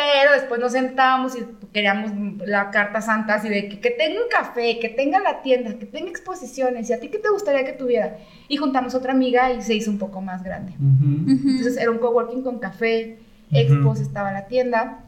Pero 0.00 0.32
después 0.32 0.58
nos 0.58 0.72
sentábamos 0.72 1.36
y 1.36 1.44
queríamos 1.74 2.10
la 2.46 2.70
carta 2.70 3.02
santa 3.02 3.34
así 3.34 3.50
de 3.50 3.68
que, 3.68 3.80
que 3.80 3.90
tenga 3.90 4.14
un 4.22 4.28
café, 4.30 4.78
que 4.80 4.88
tenga 4.88 5.20
la 5.20 5.42
tienda, 5.42 5.74
que 5.78 5.84
tenga 5.84 6.08
exposiciones. 6.08 6.88
¿Y 6.88 6.94
a 6.94 7.00
ti 7.00 7.08
qué 7.08 7.18
te 7.18 7.28
gustaría 7.28 7.66
que 7.66 7.72
tuviera? 7.74 8.16
Y 8.48 8.56
juntamos 8.56 8.94
otra 8.94 9.12
amiga 9.12 9.52
y 9.52 9.60
se 9.60 9.74
hizo 9.74 9.90
un 9.90 9.98
poco 9.98 10.22
más 10.22 10.42
grande. 10.42 10.72
Ujú. 10.72 11.32
Ujú. 11.34 11.48
Entonces 11.50 11.76
era 11.76 11.90
un 11.90 11.98
coworking 11.98 12.42
con 12.42 12.58
café, 12.60 13.18
Ujú. 13.50 13.58
expos, 13.58 14.00
estaba 14.00 14.32
la 14.32 14.46
tienda. 14.46 15.00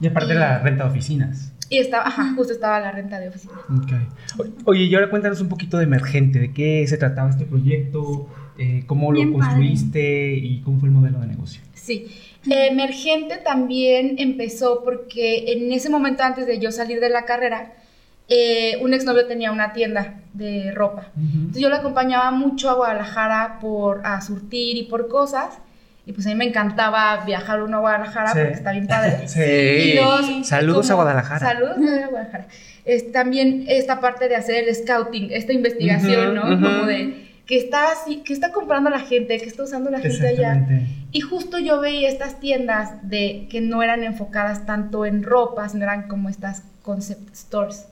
Y 0.00 0.06
aparte 0.06 0.34
Y- 0.34 0.36
la 0.36 0.60
renta 0.60 0.84
de 0.84 0.90
oficinas. 0.90 1.52
Y 1.68 1.78
estaba, 1.78 2.06
ajá, 2.06 2.32
justo 2.36 2.52
estaba 2.52 2.78
la 2.78 2.92
renta 2.92 3.18
de 3.18 3.28
oficina. 3.28 3.54
Ok. 3.68 3.92
O- 4.38 4.70
Oye, 4.70 4.84
y 4.84 4.94
ahora 4.94 5.10
cuéntanos 5.10 5.40
un 5.40 5.48
poquito 5.48 5.78
de 5.78 5.84
Emergente, 5.84 6.38
de 6.38 6.52
qué 6.52 6.86
se 6.86 6.96
trataba 6.98 7.30
este 7.30 7.46
proyecto, 7.46 8.28
eh, 8.58 8.84
cómo 8.86 9.12
lo 9.12 9.16
Bien 9.18 9.32
padre. 9.32 9.46
construiste 9.46 10.34
y 10.34 10.60
cómo 10.62 10.78
fue 10.80 10.88
el 10.88 10.94
modelo 10.94 11.20
de 11.20 11.26
negocio. 11.28 11.60
Sí. 11.74 12.06
Emergente 12.48 13.38
también 13.38 14.16
empezó 14.18 14.82
porque 14.84 15.52
en 15.52 15.72
ese 15.72 15.90
momento 15.90 16.22
antes 16.22 16.46
de 16.46 16.58
yo 16.60 16.70
salir 16.70 17.00
de 17.00 17.08
la 17.10 17.24
carrera, 17.24 17.72
eh, 18.28 18.76
un 18.80 18.94
exnovio 18.94 19.26
tenía 19.26 19.52
una 19.52 19.72
tienda 19.72 20.20
de 20.32 20.70
ropa. 20.72 21.08
Entonces 21.16 21.60
yo 21.62 21.68
lo 21.68 21.76
acompañaba 21.76 22.30
mucho 22.30 22.70
a 22.70 22.74
Guadalajara 22.74 23.58
por, 23.60 24.00
a 24.04 24.20
surtir 24.20 24.76
y 24.76 24.84
por 24.84 25.08
cosas. 25.08 25.58
Y 26.06 26.12
pues 26.12 26.24
a 26.26 26.30
mí 26.30 26.36
me 26.36 26.44
encantaba 26.44 27.24
viajar 27.24 27.62
uno 27.62 27.78
a 27.78 27.80
Guadalajara 27.80 28.32
Sí. 28.32 28.38
porque 28.38 28.54
está 28.54 28.70
bien 28.72 28.86
padre. 28.86 29.16
Sí. 29.26 29.40
Y 29.40 29.96
dos, 29.96 30.46
Saludos 30.46 30.88
a 30.90 30.94
Guadalajara. 30.94 31.40
Saludos 31.40 31.76
a 31.78 32.06
Guadalajara. 32.06 32.46
Es 32.84 33.10
también 33.10 33.64
esta 33.66 34.00
parte 34.00 34.28
de 34.28 34.36
hacer 34.36 34.68
el 34.68 34.74
scouting, 34.74 35.28
esta 35.32 35.52
investigación, 35.52 36.36
¿no? 36.36 36.42
Como 36.42 36.86
de 36.86 37.25
que 37.46 37.56
está 37.56 37.92
así, 37.92 38.18
que 38.24 38.32
está 38.32 38.52
comprando 38.52 38.90
la 38.90 38.98
gente, 38.98 39.38
que 39.38 39.46
está 39.46 39.62
usando 39.62 39.88
la 39.90 40.00
gente 40.00 40.26
allá. 40.26 40.52
Exactamente. 40.54 40.86
Y 41.12 41.20
justo 41.20 41.58
yo 41.58 41.80
veía 41.80 42.08
estas 42.08 42.40
tiendas 42.40 43.08
de 43.08 43.46
que 43.48 43.60
no 43.60 43.82
eran 43.82 44.02
enfocadas 44.02 44.66
tanto 44.66 45.06
en 45.06 45.22
ropa, 45.22 45.68
sino 45.68 45.84
eran 45.84 46.08
como 46.08 46.28
estas 46.28 46.64
concept 46.82 47.34
stores, 47.34 47.86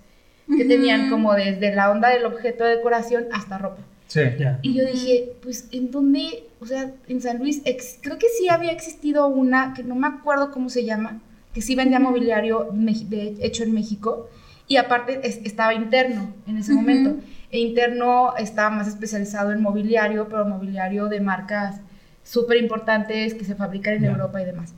que 0.49 0.65
tenían 0.65 1.09
como 1.09 1.33
desde 1.35 1.75
la 1.75 1.91
onda 1.91 2.09
del 2.11 2.25
objeto 2.27 2.65
de 2.65 2.77
decoración 2.77 3.27
hasta 3.33 3.59
ropa. 3.59 3.81
Sí. 4.09 4.21
Ya. 4.39 4.59
Y 4.63 4.75
yo 4.75 4.85
dije, 4.85 5.33
pues, 5.43 5.69
¿en 5.73 5.91
dónde? 5.91 6.45
O 6.61 6.67
sea, 6.67 6.93
en 7.09 7.21
San 7.21 7.39
Luis, 7.39 7.63
ex- 7.65 7.99
creo 8.03 8.19
que 8.19 8.27
sí 8.39 8.49
había 8.49 8.71
existido 8.73 9.27
una, 9.29 9.73
que 9.75 9.83
no 9.83 9.95
me 9.95 10.07
acuerdo 10.07 10.51
cómo 10.51 10.69
se 10.69 10.85
llama, 10.85 11.21
que 11.55 11.63
sí 11.63 11.75
vendía 11.75 11.99
mobiliario 12.01 12.69
de- 12.73 13.37
hecho 13.41 13.63
en 13.63 13.73
México, 13.73 14.29
y 14.67 14.77
aparte 14.77 15.21
es- 15.27 15.41
estaba 15.45 15.75
interno 15.75 16.33
en 16.47 16.57
ese 16.59 16.73
momento. 16.73 17.17
E 17.51 17.59
interno 17.61 18.35
estaba 18.37 18.71
más 18.71 18.89
especializado 18.89 19.53
en 19.53 19.63
mobiliario, 19.63 20.29
pero 20.29 20.45
mobiliario 20.45 21.07
de 21.09 21.21
marcas 21.21 21.81
súper 22.25 22.57
importantes 22.57 23.35
que 23.35 23.45
se 23.45 23.55
fabrican 23.55 23.95
en. 23.95 24.05
Europa 24.07 24.41
y 24.43 24.45
demás. 24.45 24.75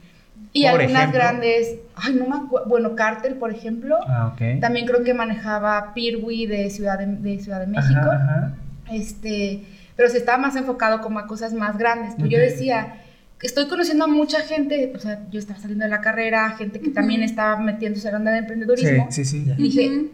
Y 0.53 0.63
Por 0.63 0.81
algunas 0.81 1.03
ejemplo. 1.03 1.21
grandes, 1.21 1.77
ay, 1.95 2.15
no 2.15 2.27
me 2.29 2.37
acuerdo, 2.45 2.69
bueno, 2.69 2.95
Cartel, 2.97 3.35
por 3.35 3.51
ejemplo, 3.51 3.99
Ah, 4.07 4.33
ok. 4.33 4.61
también 4.61 4.87
creo 4.87 5.05
que 5.05 5.15
manejaba 5.15 5.93
Pirwi 5.95 6.47
de 6.47 6.69
Ciudad 6.71 6.99
de, 6.99 7.07
de 7.07 7.39
Ciudad 7.41 7.61
de 7.61 7.67
México. 7.67 8.01
Ajá, 8.01 8.15
ajá. 8.23 8.55
Este, 8.93 9.63
pero 9.97 10.09
se 10.09 10.19
estaba 10.19 10.39
más 10.39 10.57
enfocado 10.57 11.01
como 11.01 11.19
a 11.19 11.27
cosas 11.27 11.53
más 11.55 11.77
grandes. 11.79 12.15
Pero 12.17 12.29
yo 12.29 12.39
decía, 12.39 12.97
estoy 13.43 13.67
conociendo 13.69 14.05
a 14.05 14.09
mucha 14.09 14.41
gente, 14.41 14.93
o 14.95 14.99
sea, 14.99 15.23
yo 15.31 15.39
estaba 15.39 15.59
saliendo 15.61 15.85
de 15.85 15.91
la 15.91 16.01
carrera, 16.01 16.51
gente 16.57 16.81
que 16.81 16.91
también 16.91 17.23
estaba 17.23 17.59
metiéndose 17.61 18.09
en 18.09 18.13
la 18.13 18.19
onda 18.19 18.33
de 18.33 18.39
emprendedurismo. 18.39 19.09
Sí, 19.11 19.25
sí, 19.25 19.39
sí. 19.41 19.45
Ya. 19.47 19.55
Y 19.59 19.63
dije, 19.65 20.05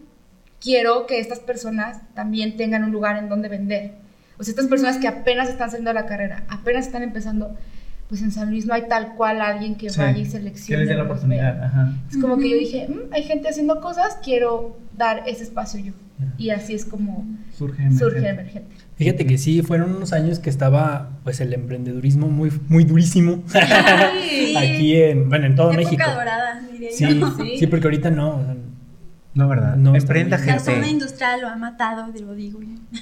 quiero 0.60 1.06
que 1.06 1.20
estas 1.20 1.40
personas 1.40 1.98
también 2.14 2.56
tengan 2.56 2.84
un 2.84 2.92
lugar 2.92 3.16
en 3.18 3.28
donde 3.28 3.48
vender. 3.48 3.92
O 4.38 4.44
sea, 4.44 4.52
estas 4.52 4.66
personas 4.66 4.98
que 4.98 5.08
apenas 5.08 5.48
están 5.48 5.70
saliendo 5.70 5.90
de 5.90 5.94
la 5.94 6.06
carrera, 6.06 6.44
apenas 6.48 6.86
están 6.86 7.02
empezando, 7.02 7.56
pues 8.08 8.22
en 8.22 8.32
San 8.32 8.50
Luis 8.50 8.66
no 8.66 8.74
hay 8.74 8.88
tal 8.88 9.14
cual 9.14 9.40
alguien 9.40 9.76
que 9.76 9.88
Sí. 9.90 10.00
vaya 10.00 10.18
y 10.18 10.24
Que 10.24 10.30
seleccione. 10.30 10.80
les 10.80 10.88
dé 10.88 10.94
la 10.96 11.04
oportunidad. 11.04 11.62
Ajá. 11.64 11.92
Es 12.10 12.16
como 12.18 12.38
que 12.38 12.50
yo 12.50 12.56
dije, 12.56 12.88
"Mm, 12.88 13.12
hay 13.12 13.22
gente 13.22 13.48
haciendo 13.48 13.80
cosas, 13.80 14.18
quiero 14.22 14.76
dar 14.96 15.22
ese 15.26 15.44
espacio 15.44 15.80
yo. 15.80 15.92
Y 16.38 16.50
así 16.50 16.74
es 16.74 16.84
como 16.84 17.24
Surge 17.56 17.90
surge 17.92 18.28
emergente. 18.28 18.76
Fíjate 18.96 19.26
que 19.26 19.38
sí, 19.38 19.62
fueron 19.62 19.96
unos 19.96 20.12
años 20.12 20.38
que 20.38 20.50
estaba 20.50 21.10
pues 21.24 21.40
el 21.40 21.52
emprendedurismo 21.54 22.28
muy, 22.28 22.50
muy 22.68 22.84
durísimo 22.84 23.42
Sí. 24.28 24.54
aquí 24.56 24.96
en, 24.96 25.28
bueno, 25.28 25.46
en 25.46 25.56
todo 25.56 25.72
Época 25.72 25.84
México. 25.84 26.04
dorada, 26.14 26.60
diría 26.70 26.90
Sí, 26.92 27.18
yo. 27.20 27.34
Sí. 27.36 27.56
sí, 27.58 27.66
porque 27.66 27.86
ahorita 27.86 28.10
no. 28.10 28.40
No, 29.34 29.48
¿verdad? 29.48 29.76
No, 29.76 29.94
Emprenda 29.94 30.36
muy- 30.36 30.46
La 30.46 30.58
zona 30.58 30.74
gente. 30.76 30.90
industrial 30.90 31.40
lo 31.40 31.48
ha 31.48 31.56
matado, 31.56 32.12
te 32.12 32.20
lo 32.20 32.34
digo. 32.34 32.60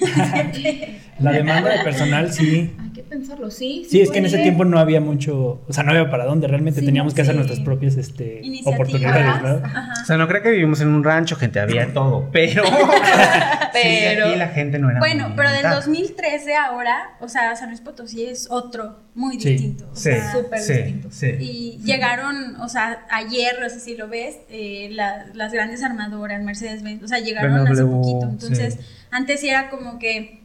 la 1.18 1.32
demanda 1.32 1.70
de 1.70 1.78
personal 1.84 2.32
sí. 2.32 2.72
Hay 2.80 2.90
que 2.90 3.02
pensarlo, 3.02 3.50
sí. 3.50 3.86
Sí, 3.90 4.00
es 4.00 4.10
que 4.10 4.18
en 4.18 4.26
ese 4.26 4.38
tiempo 4.38 4.64
no 4.64 4.78
había 4.78 5.00
mucho, 5.00 5.62
o 5.66 5.72
sea, 5.72 5.82
no 5.82 5.90
había 5.90 6.08
para 6.10 6.24
dónde, 6.24 6.46
realmente 6.48 6.80
Sí, 6.80 6.86
teníamos 6.86 7.14
que 7.14 7.22
hacer 7.22 7.34
nuestras 7.34 7.60
propias 7.60 7.96
este, 7.96 8.42
oportunidades, 8.64 9.42
¿verdad? 9.42 9.62
Ajá. 9.64 9.92
O 10.02 10.04
sea, 10.06 10.16
no 10.16 10.28
creo 10.28 10.42
que 10.42 10.50
vivimos 10.50 10.80
en 10.80 10.88
un 10.88 11.02
rancho, 11.04 11.36
gente, 11.36 11.60
había 11.60 11.92
todo, 11.92 12.28
pero... 12.32 12.62
Pero- 12.62 12.70
Sí, 13.72 14.04
aquí 14.04 14.36
la 14.36 14.48
gente 14.48 14.78
no 14.80 14.90
era 14.90 14.98
Bueno, 14.98 15.28
muy 15.28 15.36
pero 15.36 15.48
del 15.48 15.58
orientada. 15.58 15.76
2013 15.86 16.56
ahora, 16.56 17.12
o 17.20 17.28
sea, 17.28 17.54
San 17.56 17.68
Luis 17.68 17.80
Potosí 17.80 18.24
es 18.24 18.48
otro, 18.50 18.98
muy 19.14 19.40
Sí, 19.40 19.50
distinto. 19.50 19.88
o 19.92 19.96
Sí, 19.96 20.02
sea, 20.10 20.32
súper 20.32 20.58
sí, 20.60 20.72
distinto. 20.74 21.08
sí. 21.12 21.26
Y 21.38 21.78
llegaron, 21.84 22.56
o 22.60 22.68
sea, 22.68 23.06
ayer, 23.10 23.56
no 23.60 23.68
sé 23.70 23.78
si 23.80 23.96
lo 23.96 24.08
ves, 24.08 24.38
eh, 24.50 24.88
la- 24.92 25.26
las 25.34 25.52
grandes 25.52 25.82
armadoras, 25.84 26.19
Mercedes-Benz, 26.28 27.02
o 27.02 27.08
sea, 27.08 27.18
llegaron 27.18 27.66
hace 27.66 27.82
BMW, 27.82 27.92
poquito. 28.00 28.28
Entonces, 28.30 28.74
sí. 28.74 28.80
antes 29.10 29.40
sí 29.40 29.48
era 29.48 29.70
como 29.70 29.98
que 29.98 30.40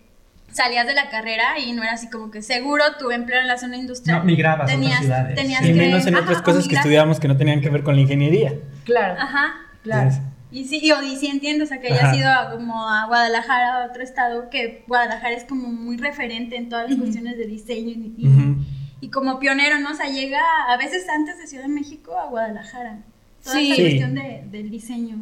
salías 0.52 0.88
de 0.88 0.94
la 0.94 1.10
carrera 1.10 1.60
y 1.60 1.74
no 1.74 1.84
era 1.84 1.94
así 1.94 2.10
como 2.10 2.32
que 2.32 2.42
seguro 2.42 2.84
tu 2.98 3.12
empleo 3.12 3.42
en 3.42 3.48
la 3.48 3.58
zona 3.58 3.76
industrial. 3.78 4.20
No, 4.20 4.24
migrabas 4.26 4.62
a 4.62 4.64
otras 4.64 4.80
tenías, 4.80 5.00
ciudades. 5.02 5.36
tenías 5.36 5.62
Y 5.62 5.66
que- 5.68 5.74
menos 5.74 6.06
en 6.08 6.16
ajá, 6.16 6.24
otras 6.24 6.42
cosas 6.42 6.68
que 6.68 6.76
estudiábamos 6.76 7.20
que 7.20 7.28
no 7.28 7.36
tenían 7.38 7.60
que 7.62 7.70
ver 7.70 7.84
con 7.84 7.96
la 7.96 8.02
ingeniería. 8.02 8.54
Claro, 8.86 9.16
Ajá. 9.20 9.54
claro. 9.84 10.02
Entonces, 10.04 10.24
Y 10.52 10.64
sí, 10.66 10.80
y, 10.82 10.92
o- 10.92 11.02
y 11.02 11.18
sí 11.18 11.28
entiendo, 11.28 11.66
o 11.66 11.68
sea, 11.68 11.82
que 11.82 11.92
hayas 11.92 12.16
ido 12.16 12.30
a, 12.32 12.52
como 12.52 12.88
a 12.88 13.08
Guadalajara, 13.08 13.84
a 13.84 13.88
otro 13.88 14.02
estado, 14.02 14.50
que 14.50 14.86
Guadalajara 14.88 15.36
es 15.36 15.44
como 15.44 15.68
muy 15.68 15.98
referente 15.98 16.56
en 16.56 16.70
todas 16.70 16.90
las 16.90 16.98
cuestiones 16.98 17.38
de 17.38 17.46
diseño 17.46 17.90
y, 17.90 18.14
y- 18.18 18.28
Ujú. 18.28 18.56
y 19.02 19.10
como 19.10 19.38
pionero, 19.40 19.80
¿no? 19.80 19.92
O 19.92 19.94
sea, 19.96 20.08
llega 20.08 20.40
a 20.70 20.78
veces 20.78 21.10
antes 21.10 21.38
de 21.40 21.48
Ciudad 21.48 21.64
de 21.66 21.70
México 21.70 22.18
a 22.18 22.28
Guadalajara. 22.28 23.00
Toda 23.44 23.56
Sí. 23.58 23.72
esa 23.74 23.82
cuestión 23.82 24.16
de, 24.16 24.44
del 24.50 24.70
diseño. 24.70 25.18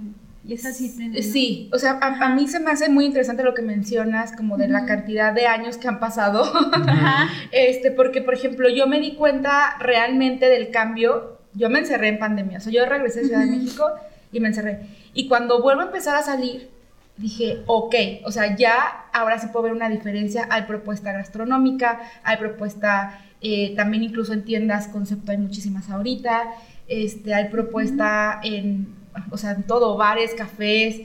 Y 0.45 0.53
es 0.53 0.65
así. 0.65 0.93
¿no? 0.97 1.21
Sí, 1.21 1.69
o 1.71 1.79
sea, 1.79 1.99
a, 2.01 2.25
a 2.25 2.35
mí 2.35 2.47
se 2.47 2.59
me 2.59 2.71
hace 2.71 2.89
muy 2.89 3.05
interesante 3.05 3.43
lo 3.43 3.53
que 3.53 3.61
mencionas, 3.61 4.33
como 4.35 4.57
de 4.57 4.67
la 4.67 4.85
cantidad 4.85 5.33
de 5.33 5.47
años 5.47 5.77
que 5.77 5.87
han 5.87 5.99
pasado. 5.99 6.43
Ajá. 6.73 7.29
Este, 7.51 7.91
porque, 7.91 8.21
por 8.21 8.33
ejemplo, 8.33 8.67
yo 8.69 8.87
me 8.87 8.99
di 8.99 9.13
cuenta 9.13 9.77
realmente 9.79 10.47
del 10.47 10.69
cambio. 10.71 11.39
Yo 11.53 11.69
me 11.69 11.79
encerré 11.79 12.09
en 12.09 12.19
pandemia. 12.19 12.57
O 12.57 12.61
sea, 12.61 12.73
yo 12.73 12.85
regresé 12.85 13.21
a 13.21 13.23
Ciudad 13.23 13.39
de. 13.41 13.51
México 13.51 13.85
y 14.31 14.39
me 14.39 14.49
encerré. 14.49 14.81
Y 15.13 15.27
cuando 15.27 15.61
vuelvo 15.61 15.81
a 15.81 15.85
empezar 15.85 16.15
a 16.15 16.23
salir, 16.23 16.69
dije, 17.17 17.61
ok, 17.67 17.95
o 18.25 18.31
sea, 18.31 18.55
ya 18.55 19.05
ahora 19.13 19.39
sí 19.39 19.47
puedo 19.47 19.63
ver 19.63 19.73
una 19.73 19.89
diferencia. 19.89 20.47
Hay 20.49 20.63
propuesta 20.63 21.13
gastronómica, 21.13 22.01
hay 22.23 22.37
propuesta 22.37 23.21
eh, 23.41 23.75
también 23.75 24.03
incluso 24.03 24.33
en 24.33 24.43
tiendas 24.43 24.87
concepto, 24.87 25.31
hay 25.31 25.37
muchísimas 25.37 25.89
ahorita. 25.89 26.43
Este, 26.87 27.33
hay 27.33 27.49
propuesta 27.49 28.39
en, 28.43 29.02
o 29.31 29.37
sea, 29.37 29.55
todo, 29.67 29.95
bares, 29.95 30.33
cafés. 30.33 31.01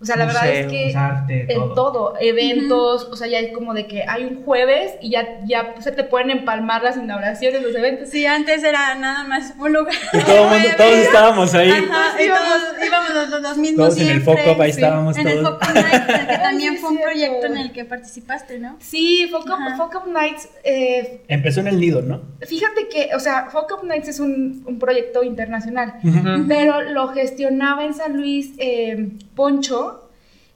O 0.00 0.04
sea, 0.04 0.14
la 0.16 0.26
verdad 0.26 0.48
es 0.48 0.66
que 0.68 0.94
arte, 0.96 1.46
en 1.52 1.58
todo. 1.58 1.74
todo, 1.74 2.14
eventos, 2.20 3.08
o 3.10 3.16
sea, 3.16 3.26
ya 3.26 3.40
es 3.40 3.52
como 3.52 3.74
de 3.74 3.86
que 3.88 4.04
hay 4.06 4.24
un 4.24 4.44
jueves 4.44 4.92
y 5.00 5.10
ya, 5.10 5.40
ya 5.44 5.74
se 5.80 5.90
te 5.90 6.04
pueden 6.04 6.30
empalmar 6.30 6.84
las 6.84 6.96
inauguraciones, 6.96 7.62
los 7.62 7.74
eventos. 7.74 8.08
Sí, 8.08 8.24
antes 8.24 8.62
era 8.62 8.94
nada 8.94 9.24
más 9.24 9.54
un 9.58 9.72
lugar. 9.72 9.94
Y 10.12 10.20
todo 10.20 10.44
el 10.44 10.50
mundo, 10.50 10.68
todos 10.76 10.92
estábamos 10.92 11.54
ahí. 11.54 11.70
Ajá, 11.70 12.22
y 12.22 12.28
todos 12.28 12.86
íbamos 12.86 13.10
los, 13.30 13.42
los 13.42 13.56
mismos 13.58 13.86
Todos 13.88 14.00
en 14.00 14.08
el 14.08 14.22
siempre. 14.22 14.44
foco, 14.44 14.62
ahí 14.62 14.72
sí. 14.72 14.80
estábamos 14.80 15.18
En 15.18 15.26
el 15.26 15.42
todos. 15.42 15.58
Foco 15.58 15.72
Night, 15.74 16.06
que 16.28 16.36
también 16.42 16.74
sí, 16.74 16.78
fue 16.78 16.90
un 16.90 16.96
cierto. 16.96 17.12
proyecto 17.12 17.46
en 17.46 17.56
el 17.56 17.72
que 17.72 17.84
participaste, 17.84 18.58
¿no? 18.60 18.76
Sí, 18.78 19.28
Up 19.32 20.08
Nights, 20.12 20.48
eh, 20.64 21.22
Empezó 21.28 21.60
en 21.60 21.66
el 21.68 21.80
nido, 21.80 22.02
¿no? 22.02 22.22
fíjate 22.46 22.88
que, 22.88 23.14
o 23.14 23.20
sea, 23.20 23.48
Folk 23.50 23.68
Up 23.80 23.84
Nights 23.86 24.08
es 24.08 24.20
un, 24.20 24.62
un 24.66 24.78
proyecto 24.78 25.22
internacional, 25.22 25.94
Ujú. 26.04 26.44
pero 26.48 26.82
lo 26.82 27.08
gestionaba 27.08 27.84
en 27.84 27.94
San 27.94 28.16
Luis 28.16 28.52
eh, 28.58 29.08
Poncho. 29.34 29.87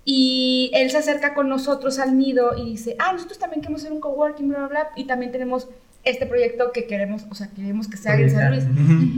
Y 0.04 0.70
él 0.74 0.90
se 0.90 0.98
acerca 0.98 1.32
con 1.34 1.48
nosotros 1.48 1.98
al 1.98 2.18
nido 2.18 2.56
y 2.56 2.70
dice, 2.72 2.96
ah, 2.98 3.12
nosotros 3.12 3.38
también 3.38 3.60
queremos 3.60 3.82
hacer 3.82 3.92
un 3.92 4.00
coworking, 4.00 4.48
bla, 4.48 4.58
bla, 4.60 4.68
bla, 4.68 4.88
y 4.96 5.04
también 5.04 5.30
tenemos 5.30 5.68
este 6.04 6.26
proyecto 6.26 6.72
que 6.72 6.86
queremos, 6.86 7.24
o 7.30 7.34
sea, 7.36 7.48
queremos 7.54 7.86
que 7.86 7.96
se 7.96 8.08
haga 8.08 8.22
en 8.22 8.30
San 8.30 8.50
Luis. 8.50 8.64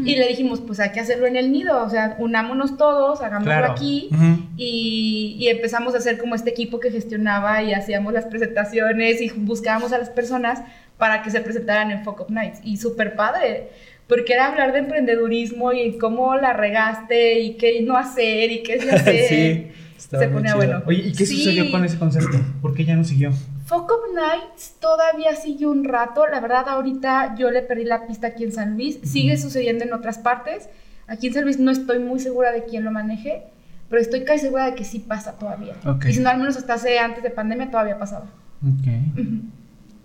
Y 0.06 0.16
le 0.16 0.28
dijimos, 0.28 0.60
pues 0.60 0.80
hay 0.80 0.92
que 0.92 1.00
hacerlo 1.00 1.26
en 1.26 1.36
el 1.36 1.50
nido, 1.50 1.82
o 1.82 1.88
sea, 1.88 2.14
unámonos 2.18 2.76
todos, 2.76 3.22
hagámoslo 3.22 3.50
Claro. 3.52 3.72
aquí. 3.72 4.10
Ujú. 4.12 4.42
Y, 4.58 5.36
y 5.40 5.48
empezamos 5.48 5.94
a 5.94 5.98
hacer 5.98 6.18
como 6.18 6.34
este 6.34 6.50
equipo 6.50 6.80
que 6.80 6.90
gestionaba 6.90 7.62
y 7.62 7.72
hacíamos 7.72 8.12
las 8.12 8.26
presentaciones 8.26 9.22
y 9.22 9.30
buscábamos 9.30 9.94
a 9.94 9.98
las 9.98 10.10
personas 10.10 10.60
para 10.98 11.22
que 11.22 11.30
se 11.30 11.40
presentaran 11.40 11.90
en 11.90 12.04
Folk 12.04 12.20
Up 12.20 12.30
Nights. 12.30 12.60
Y 12.62 12.76
súper 12.76 13.16
padre, 13.16 13.68
porque 14.06 14.34
era 14.34 14.48
hablar 14.48 14.74
de 14.74 14.80
emprendedurismo 14.80 15.72
y 15.72 15.96
cómo 15.96 16.36
la 16.36 16.52
regaste 16.52 17.38
y 17.40 17.54
qué 17.54 17.80
no 17.80 17.96
hacer 17.96 18.52
y 18.52 18.62
qué 18.62 18.78
sí 18.82 18.88
hacer. 18.90 19.28
Sí, 19.30 19.68
estaba 19.96 20.22
Se 20.22 20.28
ponía 20.28 20.54
bueno. 20.54 20.82
Oye, 20.86 21.08
¿y 21.08 21.12
qué 21.12 21.26
Sí. 21.26 21.36
sucedió 21.38 21.70
con 21.70 21.84
ese 21.84 21.98
concepto? 21.98 22.38
¿Por 22.60 22.74
qué 22.74 22.84
ya 22.84 22.96
no 22.96 23.04
siguió? 23.04 23.32
Folk 23.66 23.84
Up 23.90 24.14
Nights 24.14 24.74
todavía 24.80 25.34
sigue 25.36 25.66
un 25.66 25.84
rato. 25.84 26.26
La 26.26 26.40
verdad, 26.40 26.68
ahorita 26.68 27.34
yo 27.38 27.50
le 27.50 27.62
perdí 27.62 27.84
la 27.84 28.06
pista 28.06 28.28
aquí 28.28 28.44
en 28.44 28.52
San 28.52 28.74
Luis. 28.74 28.98
Sigue 29.02 29.36
sucediendo 29.36 29.84
en 29.84 29.92
otras 29.92 30.18
partes. 30.18 30.68
Aquí 31.06 31.28
en 31.28 31.34
San 31.34 31.44
Luis 31.44 31.58
no 31.58 31.70
estoy 31.70 31.98
muy 31.98 32.20
segura 32.20 32.50
de 32.52 32.64
quién 32.64 32.84
lo 32.84 32.90
maneje, 32.90 33.44
pero 33.88 34.00
estoy 34.02 34.24
casi 34.24 34.40
segura 34.40 34.66
de 34.66 34.74
que 34.74 34.84
sí 34.84 34.98
pasa 34.98 35.32
todavía. 35.38 35.74
Ok. 35.86 36.06
Y 36.06 36.12
si 36.14 36.20
no, 36.20 36.28
al 36.30 36.38
menos 36.38 36.56
hasta 36.56 36.74
hace 36.74 36.98
antes 36.98 37.22
de 37.22 37.30
pandemia 37.30 37.70
todavía 37.70 37.98
pasaba. 37.98 38.26
Ok. 38.62 38.88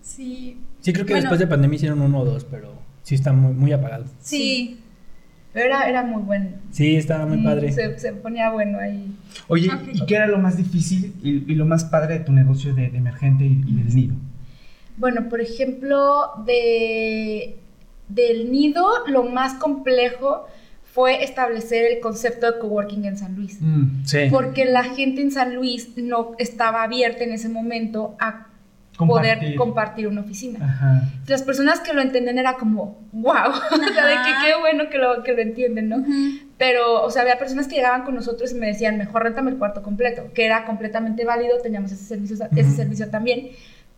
Sí. 0.02 0.58
Sí, 0.80 0.92
creo 0.92 1.04
que 1.06 1.12
Bueno. 1.12 1.22
después 1.24 1.38
de 1.40 1.46
pandemia 1.46 1.76
hicieron 1.76 2.00
uno 2.00 2.20
o 2.20 2.24
dos, 2.24 2.44
pero 2.44 2.72
sí 3.02 3.14
está 3.14 3.32
muy, 3.32 3.52
muy 3.52 3.72
apagado. 3.72 4.04
Sí. 4.20 4.80
Pero 5.52 5.66
era, 5.66 5.88
era 5.88 6.02
muy 6.04 6.22
bueno. 6.22 6.50
Sí, 6.70 6.94
estaba 6.96 7.26
muy 7.26 7.38
Mm, 7.38 7.44
padre. 7.44 7.72
Se, 7.72 7.98
se 7.98 8.12
ponía 8.12 8.50
bueno 8.50 8.78
ahí. 8.78 9.12
Oye, 9.48 9.68
Ok. 9.68 9.88
¿y 9.94 10.06
qué 10.06 10.14
era 10.16 10.26
lo 10.28 10.38
más 10.38 10.56
difícil 10.56 11.14
y, 11.22 11.50
y 11.52 11.54
lo 11.56 11.64
más 11.66 11.84
padre 11.84 12.18
de 12.18 12.24
tu 12.24 12.32
negocio 12.32 12.72
de, 12.74 12.88
de 12.90 12.98
emergente 12.98 13.44
y, 13.44 13.60
y 13.66 13.74
del 13.74 13.94
nido? 13.94 14.14
Bueno, 14.96 15.28
por 15.28 15.40
ejemplo, 15.40 16.30
de, 16.46 17.56
del 18.08 18.50
nido, 18.52 18.86
lo 19.08 19.24
más 19.24 19.54
complejo 19.54 20.46
fue 20.92 21.22
establecer 21.24 21.84
el 21.90 22.00
concepto 22.00 22.50
de 22.50 22.58
coworking 22.58 23.04
en 23.04 23.16
San 23.16 23.34
Luis. 23.36 23.58
Mm, 23.60 24.04
sí. 24.04 24.18
Porque 24.30 24.64
la 24.66 24.84
gente 24.84 25.22
en 25.22 25.30
San 25.30 25.54
Luis 25.54 25.96
no 25.96 26.32
estaba 26.38 26.82
abierta 26.82 27.24
en 27.24 27.32
ese 27.32 27.48
momento 27.48 28.14
a 28.20 28.46
Compartir. 29.06 29.38
poder 29.38 29.54
compartir 29.56 30.06
una 30.08 30.20
oficina. 30.20 30.58
Ajá. 30.64 31.02
Las 31.26 31.42
personas 31.42 31.80
que 31.80 31.92
lo 31.92 32.00
entendían 32.00 32.38
era 32.38 32.54
como, 32.54 32.98
wow, 33.12 33.32
o 33.72 33.92
sea, 33.94 34.06
de 34.06 34.14
que 34.14 34.46
qué 34.46 34.58
bueno 34.60 34.88
que 34.90 34.98
lo, 34.98 35.22
que 35.22 35.32
lo 35.32 35.42
entienden, 35.42 35.88
¿no? 35.88 35.96
Ujú. 35.98 36.12
Pero, 36.58 37.02
o 37.02 37.10
sea, 37.10 37.22
había 37.22 37.38
personas 37.38 37.66
que 37.68 37.76
llegaban 37.76 38.04
con 38.04 38.14
nosotros 38.14 38.52
y 38.52 38.54
me 38.54 38.66
decían, 38.66 38.98
mejor 38.98 39.22
réntame 39.24 39.50
el 39.50 39.56
cuarto 39.58 39.82
completo, 39.82 40.30
que 40.34 40.44
era 40.44 40.64
completamente 40.66 41.24
válido, 41.24 41.58
teníamos 41.62 41.90
ese 41.92 42.04
servicio, 42.04 42.36
ese 42.54 42.70
servicio 42.72 43.08
también. 43.10 43.50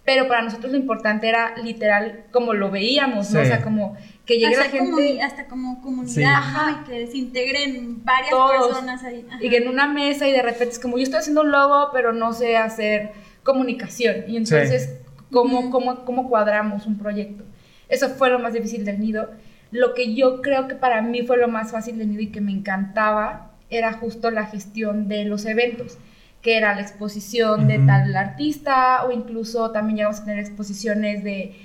Pero 0.05 0.27
para 0.27 0.43
nosotros 0.43 0.73
lo 0.73 0.79
importante 0.79 1.29
era 1.29 1.57
literal 1.59 2.25
como 2.33 2.55
lo 2.55 2.73
veíamos, 2.73 3.31
¿no? 3.31 3.39
O 3.39 3.43
Sí. 3.45 3.49
sea, 3.49 3.63
como 3.63 3.97
que 4.27 4.35
llegue 4.35 4.57
la 4.57 4.63
Hasta, 4.65 4.77
gente 4.79 4.91
comuni- 4.91 5.23
hasta 5.23 5.47
como 5.47 5.81
comunidad, 5.81 6.13
Sí. 6.13 6.25
ajá, 6.25 6.81
y 6.83 6.91
que 6.91 7.07
se 7.07 7.19
integren 7.19 8.05
varias 8.05 8.31
Todos. 8.31 8.67
personas 8.69 9.05
ahí. 9.05 9.25
Ajá. 9.31 9.39
y 9.41 9.49
que 9.49 9.59
en 9.59 9.69
una 9.69 9.87
mesa 9.87 10.27
y 10.27 10.33
de 10.33 10.43
repente 10.43 10.71
es 10.75 10.81
como 10.81 10.97
yo 10.99 11.05
estoy 11.05 11.21
haciendo 11.21 11.43
un 11.43 11.53
logo, 11.53 11.91
pero 11.93 12.13
no 12.13 12.33
sé 12.33 12.57
hacer 12.57 13.13
comunicación. 13.43 14.25
Y 14.29 14.37
entonces 14.37 14.99
cómo, 15.31 15.71
cómo, 15.71 16.05
cómo 16.05 16.29
cuadramos 16.29 16.87
un 16.87 16.99
proyecto. 16.99 17.45
Eso 17.89 18.09
fue 18.11 18.31
lo 18.31 18.39
más 18.39 18.53
difícil 18.53 18.85
del 18.85 19.01
nido. 19.01 19.31
Lo 19.71 19.95
que 19.95 20.15
yo 20.15 20.43
creo 20.43 20.69
que 20.69 20.75
para 20.75 21.01
mí 21.03 21.23
fue 21.23 21.37
lo 21.39 21.49
más 21.49 21.71
fácil 21.73 21.99
del 21.99 22.11
nido 22.11 22.23
y 22.23 22.27
que 22.29 22.41
me 22.41 22.53
encantaba 22.53 23.51
era 23.71 23.93
justo 23.95 24.31
la 24.31 24.45
gestión 24.47 25.09
de 25.09 25.25
los 25.25 25.47
eventos, 25.47 25.97
que 26.43 26.57
era 26.59 26.75
la 26.75 26.83
exposición 26.83 27.69
de 27.69 27.79
tal 27.87 28.15
artista 28.17 29.05
o 29.07 29.13
incluso 29.13 29.71
también 29.71 29.97
llegamos 29.97 30.21
a 30.21 30.25
tener 30.25 30.41
exposiciones 30.41 31.25
de 31.25 31.57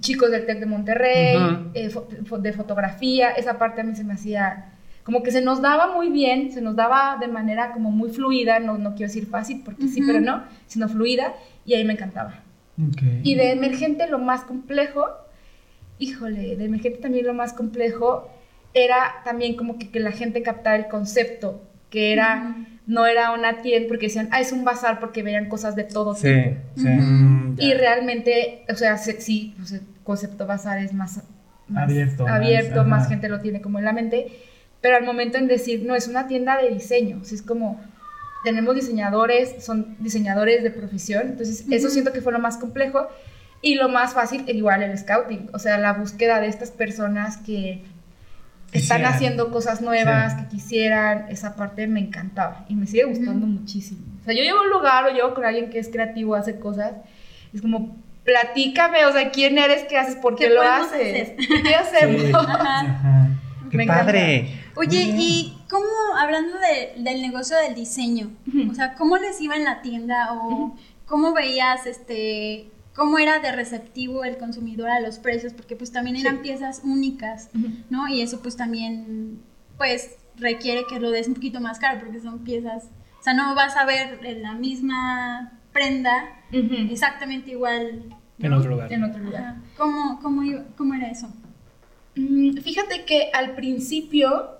chicos 0.00 0.30
del 0.30 0.46
TEC 0.46 0.60
de 0.60 0.66
Monterrey, 0.66 1.36
eh, 1.74 1.90
fo- 1.90 2.38
de 2.40 2.52
fotografía, 2.52 3.30
esa 3.32 3.58
parte 3.58 3.80
a 3.82 3.84
mí 3.84 3.94
se 3.96 4.04
me 4.04 4.14
hacía 4.14 4.71
como 5.04 5.22
que 5.22 5.30
se 5.32 5.40
nos 5.42 5.60
daba 5.60 5.94
muy 5.94 6.10
bien, 6.10 6.52
se 6.52 6.60
nos 6.60 6.76
daba 6.76 7.16
de 7.20 7.28
manera 7.28 7.72
como 7.72 7.90
muy 7.90 8.10
fluida, 8.10 8.60
no, 8.60 8.78
no 8.78 8.90
quiero 8.94 9.08
decir 9.08 9.26
fácil 9.26 9.62
porque 9.64 9.88
sí, 9.88 10.00
Ujú. 10.00 10.06
pero 10.12 10.20
no, 10.20 10.44
sino 10.66 10.88
fluida 10.88 11.34
y 11.66 11.74
ahí 11.74 11.84
me 11.84 11.94
encantaba. 11.94 12.40
Ok. 12.80 13.02
Y 13.22 13.34
de 13.34 13.50
emergente 13.52 14.06
lo 14.06 14.18
más 14.18 14.42
complejo, 14.42 15.06
híjole, 15.98 16.56
de 16.56 16.64
emergente 16.64 16.98
también 17.00 17.26
lo 17.26 17.34
más 17.34 17.52
complejo 17.52 18.28
era 18.74 19.16
también 19.24 19.56
como 19.56 19.78
que, 19.78 19.90
que 19.90 20.00
la 20.00 20.12
gente 20.12 20.42
captara 20.42 20.76
el 20.76 20.88
concepto, 20.88 21.62
que 21.90 22.12
era, 22.12 22.54
Ujú. 22.56 22.64
no 22.86 23.06
era 23.06 23.32
una 23.32 23.60
tienda 23.60 23.88
porque 23.88 24.06
decían, 24.06 24.28
ah, 24.32 24.40
es 24.40 24.52
un 24.52 24.64
bazar 24.64 24.98
porque 25.00 25.22
veían 25.22 25.48
cosas 25.48 25.76
de 25.76 25.84
todo 25.84 26.14
Sí, 26.14 26.22
tipo. 26.28 26.56
sí. 26.76 26.88
Ujú. 26.88 27.02
Mm, 27.02 27.56
ya. 27.58 27.64
Y 27.64 27.74
realmente, 27.74 28.64
o 28.70 28.74
sea, 28.74 28.96
se- 28.96 29.20
sí, 29.20 29.54
pues, 29.58 29.72
el 29.72 29.82
concepto 30.04 30.46
bazar 30.46 30.78
es 30.78 30.94
más, 30.94 31.22
más 31.68 31.84
Abierto, 31.84 32.24
más, 32.24 32.32
abierto, 32.34 32.84
más, 32.84 33.00
ajá. 33.02 33.10
gente 33.10 33.28
lo 33.28 33.40
tiene 33.40 33.60
como 33.60 33.78
en 33.78 33.84
la 33.84 33.92
mente, 33.92 34.28
pero 34.82 34.96
al 34.96 35.04
momento 35.04 35.38
en 35.38 35.46
decir, 35.48 35.84
no, 35.86 35.94
es 35.94 36.06
una 36.08 36.26
tienda 36.26 36.58
de 36.60 36.68
diseño, 36.68 37.20
o 37.22 37.24
sea, 37.24 37.36
es 37.36 37.42
como, 37.42 37.80
tenemos 38.44 38.74
diseñadores, 38.74 39.64
son 39.64 39.96
diseñadores 40.00 40.62
de 40.62 40.70
profesión, 40.70 41.22
entonces 41.28 41.64
eso 41.70 41.86
Ujú. 41.86 41.92
siento 41.94 42.12
que 42.12 42.20
fue 42.20 42.32
lo 42.32 42.40
más 42.40 42.58
complejo 42.58 43.06
y 43.62 43.76
lo 43.76 43.88
más 43.88 44.12
fácil, 44.12 44.44
igual 44.48 44.82
el 44.82 44.98
scouting, 44.98 45.48
o 45.54 45.58
sea, 45.58 45.78
la 45.78 45.92
búsqueda 45.94 46.40
de 46.40 46.48
estas 46.48 46.70
personas 46.72 47.36
que 47.38 47.82
están 48.72 49.04
haciendo 49.04 49.50
cosas 49.52 49.80
nuevas, 49.82 50.32
Sí. 50.32 50.38
que 50.42 50.48
quisieran, 50.48 51.26
esa 51.28 51.54
parte 51.56 51.86
me 51.86 52.00
encantaba 52.00 52.64
y 52.68 52.74
me 52.74 52.86
sigue 52.86 53.04
gustando 53.04 53.46
muchísimo. 53.46 54.00
O 54.22 54.24
sea, 54.24 54.34
yo 54.34 54.42
llego 54.42 54.58
a 54.58 54.62
un 54.62 54.70
lugar 54.70 55.04
o 55.04 55.10
llego 55.14 55.34
con 55.34 55.44
alguien 55.44 55.68
que 55.70 55.78
es 55.78 55.88
creativo, 55.88 56.34
hace 56.34 56.58
cosas, 56.58 56.92
es 57.52 57.60
como, 57.62 57.96
platícame, 58.24 59.04
o 59.04 59.12
sea, 59.12 59.30
quién 59.30 59.58
eres, 59.58 59.84
qué 59.84 59.98
haces, 59.98 60.16
por 60.16 60.36
qué, 60.36 60.48
¿Qué 60.48 60.54
lo 60.54 60.62
haces, 60.62 60.90
hacer? 60.90 61.36
qué 61.62 61.74
hacemos. 61.74 62.22
Sí. 62.22 62.32
Ajá. 62.34 62.80
Ajá. 62.80 63.28
Qué 63.72 63.76
Me 63.78 63.84
encanta. 63.84 64.04
padre. 64.04 64.60
Oye. 64.76 65.14
¿y 65.16 65.56
cómo, 65.68 65.86
hablando 66.18 66.52
de- 66.58 67.02
del 67.02 67.22
negocio 67.22 67.56
del 67.56 67.74
diseño, 67.74 68.30
o 68.70 68.74
sea, 68.74 68.94
cómo 68.94 69.16
les 69.16 69.40
iba 69.40 69.56
en 69.56 69.64
la 69.64 69.80
tienda 69.82 70.34
o 70.34 70.76
cómo 71.06 71.32
veías, 71.32 71.86
este, 71.86 72.70
cómo 72.94 73.18
era 73.18 73.38
de 73.40 73.50
receptivo 73.50 74.24
el 74.24 74.36
consumidor 74.36 74.90
a 74.90 75.00
los 75.00 75.18
precios? 75.18 75.54
Porque 75.54 75.74
pues 75.74 75.90
también 75.90 76.16
eran 76.16 76.36
Sí. 76.36 76.42
piezas 76.42 76.82
únicas. 76.84 77.48
¿no? 77.90 78.06
Y 78.08 78.20
eso 78.20 78.40
pues 78.42 78.56
también, 78.56 79.40
pues, 79.78 80.16
requiere 80.36 80.82
que 80.88 81.00
lo 81.00 81.10
des 81.10 81.26
un 81.28 81.34
poquito 81.34 81.60
más 81.60 81.78
caro 81.78 81.98
porque 82.00 82.20
son 82.20 82.40
piezas, 82.44 82.84
o 83.20 83.22
sea, 83.22 83.32
no 83.34 83.54
vas 83.54 83.74
a 83.76 83.84
ver 83.86 84.20
en 84.24 84.42
la 84.42 84.52
misma 84.54 85.52
prenda 85.72 86.12
exactamente 86.52 87.52
igual. 87.52 88.14
En 88.38 88.52
otro 88.52 88.70
lugar. 88.72 88.92
En 88.92 89.04
otro 89.04 89.22
lugar. 89.22 89.56
¿Cómo, 89.78 90.18
cómo, 90.20 90.42
iba- 90.42 90.64
cómo 90.76 90.92
era 90.94 91.10
eso? 91.10 91.32
Mm, 92.14 92.58
Fíjate 92.58 93.04
que 93.04 93.30
al 93.32 93.54
principio 93.54 94.58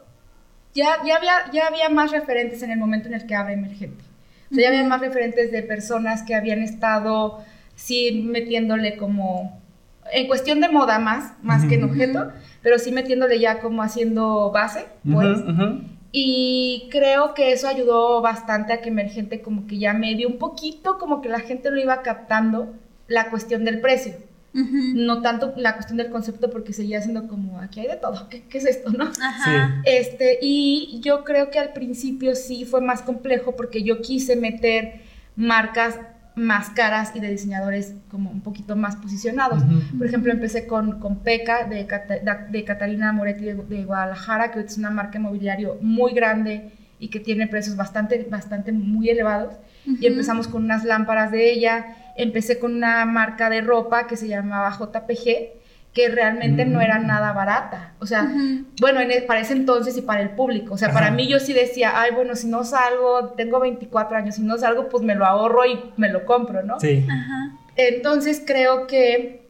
ya, 0.75 0.97
ya, 1.05 1.17
había, 1.17 1.51
ya 1.53 1.67
había 1.67 1.89
más 1.89 2.11
referentes 2.11 2.63
en 2.63 2.71
el 2.71 2.79
momento 2.79 3.09
en 3.09 3.15
el 3.15 3.27
que 3.27 3.35
abre 3.35 3.55
Emergente. 3.55 4.05
O 4.51 4.55
sea, 4.55 4.65
ya 4.65 4.69
había 4.69 4.85
más 4.85 5.01
referentes 5.01 5.51
de 5.53 5.63
personas 5.63 6.23
que 6.23 6.35
habían 6.35 6.63
estado, 6.63 7.43
sí, 7.75 8.23
metiéndole 8.25 8.97
como, 8.97 9.61
en 10.13 10.27
cuestión 10.27 10.61
de 10.61 10.69
moda 10.69 10.99
más, 10.99 11.33
más 11.43 11.65
que 11.65 11.77
en 11.77 11.85
objeto, 11.85 12.33
pero 12.63 12.79
sí 12.79 12.93
metiéndole 12.93 13.39
ya 13.39 13.61
como 13.61 13.83
haciendo 13.83 14.51
base, 14.51 14.87
pues. 15.11 15.39
Y 16.15 16.89
creo 16.91 17.33
que 17.33 17.53
eso 17.53 17.67
ayudó 17.69 18.21
bastante 18.21 18.75
a 18.75 18.83
que 18.83 18.91
Emergente 18.91 19.41
como 19.41 19.67
que 19.67 19.79
ya 19.79 19.95
medio 19.95 20.29
un 20.29 20.37
poquito, 20.37 20.99
como 20.99 21.23
que 21.23 21.31
la 21.31 21.41
gente 21.41 21.71
lo 21.71 21.81
iba 21.81 22.03
captando, 22.03 22.75
la 23.09 23.31
cuestión 23.31 23.65
del 23.65 23.81
precio 23.81 24.15
No 24.55 25.23
tanto 25.23 25.55
la 25.57 25.75
cuestión 25.75 25.97
del 25.97 26.11
concepto 26.11 26.51
porque 26.51 26.73
seguía 26.75 27.01
siendo 27.01 27.27
como 27.27 27.59
aquí 27.61 27.81
hay 27.81 27.87
de 27.89 27.97
todo, 27.97 28.29
¿qué, 28.29 28.43
qué 28.43 28.59
es 28.59 28.67
esto, 28.67 28.91
no? 28.91 29.05
Ajá. 29.05 29.83
Este, 29.85 30.39
y 30.43 31.01
yo 31.03 31.25
creo 31.25 31.51
que 31.51 31.59
al 31.59 31.73
principio 31.73 32.35
sí 32.35 32.65
fue 32.67 32.81
más 32.83 33.01
complejo 33.03 33.57
porque 33.57 33.83
yo 33.83 34.03
quise 34.03 34.37
meter 34.37 35.01
marcas 35.37 35.99
más 36.35 36.71
caras 36.71 37.13
y 37.15 37.21
de 37.21 37.31
diseñadores 37.31 37.95
como 38.11 38.31
un 38.31 38.41
poquito 38.43 38.75
más 38.77 38.97
posicionados. 38.97 39.63
Por 39.97 40.07
ejemplo, 40.07 40.33
empecé 40.33 40.67
con, 40.67 40.99
con 41.01 41.21
Peca 41.21 41.65
de, 41.67 41.87
Cata- 41.87 42.19
de, 42.19 42.51
de 42.59 42.65
Catalina 42.65 43.13
Moretti 43.13 43.45
de, 43.45 43.55
de 43.55 43.85
Guadalajara, 43.85 44.51
que 44.51 44.61
es 44.61 44.79
una 44.79 44.91
marca 44.91 45.19
inmobiliario 45.19 45.79
muy 45.83 46.13
grande 46.15 46.73
y 46.99 47.09
que 47.09 47.21
tiene 47.21 47.47
precios 47.49 47.77
bastante, 47.77 48.27
bastante 48.31 48.73
muy 48.73 49.11
elevados. 49.11 49.55
Y 49.87 50.07
empezamos 50.07 50.49
con 50.49 50.65
unas 50.65 50.85
lámparas 50.85 51.31
de 51.33 51.51
ella. 51.53 51.97
Empecé 52.17 52.59
con 52.59 52.75
una 52.75 53.05
marca 53.07 53.51
de 53.51 53.61
ropa 53.63 54.07
que 54.07 54.17
se 54.17 54.29
llamaba 54.29 54.71
JPG, 54.71 55.61
que 55.93 56.09
realmente 56.09 56.65
no 56.65 56.81
era 56.81 56.99
Mm. 57.01 57.07
nada 57.07 57.33
barata. 57.33 57.93
O 57.99 58.07
sea, 58.07 58.31
bueno, 58.81 59.01
en 59.01 59.11
el- 59.11 59.25
para 59.25 59.41
ese 59.41 59.53
entonces 59.55 59.97
y 59.99 60.03
para 60.03 60.23
el 60.23 60.31
público. 60.31 60.75
O 60.75 60.79
sea, 60.79 60.93
para 60.93 61.11
mí 61.11 61.27
yo 61.29 61.39
sí 61.41 61.53
decía, 61.53 61.93
ay, 62.01 62.13
bueno, 62.15 62.35
si 62.37 62.47
no 62.47 62.65
salgo, 62.65 63.31
tengo 63.37 63.61
24 63.61 64.17
años, 64.17 64.37
si 64.37 64.43
no 64.43 64.57
salgo, 64.57 64.89
pues 64.89 65.03
me 65.03 65.15
lo 65.15 65.27
ahorro 65.27 65.67
y 65.67 65.79
me 65.97 66.09
lo 66.11 66.25
compro, 66.25 66.63
¿no? 66.63 66.79
Sí. 66.81 67.07
Ajá. 67.11 67.53
Entonces 67.77 68.43
creo 68.47 68.87
que 68.87 69.42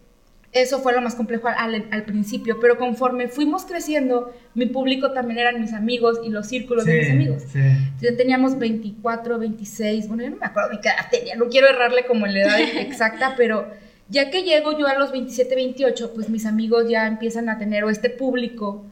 eso 0.53 0.81
fue 0.81 0.93
lo 0.93 1.01
más 1.01 1.15
complejo 1.15 1.49
al, 1.49 1.87
al 1.91 2.03
principio, 2.05 2.61
pero 2.61 2.77
conforme 2.77 3.29
fuimos 3.29 3.65
creciendo, 3.65 4.35
mi 4.55 4.67
público 4.67 5.13
también 5.13 5.39
eran 5.39 5.61
mis 5.61 5.73
amigos 5.73 6.21
y 6.23 6.29
los 6.29 6.47
círculos 6.47 6.85
de 6.85 7.01
mis 7.01 7.11
amigos. 7.11 7.43
sí. 7.51 7.61
Ya 8.03 8.15
teníamos 8.17 8.59
24, 8.59 9.39
26, 9.39 10.09
bueno, 10.09 10.25
yo 10.25 10.31
no 10.31 10.37
me 10.37 10.47
acuerdo 10.47 10.73
ni 10.73 10.81
qué 10.81 10.89
edad 10.89 11.09
tenía, 11.11 11.37
no 11.37 11.47
quiero 11.47 11.69
errarle 11.69 12.05
como 12.05 12.27
la 12.27 12.41
edad 12.41 12.61
exacta, 12.77 13.35
pero 13.37 13.67
ya 14.11 14.31
que 14.31 14.43
llego 14.43 14.79
yo 14.79 14.87
a 14.87 14.99
los 14.99 15.11
27, 15.11 15.55
28, 15.55 16.13
pues 16.15 16.29
mis 16.29 16.45
amigos 16.45 16.87
ya 16.87 17.07
empiezan 17.07 17.49
a 17.49 17.57
tener, 17.57 17.85
o 17.85 17.89
este 17.89 18.11
público, 18.11 18.85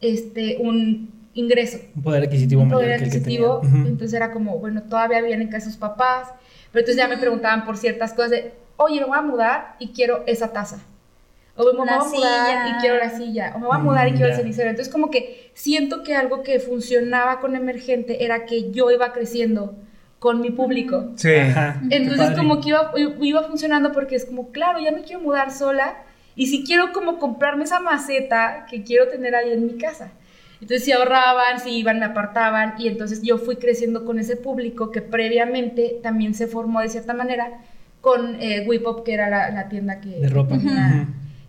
este, 0.00 0.58
un 0.60 1.10
ingreso, 1.34 1.78
Un 1.96 2.02
poder 2.04 2.22
adquisitivo 2.22 2.62
un 2.62 2.68
mayor 2.68 2.82
poder 2.82 2.98
que 2.98 3.04
el 3.04 3.10
que 3.10 3.16
adquisitivo, 3.16 3.60
tenía. 3.62 3.88
Entonces 3.88 4.14
era 4.14 4.30
como, 4.30 4.58
bueno, 4.60 4.84
todavía 4.84 5.20
vienen 5.22 5.52
en 5.52 5.60
sus 5.60 5.76
papás, 5.76 6.28
pero 6.70 6.82
entonces 6.82 6.96
ya 6.96 7.08
me 7.08 7.18
preguntaban 7.18 7.64
por 7.64 7.76
ciertas 7.76 8.12
cosas 8.12 8.30
de, 8.30 8.52
oye, 8.76 9.00
me 9.00 9.06
voy 9.06 9.18
a 9.18 9.22
mudar 9.22 9.76
y 9.78 9.88
quiero 9.88 10.22
esa 10.26 10.52
taza. 10.52 10.78
O 11.56 11.64
me 11.64 11.78
voy 11.78 11.88
a 11.88 11.98
mudar 12.04 12.68
y 12.68 12.80
quiero 12.80 12.96
la 12.96 13.10
silla. 13.10 13.52
O 13.54 13.60
me 13.60 13.66
voy 13.66 13.76
a 13.76 13.78
mudar 13.78 14.08
y 14.08 14.12
Mm, 14.12 14.16
quiero 14.16 14.30
el 14.32 14.36
cenicero. 14.36 14.70
Entonces 14.70 14.92
como 14.92 15.10
que 15.10 15.50
siento 15.54 16.02
que 16.02 16.16
algo 16.16 16.42
que 16.42 16.58
funcionaba 16.58 17.40
con 17.40 17.54
Emergente 17.54 18.24
era 18.24 18.44
que 18.44 18.72
yo 18.72 18.90
iba 18.90 19.12
creciendo 19.12 19.74
con 20.18 20.40
mi 20.40 20.50
público. 20.50 21.12
Sí. 21.16 21.34
Ajá. 21.34 21.80
Entonces 21.90 22.36
como 22.36 22.60
que 22.60 22.70
iba, 22.70 22.92
iba 23.20 23.42
funcionando 23.44 23.92
porque 23.92 24.16
es 24.16 24.24
como, 24.24 24.50
claro, 24.50 24.80
ya 24.80 24.90
me 24.90 25.02
quiero 25.02 25.20
mudar 25.20 25.52
sola 25.52 25.96
y 26.34 26.48
si 26.48 26.64
quiero 26.64 26.92
como 26.92 27.18
comprarme 27.18 27.64
esa 27.64 27.78
maceta 27.78 28.66
que 28.68 28.82
quiero 28.82 29.08
tener 29.08 29.36
ahí 29.36 29.52
en 29.52 29.66
mi 29.66 29.78
casa. 29.78 30.10
Entonces 30.60 30.84
si 30.84 30.92
ahorraban, 30.92 31.60
si 31.60 31.70
iban, 31.70 31.98
me 32.00 32.06
apartaban 32.06 32.74
y 32.78 32.88
entonces 32.88 33.22
yo 33.22 33.38
fui 33.38 33.56
creciendo 33.56 34.04
con 34.04 34.18
ese 34.18 34.36
público 34.36 34.90
que 34.90 35.02
previamente 35.02 36.00
también 36.02 36.34
se 36.34 36.46
formó 36.46 36.80
de 36.80 36.88
cierta 36.88 37.12
manera 37.12 37.60
con 38.04 38.36
eh, 38.40 38.64
Whipop, 38.68 39.04
que 39.04 39.14
era 39.14 39.28
la, 39.28 39.50
la 39.50 39.68
tienda 39.68 40.00
que, 40.00 40.10
De 40.20 40.28
ropa. 40.28 40.56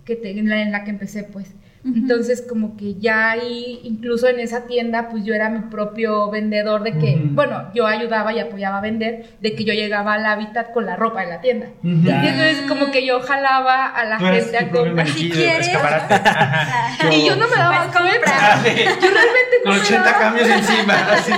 que 0.05 0.15
te- 0.15 0.37
en, 0.39 0.49
la, 0.49 0.61
en 0.61 0.71
la 0.71 0.83
que 0.83 0.91
empecé 0.91 1.23
pues. 1.23 1.55
Entonces 1.85 2.43
como 2.49 2.75
que 2.77 2.95
ya 2.95 3.29
ahí, 3.31 3.79
incluso 3.83 4.27
en 4.27 4.39
esa 4.39 4.65
tienda, 4.65 5.07
pues 5.09 5.23
yo 5.23 5.35
era 5.35 5.49
mi 5.49 5.59
propio 5.69 6.31
vendedor 6.31 6.81
de 6.81 6.93
que, 6.97 7.15
bueno, 7.21 7.69
yo 7.75 7.85
ayudaba 7.85 8.33
y 8.33 8.39
apoyaba 8.39 8.79
a 8.79 8.81
vender, 8.81 9.35
de 9.39 9.53
que 9.55 9.65
yo 9.65 9.73
llegaba 9.73 10.13
al 10.13 10.25
hábitat 10.25 10.71
con 10.73 10.87
la 10.87 10.95
ropa 10.95 11.21
en 11.23 11.29
la 11.29 11.41
tienda. 11.41 11.67
Y 11.83 12.07
entonces 12.09 12.61
como 12.67 12.89
que 12.91 13.05
yo 13.05 13.19
jalaba 13.21 13.85
a 13.85 14.03
la 14.05 14.17
gente 14.19 14.57
a 14.57 14.69
comprar. 14.69 15.07
Si 15.07 15.29
de 15.29 15.35
quieres. 15.35 15.69
Y 17.11 17.25
yo 17.27 17.35
no 17.35 17.47
me 17.47 17.55
daba 17.55 17.91
cuenta. 17.91 17.99
comprar. 17.99 18.63
Yo 18.65 19.09
realmente 19.11 19.55
no 19.63 19.71
Con 19.71 19.73
me 19.73 19.79
80 19.81 20.03
daba 20.03 20.19
cambios 20.19 20.49
encima. 20.49 20.93
Así. 21.11 21.31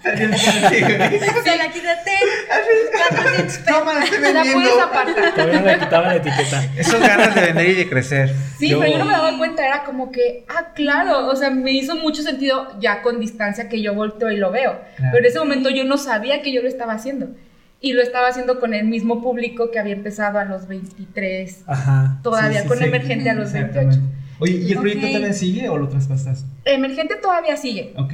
Se 0.00 1.56
la 1.56 1.68
quítate. 1.68 2.10
400 2.48 3.32
pesos. 3.32 3.64
Toma, 3.64 4.04
estoy 4.04 4.18
Me 4.20 4.32
la 4.32 4.42
puedes 4.42 4.78
apartar. 4.80 5.32
Todavía 5.34 5.60
no 5.60 5.66
le 5.66 5.78
quitaba 5.78 6.08
la 6.08 6.16
etiqueta. 6.16 6.64
Esas 6.76 7.00
ganas 7.00 7.34
de 7.34 7.40
vender 7.42 7.68
y 7.68 7.74
de 7.74 7.88
crecer. 7.88 8.34
Sí, 8.58 8.68
Yo- 8.70 8.80
pero 8.80 8.92
yo 8.92 8.98
no 8.98 9.04
me 9.04 9.12
daba 9.12 9.36
cuenta, 9.38 9.66
era 9.66 9.81
como 9.84 10.10
que, 10.12 10.44
ah, 10.48 10.72
claro, 10.74 11.26
o 11.28 11.36
sea, 11.36 11.50
me 11.50 11.72
hizo 11.72 11.96
mucho 11.96 12.22
sentido 12.22 12.68
ya 12.80 13.02
con 13.02 13.20
distancia 13.20 13.68
que 13.68 13.80
yo 13.82 13.94
volteo 13.94 14.30
y 14.30 14.36
lo 14.36 14.50
veo. 14.50 14.80
Claro. 14.96 15.12
Pero 15.12 15.18
en 15.24 15.30
ese 15.30 15.38
momento 15.38 15.70
yo 15.70 15.84
no 15.84 15.96
sabía 15.98 16.42
que 16.42 16.52
yo 16.52 16.62
lo 16.62 16.68
estaba 16.68 16.92
haciendo. 16.94 17.28
Y 17.80 17.94
lo 17.94 18.02
estaba 18.02 18.28
haciendo 18.28 18.60
con 18.60 18.74
el 18.74 18.84
mismo 18.84 19.20
público 19.20 19.70
que 19.72 19.78
había 19.80 19.94
empezado 19.94 20.38
a 20.38 20.44
los 20.44 20.68
23, 20.68 21.64
Ajá. 21.66 22.20
todavía 22.22 22.58
Sí, 22.58 22.62
sí, 22.62 22.68
con 22.68 22.78
sí. 22.78 22.84
Emergente 22.84 23.30
a 23.30 23.34
los 23.34 23.52
28. 23.52 23.78
Exactamente. 23.80 24.16
Oye, 24.38 24.52
¿y 24.54 24.72
el 24.72 24.78
proyecto 24.78 25.06
Ok. 25.06 25.12
también 25.12 25.34
sigue 25.34 25.68
o 25.68 25.76
lo 25.78 25.88
traspasaste? 25.88 26.46
Emergente 26.64 27.16
todavía 27.16 27.56
sigue. 27.56 27.92
Ok. 27.96 28.12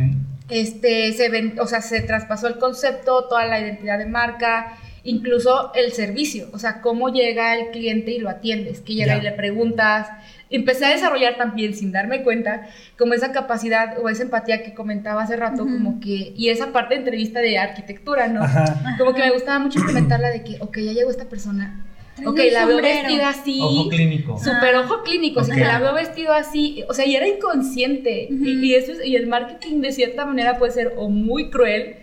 Este, 0.48 1.12
se 1.12 1.28
ven, 1.28 1.58
o 1.60 1.66
sea, 1.66 1.82
se 1.82 2.00
traspasó 2.00 2.48
el 2.48 2.56
concepto, 2.58 3.24
toda 3.28 3.44
la 3.46 3.60
identidad 3.60 3.98
de 3.98 4.06
marca, 4.06 4.76
incluso 5.04 5.72
el 5.74 5.92
servicio, 5.92 6.48
o 6.52 6.58
sea, 6.58 6.80
cómo 6.80 7.10
llega 7.10 7.54
el 7.58 7.70
cliente 7.70 8.12
y 8.12 8.18
lo 8.18 8.30
atiendes, 8.30 8.80
que 8.80 8.94
llega 8.94 9.14
Ya. 9.16 9.18
y 9.18 9.22
le 9.22 9.32
preguntas. 9.32 10.08
Empecé 10.50 10.86
a 10.86 10.90
desarrollar 10.90 11.36
también, 11.36 11.74
sin 11.74 11.92
darme 11.92 12.22
cuenta, 12.22 12.66
como 12.96 13.12
esa 13.14 13.32
capacidad 13.32 13.98
o 14.02 14.08
esa 14.08 14.22
empatía 14.22 14.62
que 14.62 14.72
comentaba 14.74 15.22
hace 15.22 15.36
rato, 15.36 15.64
como 15.64 16.00
que, 16.00 16.32
y 16.36 16.48
esa 16.48 16.72
parte 16.72 16.94
de 16.94 17.00
entrevista 17.00 17.40
de 17.40 17.58
arquitectura, 17.58 18.28
¿no? 18.28 18.42
Ajá. 18.42 18.96
Como 18.98 19.12
que 19.14 19.20
me 19.22 19.30
gustaba 19.30 19.58
mucho 19.58 19.78
implementarla 19.78 20.28
de 20.30 20.44
que, 20.44 20.56
ok, 20.60 20.78
ya 20.78 20.92
llegó 20.92 21.10
esta 21.10 21.28
persona, 21.28 21.84
ok, 22.24 22.38
la 22.50 22.64
veo 22.66 22.80
vestida 22.82 23.28
así, 23.28 23.60
Ojo 23.62 23.88
clínico. 23.90 24.38
Súper 24.38 24.74
ojo 24.76 25.02
clínico, 25.02 25.40
o 25.40 25.44
sea, 25.44 25.54
que 25.54 25.64
la 25.64 25.78
veo 25.80 25.92
vestido 25.94 26.32
así, 26.32 26.82
o 26.88 26.94
sea, 26.94 27.06
y 27.06 27.14
era 27.14 27.28
inconsciente. 27.28 28.28
Y, 28.30 28.66
y 28.66 28.74
eso 28.74 28.92
es- 28.92 29.04
y 29.06 29.16
el 29.16 29.26
marketing 29.26 29.80
de 29.82 29.92
cierta 29.92 30.24
manera 30.24 30.58
puede 30.58 30.72
ser 30.72 30.94
o 30.96 31.08
muy 31.10 31.50
cruel 31.50 31.96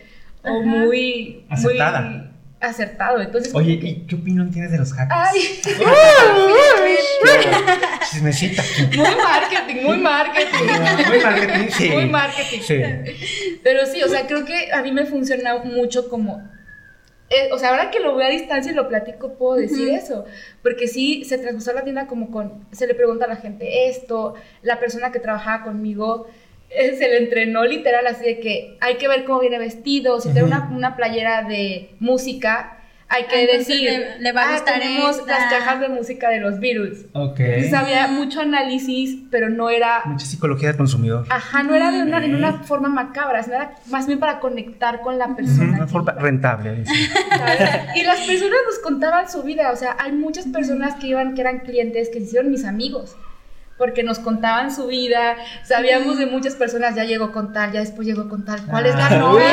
o 0.43 0.61
muy 0.61 1.43
Acertada. 1.49 2.01
muy 2.01 2.34
acertado. 2.59 3.21
Entonces, 3.21 3.53
Oye, 3.53 3.73
¿y 3.73 4.05
qué 4.07 4.15
opinión 4.15 4.49
tienes 4.51 4.71
de 4.71 4.79
los 4.79 4.91
hackers? 4.93 5.29
ay, 5.33 5.61
Chismecita. 8.11 8.63
muy 8.95 9.15
marketing, 9.15 9.83
muy 9.83 9.97
marketing. 9.97 10.65
Muy 11.07 11.19
marketing, 11.19 11.67
sí. 11.69 11.89
Muy 11.89 12.05
marketing. 12.09 12.59
Sí. 12.61 12.81
Pero 13.63 13.85
sí, 13.85 14.01
o 14.03 14.07
sea, 14.07 14.27
creo 14.27 14.45
que 14.45 14.71
a 14.71 14.81
mí 14.81 14.91
me 14.91 15.05
funciona 15.05 15.57
mucho 15.63 16.09
como. 16.09 16.41
eh, 17.29 17.49
o 17.51 17.57
sea, 17.57 17.69
ahora 17.69 17.91
que 17.91 17.99
lo 17.99 18.15
veo 18.15 18.27
a 18.27 18.31
distancia 18.31 18.71
y 18.71 18.75
lo 18.75 18.87
platico, 18.87 19.37
puedo 19.37 19.55
decir 19.55 19.87
Ujú. 19.89 19.97
eso. 19.97 20.25
Porque 20.61 20.87
sí, 20.87 21.23
se 21.25 21.37
transpuso 21.37 21.73
la 21.73 21.83
tienda 21.83 22.07
como 22.07 22.31
con. 22.31 22.67
Se 22.71 22.87
le 22.87 22.95
pregunta 22.95 23.25
a 23.25 23.29
la 23.29 23.35
gente 23.37 23.89
esto. 23.89 24.35
La 24.61 24.79
persona 24.79 25.11
que 25.11 25.19
trabajaba 25.19 25.63
conmigo 25.63 26.27
se 26.69 27.07
le 27.07 27.17
entrenó 27.17 27.63
literal 27.65 28.05
así 28.07 28.23
de 28.25 28.39
que 28.39 28.77
hay 28.81 28.95
que 28.95 29.07
ver 29.07 29.23
cómo 29.23 29.39
viene 29.39 29.57
vestido. 29.59 30.19
Si 30.19 30.29
tiene 30.31 30.43
Ujú. 30.47 30.55
una, 30.57 30.69
una 30.71 30.95
playera 30.95 31.43
de 31.43 31.91
música, 31.99 32.71
hay 33.07 33.25
que 33.25 33.43
entonces 33.43 33.67
decir. 33.67 33.89
le- 33.91 34.19
le 34.19 34.31
va 34.31 34.41
a 34.41 34.49
"Ah, 34.49 34.51
gustar 34.53 34.79
tenemos 34.79 35.19
esta". 35.19 35.31
las 35.39 35.53
cajas 35.53 35.79
de 35.79 35.89
música 35.89 36.27
de 36.29 36.39
los 36.39 36.59
Beatles. 36.59 37.05
Ok. 37.13 37.39
Entonces 37.39 37.73
había 37.73 38.07
mucho 38.07 38.41
análisis, 38.41 39.15
pero 39.29 39.47
no 39.49 39.69
era 39.69 40.01
Mucha 40.05 40.25
psicología 40.25 40.69
del 40.69 40.77
consumidor. 40.77 41.25
Ajá, 41.29 41.61
no 41.61 41.75
era 41.75 41.91
de 41.91 42.01
una, 42.01 42.17
en 42.25 42.33
Ok. 42.33 42.39
una 42.39 42.53
forma 42.63 42.89
macabra, 42.89 43.43
sino 43.43 43.57
era 43.57 43.75
más 43.91 44.07
bien 44.07 44.17
para 44.19 44.39
conectar 44.39 45.01
con 45.01 45.19
la 45.19 45.35
persona. 45.35 45.77
Una 45.77 45.87
forma 45.87 46.13
rentable. 46.13 46.83
Y 47.95 48.03
las 48.03 48.19
personas 48.21 48.59
nos 48.65 48.79
contaban 48.83 49.29
su 49.29 49.43
vida, 49.43 49.71
o 49.71 49.75
sea, 49.75 49.95
hay 49.99 50.11
muchas 50.11 50.45
personas 50.47 50.95
que 50.95 51.07
iban, 51.07 51.35
que 51.35 51.41
eran 51.41 51.59
clientes, 51.59 52.09
que 52.09 52.19
se 52.19 52.25
hicieron 52.25 52.49
mis 52.51 52.65
amigos, 52.65 53.15
porque 53.77 54.03
nos 54.03 54.19
contaban 54.19 54.73
su 54.73 54.87
vida, 54.87 55.35
sabíamos 55.65 56.17
de 56.17 56.25
muchas 56.27 56.55
personas, 56.55 56.95
ya 56.95 57.03
llegó 57.03 57.31
con 57.33 57.51
tal, 57.51 57.71
ya 57.73 57.81
después 57.81 58.07
llegó 58.07 58.29
con 58.29 58.45
tal, 58.45 58.65
¿cuál 58.67 58.85
es 58.85 58.95
la 58.95 59.07
Ah. 59.07 59.17
novia? 59.17 59.51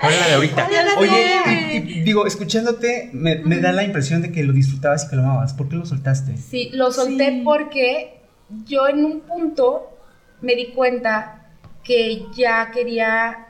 ¿Cuál 0.00 0.12
es 0.14 0.20
la 0.20 0.26
de 0.28 0.34
ahorita? 0.34 0.64
¿Cuál 0.66 0.74
es 0.74 0.84
la 0.94 0.98
Oye, 1.00 1.10
novia? 1.10 1.72
y- 1.74 1.76
y 1.76 2.00
digo, 2.02 2.26
escuchándote, 2.26 3.10
me, 3.12 3.36
me 3.44 3.58
da 3.58 3.72
la 3.72 3.82
impresión 3.84 4.22
de 4.22 4.32
que 4.32 4.42
lo 4.42 4.52
disfrutabas 4.52 5.04
y 5.04 5.10
que 5.10 5.16
lo 5.16 5.22
amabas. 5.22 5.52
¿Por 5.54 5.68
qué 5.68 5.76
lo 5.76 5.84
soltaste? 5.84 6.36
Sí, 6.38 6.70
lo 6.72 6.90
solté 6.92 7.26
Sí. 7.30 7.42
porque 7.44 8.20
yo 8.64 8.88
en 8.88 9.04
un 9.04 9.20
punto 9.20 9.90
me 10.40 10.54
di 10.54 10.68
cuenta 10.68 11.46
que 11.84 12.24
ya 12.34 12.70
quería, 12.70 13.48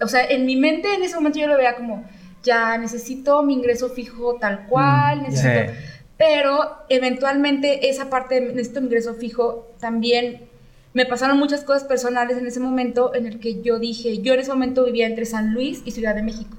o 0.00 0.08
sea, 0.08 0.24
en 0.24 0.46
mi 0.46 0.56
mente 0.56 0.92
en 0.94 1.02
ese 1.02 1.14
momento 1.16 1.38
yo 1.38 1.46
lo 1.46 1.56
veía 1.56 1.76
como, 1.76 2.04
ya 2.42 2.78
necesito 2.78 3.42
mi 3.42 3.54
ingreso 3.54 3.88
fijo 3.90 4.36
tal 4.40 4.66
cual, 4.66 5.20
Mm, 5.20 5.22
necesito... 5.22 5.72
Pero 6.16 6.78
eventualmente 6.88 7.90
esa 7.90 8.08
parte 8.08 8.40
de 8.40 8.52
necesito 8.52 8.80
mi 8.80 8.86
ingreso 8.86 9.14
fijo 9.14 9.74
también 9.80 10.48
me 10.94 11.04
pasaron 11.04 11.38
muchas 11.38 11.62
cosas 11.62 11.84
personales 11.84 12.38
en 12.38 12.46
ese 12.46 12.58
momento 12.58 13.14
en 13.14 13.26
el 13.26 13.38
que 13.38 13.60
yo 13.60 13.78
dije, 13.78 14.22
yo 14.22 14.32
en 14.32 14.40
ese 14.40 14.50
momento 14.50 14.86
vivía 14.86 15.06
entre 15.06 15.26
San 15.26 15.52
Luis 15.52 15.82
y 15.84 15.90
Ciudad 15.90 16.14
de 16.14 16.22
México 16.22 16.56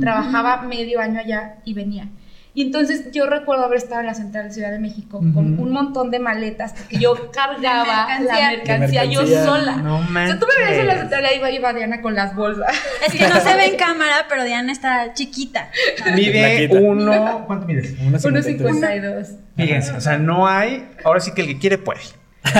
trabajaba 0.00 0.62
medio 0.62 1.00
año 1.00 1.20
allá 1.20 1.58
y 1.64 1.74
venía. 1.74 2.08
Y 2.56 2.62
entonces 2.62 3.12
yo 3.12 3.26
recuerdo 3.26 3.66
haber 3.66 3.76
estado 3.76 4.00
en 4.00 4.06
la 4.06 4.14
central 4.14 4.48
de 4.48 4.54
Ciudad 4.54 4.70
de 4.70 4.78
México 4.78 5.18
con 5.18 5.60
un 5.60 5.72
montón 5.72 6.10
de 6.10 6.18
maletas 6.18 6.72
porque 6.72 6.96
yo 6.98 7.30
cargaba 7.30 8.18
la 8.18 8.50
mercancía. 8.50 9.04
yo 9.04 9.26
sola. 9.26 9.76
No 9.76 9.98
o 9.98 10.06
sea, 10.06 10.38
tú 10.38 10.46
me 10.46 10.64
veías 10.64 10.80
en 10.80 10.86
la 10.86 10.94
manches. 10.94 11.00
central 11.00 11.22
y 11.22 11.26
ahí 11.26 11.36
iba, 11.36 11.50
iba 11.50 11.72
Diana 11.74 12.00
con 12.00 12.14
las 12.14 12.34
bolsas. 12.34 12.74
Es 13.06 13.12
que 13.12 13.28
no 13.28 13.38
se 13.40 13.54
ve 13.56 13.66
en 13.66 13.76
cámara, 13.76 14.24
pero 14.30 14.42
Diana 14.42 14.72
está 14.72 15.12
chiquita. 15.12 15.68
Mide 16.14 16.70
uno. 16.72 17.44
¿Cuánto 17.46 17.66
mides? 17.66 17.94
Unos 18.00 18.22
53. 18.22 18.72
1.52. 18.74 19.36
Fíjense, 19.58 19.92
o 19.92 20.00
sea, 20.00 20.16
no 20.16 20.48
hay. 20.48 20.88
Ahora 21.04 21.20
sí 21.20 21.32
que 21.32 21.42
el 21.42 21.48
que 21.48 21.58
quiere 21.58 21.76
puede. 21.76 22.00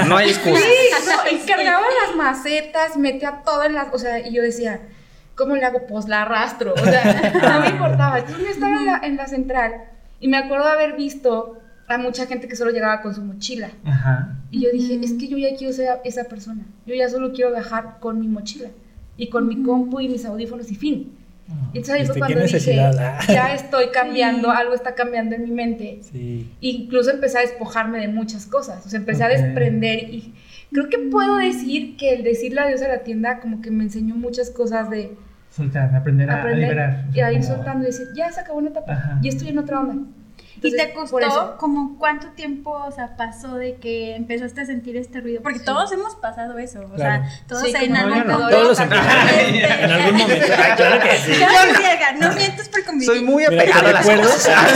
No 0.07 0.19
hay 0.19 0.29
excusa. 0.29 0.61
Sí, 0.61 1.07
no, 1.07 1.39
y 1.39 1.47
cargaba 1.47 1.87
las 2.07 2.17
macetas, 2.17 2.99
metía 2.99 3.41
todo 3.47 3.65
en 3.65 3.73
las, 3.73 3.95
o 3.95 3.99
sea, 3.99 4.19
y 4.19 4.35
yo 4.35 4.43
decía, 4.43 4.81
¿cómo 5.37 5.55
le 5.55 5.65
hago? 5.65 5.87
Pues 5.87 6.09
la 6.09 6.23
arrastro, 6.23 6.75
o 6.75 6.85
sea, 6.85 7.33
no 7.43 7.61
me 7.61 7.69
importaba. 7.69 8.19
Entonces 8.19 8.45
yo 8.45 8.51
estaba 8.51 8.77
en 8.77 8.87
la, 8.87 8.99
en 9.05 9.17
la 9.17 9.27
central 9.27 9.73
y 10.21 10.29
me 10.29 10.39
acuerdo 10.39 10.65
de 10.67 10.73
haber 10.73 10.97
visto 10.97 11.59
a 11.89 11.99
mucha 11.99 12.27
gente 12.27 12.49
que 12.49 12.57
solo 12.57 12.73
llegaba 12.73 13.01
con 13.01 13.15
su 13.15 13.23
mochila. 13.23 13.71
Ajá. 13.85 14.37
Y 14.51 14.63
yo 14.63 14.71
dije, 14.73 14.99
es 15.03 15.13
que 15.13 15.29
yo 15.29 15.39
ya 15.39 15.57
quiero 15.57 15.73
ser 15.73 16.01
esa 16.05 16.25
persona. 16.25 16.65
Yo 16.87 16.95
ya 16.95 17.09
solo 17.09 17.33
quiero 17.33 17.53
viajar 17.53 17.99
con 18.01 18.21
mi 18.21 18.29
mochila 18.29 18.71
y 19.17 19.29
con 19.29 19.47
mi 19.47 19.63
compu 19.63 20.01
y 20.01 20.09
mis 20.09 20.25
audífonos 20.25 20.71
y 20.71 20.75
fin. 20.75 21.13
Y 21.73 21.79
entonces 21.79 21.91
ahí 21.91 22.07
fue 22.07 22.15
Este, 22.15 22.15
¿qué 22.15 22.19
cuando 22.19 22.41
dije, 22.41 22.55
necesidad? 22.55 22.97
Ah. 22.99 23.21
ya 23.29 23.55
estoy 23.55 23.91
cambiando, 23.91 24.51
algo 24.51 24.75
está 24.75 24.95
cambiando 24.95 25.37
en 25.37 25.45
mi 25.45 25.51
mente. 25.51 26.01
Sí. 26.03 26.51
Incluso 26.61 27.11
empecé 27.11 27.39
a 27.39 27.41
despojarme 27.43 28.01
de 28.01 28.09
muchas 28.09 28.47
cosas. 28.47 28.85
O 28.85 28.89
sea, 28.89 28.99
empecé 28.99 29.23
a 29.23 29.29
desprender 29.29 30.11
y 30.11 30.35
creo 30.73 30.89
que 30.89 30.99
puedo 30.99 31.37
decir 31.37 31.97
que 31.97 32.15
el 32.15 32.25
decirle 32.25 32.61
adiós 32.61 32.83
a 32.83 32.89
la 32.89 32.99
tienda 33.05 33.39
como 33.39 33.61
que 33.61 33.71
me 33.71 33.85
enseñó 33.85 34.17
muchas 34.17 34.51
cosas 34.51 34.91
de 34.91 35.17
Soltar, 35.57 35.95
aprender 35.95 36.31
a, 36.31 36.35
a 36.35 36.41
aprender 36.41 36.69
liberar. 36.69 37.05
O 37.11 37.17
y 37.17 37.21
a 37.21 37.33
ir 37.33 37.41
como- 37.41 37.55
soltando 37.55 37.85
y 37.85 37.87
decir, 37.87 38.07
ya 38.15 38.31
se 38.31 38.41
acabó 38.41 38.59
una 38.59 38.71
etapa 38.71 38.93
Ajá. 38.93 39.19
y 39.23 39.29
estoy 39.29 39.49
en 39.49 39.59
otra 39.59 39.81
onda. 39.81 39.95
¿Y 40.63 40.75
te 40.75 40.93
costó 40.95 41.57
como 41.59 41.99
cuánto 41.99 42.29
tiempo, 42.29 42.71
o 42.71 42.91
sea, 42.91 43.15
pasó 43.17 43.57
de 43.57 43.75
que 43.77 44.17
empezaste 44.17 44.63
a 44.63 44.67
sentir 44.67 44.97
este 44.97 45.21
ruido? 45.21 45.43
Porque 45.43 45.61
todos 45.61 45.93
hemos 45.93 46.17
pasado 46.17 46.59
eso, 46.59 46.81
o 46.81 46.95
Claro. 46.95 47.25
sea, 47.27 47.41
todos 47.47 47.63
Sí, 47.63 47.75
en 47.79 47.95
algún 47.95 48.27
no. 48.27 48.49
Todos 48.49 48.81
empleados. 48.81 49.11
En 49.83 49.91
algún 49.91 50.17
momento. 50.19 50.47
Claro 50.77 51.03
que 51.03 51.17
sí. 51.19 51.33
No 52.21 52.33
mientes 52.35 52.69
por 52.71 52.85
convivir. 52.85 53.07
Soy 53.07 53.23
muy 53.23 53.45
apegado 53.45 53.83
¿te 53.83 53.87
a 53.89 53.93
las 53.93 54.07
recuerdo? 54.07 54.31
cosas. 54.33 54.57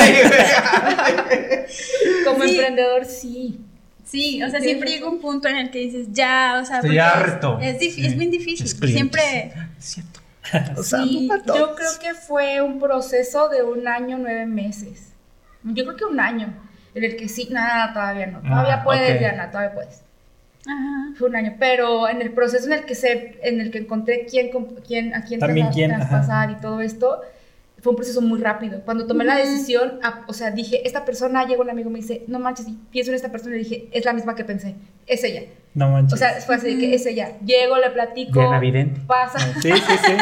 Como 2.27 2.45
Sí. 2.45 2.51
emprendedor, 2.51 3.05
sí. 3.05 3.61
Sí, 4.05 4.43
o 4.43 4.51
sea, 4.51 4.61
siempre 4.61 4.91
llega 4.91 5.09
un 5.09 5.21
punto 5.21 5.49
en 5.49 5.57
el 5.57 5.71
que 5.71 5.79
dices, 5.79 6.09
ya, 6.11 6.59
o 6.61 6.65
sea, 6.67 6.77
Estoy 6.77 6.99
harto. 6.99 7.59
Es, 7.61 7.77
es, 7.77 7.81
difí- 7.81 7.95
Sí. 7.95 8.07
es 8.07 8.19
bien 8.19 8.31
difícil. 8.31 8.69
Siempre. 8.69 9.53
Es 9.79 9.85
cierto. 9.85 10.20
O 10.77 10.83
sea, 10.83 11.03
Sí, 11.03 11.27
para 11.29 11.45
yo 11.45 11.75
creo 11.75 11.91
que 12.01 12.15
fue 12.15 12.61
un 12.63 12.79
proceso 12.81 13.49
de 13.49 13.63
un 13.63 13.87
año, 13.87 14.19
nueve 14.19 14.47
meses. 14.47 15.13
Yo 15.63 15.85
creo 15.85 15.97
que 15.97 16.05
un 16.07 16.19
año, 16.21 16.55
en 16.95 17.05
el 17.05 17.17
que 17.17 17.29
sí, 17.29 17.49
nada, 17.51 17.93
todavía 17.93 18.27
no. 18.27 18.41
Todavía 18.41 18.77
Ah, 18.77 18.85
puedes, 18.85 19.13
ok. 19.15 19.19
Diana, 19.19 19.51
todavía 19.51 19.75
puedes. 19.75 20.03
Ajá. 20.67 21.13
Fue 21.17 21.29
un 21.29 21.37
año, 21.37 21.57
pero 21.59 22.09
en 22.09 22.21
el 22.23 22.33
proceso 22.33 22.67
en 22.67 22.73
el 22.73 22.85
que 22.85 22.95
se, 22.95 23.39
en 23.43 23.61
el 23.61 23.71
que 23.71 23.79
encontré 23.79 24.27
quién, 24.27 24.51
quién 24.87 25.15
a 25.15 25.23
quién 25.25 25.41
También 25.41 25.69
quién, 25.71 25.91
traspasar 25.91 26.51
y 26.51 26.57
todo 26.57 26.81
esto, 26.81 27.21
fue 27.83 27.91
un 27.93 27.97
proceso 27.97 28.21
muy 28.21 28.41
rápido. 28.41 28.81
Cuando 28.85 29.07
tomé 29.07 29.25
la 29.25 29.35
Ujú. 29.37 29.43
decisión, 29.43 29.99
a- 30.03 30.25
o 30.27 30.33
sea, 30.33 30.51
dije, 30.51 30.87
esta 30.87 31.05
persona, 31.05 31.47
llega 31.47 31.63
un 31.63 31.71
amigo 31.71 31.89
me 31.91 31.99
dice, 32.01 32.25
no 32.27 32.39
manches, 32.39 32.69
y 32.69 32.73
pienso 32.91 33.11
en 33.11 33.17
esta 33.17 33.31
persona 33.31 33.57
y 33.57 33.61
dije, 33.61 33.89
es 33.93 34.05
la 34.05 34.13
misma 34.13 34.35
que 34.35 34.45
pensé, 34.45 34.75
es 35.07 35.25
ella. 35.25 35.43
No 35.75 35.89
manches. 35.91 36.15
O 36.15 36.17
sea, 36.17 36.33
fue 36.41 36.57
así 36.57 36.75
de 36.75 36.81
que 36.81 36.95
es 36.95 37.07
ella. 37.07 37.39
Llego, 37.45 37.77
le 37.79 37.91
platico, 37.91 38.41
Diana 38.41 38.59
Vidente. 38.59 39.01
pasa. 39.07 39.39
sí, 39.61 39.71
sí, 39.73 39.73
sí. 40.05 40.17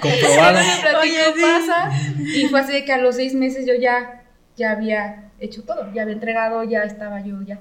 Comprobado. 0.00 0.58
Llego, 0.60 0.74
le 0.74 0.80
platico, 0.80 0.98
Oye, 1.00 1.20
sí. 1.34 1.42
pasa. 1.42 1.90
Y 2.18 2.46
fue 2.48 2.60
así 2.60 2.72
de 2.72 2.84
que 2.84 2.92
a 2.92 2.98
los 2.98 3.16
seis 3.16 3.34
meses 3.34 3.66
yo 3.66 3.74
ya, 3.74 4.22
ya 4.56 4.70
había 4.72 5.30
hecho 5.38 5.62
todo, 5.64 5.92
ya 5.92 6.02
había 6.02 6.14
entregado, 6.14 6.64
ya 6.64 6.82
estaba 6.84 7.20
yo 7.22 7.42
ya 7.42 7.60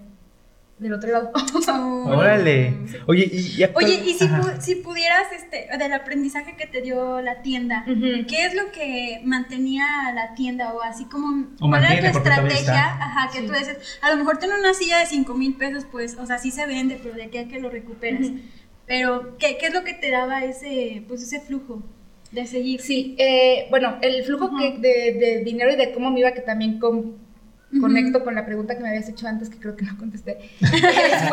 del 0.80 0.94
otro 0.94 1.12
lado. 1.12 1.32
Órale. 2.06 2.74
Oye, 3.06 3.30
y, 3.32 3.60
y 3.60 3.64
actual- 3.64 3.86
Oye, 3.86 4.02
y 4.06 4.14
si, 4.14 4.26
pu- 4.26 4.60
si 4.60 4.76
pudieras, 4.76 5.28
este, 5.36 5.68
del 5.78 5.94
aprendizaje 5.94 6.56
que 6.56 6.68
te 6.68 6.82
dio 6.82 7.22
la 7.22 7.42
tienda, 7.42 7.84
Ujú. 7.88 8.26
¿qué 8.28 8.46
es 8.46 8.54
lo 8.56 8.72
que 8.72 9.22
mantenía 9.26 9.86
la 10.14 10.34
tienda? 10.36 10.74
O 10.74 10.82
así 10.82 11.06
como, 11.06 11.48
O 11.60 11.68
¿cuál 11.70 11.82
era 11.84 11.90
mantiene, 11.90 12.08
tu 12.10 12.14
porque 12.14 12.30
todavía 12.30 12.56
estrategia? 12.58 12.86
Ajá, 12.96 13.30
que 13.32 13.40
Sí. 13.40 13.46
tú 13.48 13.54
dices, 13.54 14.00
a 14.02 14.10
lo 14.10 14.18
mejor 14.18 14.38
tener 14.40 14.58
una 14.58 14.74
silla 14.74 15.00
de 15.00 15.06
5 15.06 15.34
mil 15.34 15.56
pesos, 15.56 15.86
pues, 15.92 16.18
o 16.18 16.26
sea, 16.26 16.38
sí 16.38 16.52
se 16.52 16.66
vende, 16.66 17.00
pero 17.02 17.16
de 17.16 17.24
aquí 17.24 17.38
a 17.38 17.48
que 17.48 17.60
lo 17.60 17.70
recuperas. 17.70 18.22
Ujú. 18.28 18.40
Pero, 18.88 19.38
¿qué, 19.38 19.58
¿qué 19.60 19.68
es 19.68 19.74
lo 19.74 19.84
que 19.84 19.94
te 19.94 20.10
daba 20.10 20.44
ese, 20.46 21.04
pues, 21.08 21.22
ese 21.22 21.42
flujo 21.42 21.84
de 22.32 22.48
seguir? 22.48 22.82
Sí, 22.82 23.16
eh, 23.20 23.68
bueno, 23.70 23.98
el 24.02 24.24
flujo 24.24 24.46
Ujú. 24.46 24.58
que 24.58 24.78
de, 24.80 25.14
de 25.20 25.44
dinero 25.44 25.72
y 25.72 25.76
de 25.76 25.92
cómo 25.92 26.10
me 26.10 26.22
iba, 26.22 26.32
que 26.32 26.42
también 26.42 26.80
con- 26.80 27.28
Conecto 27.80 28.24
con 28.24 28.34
la 28.36 28.46
pregunta 28.46 28.76
que 28.76 28.82
me 28.82 28.90
habías 28.90 29.08
hecho 29.10 29.28
antes, 29.28 29.50
que 29.50 29.58
creo 29.60 29.76
que 29.76 29.86
no 29.86 29.96
contesté, 29.98 30.38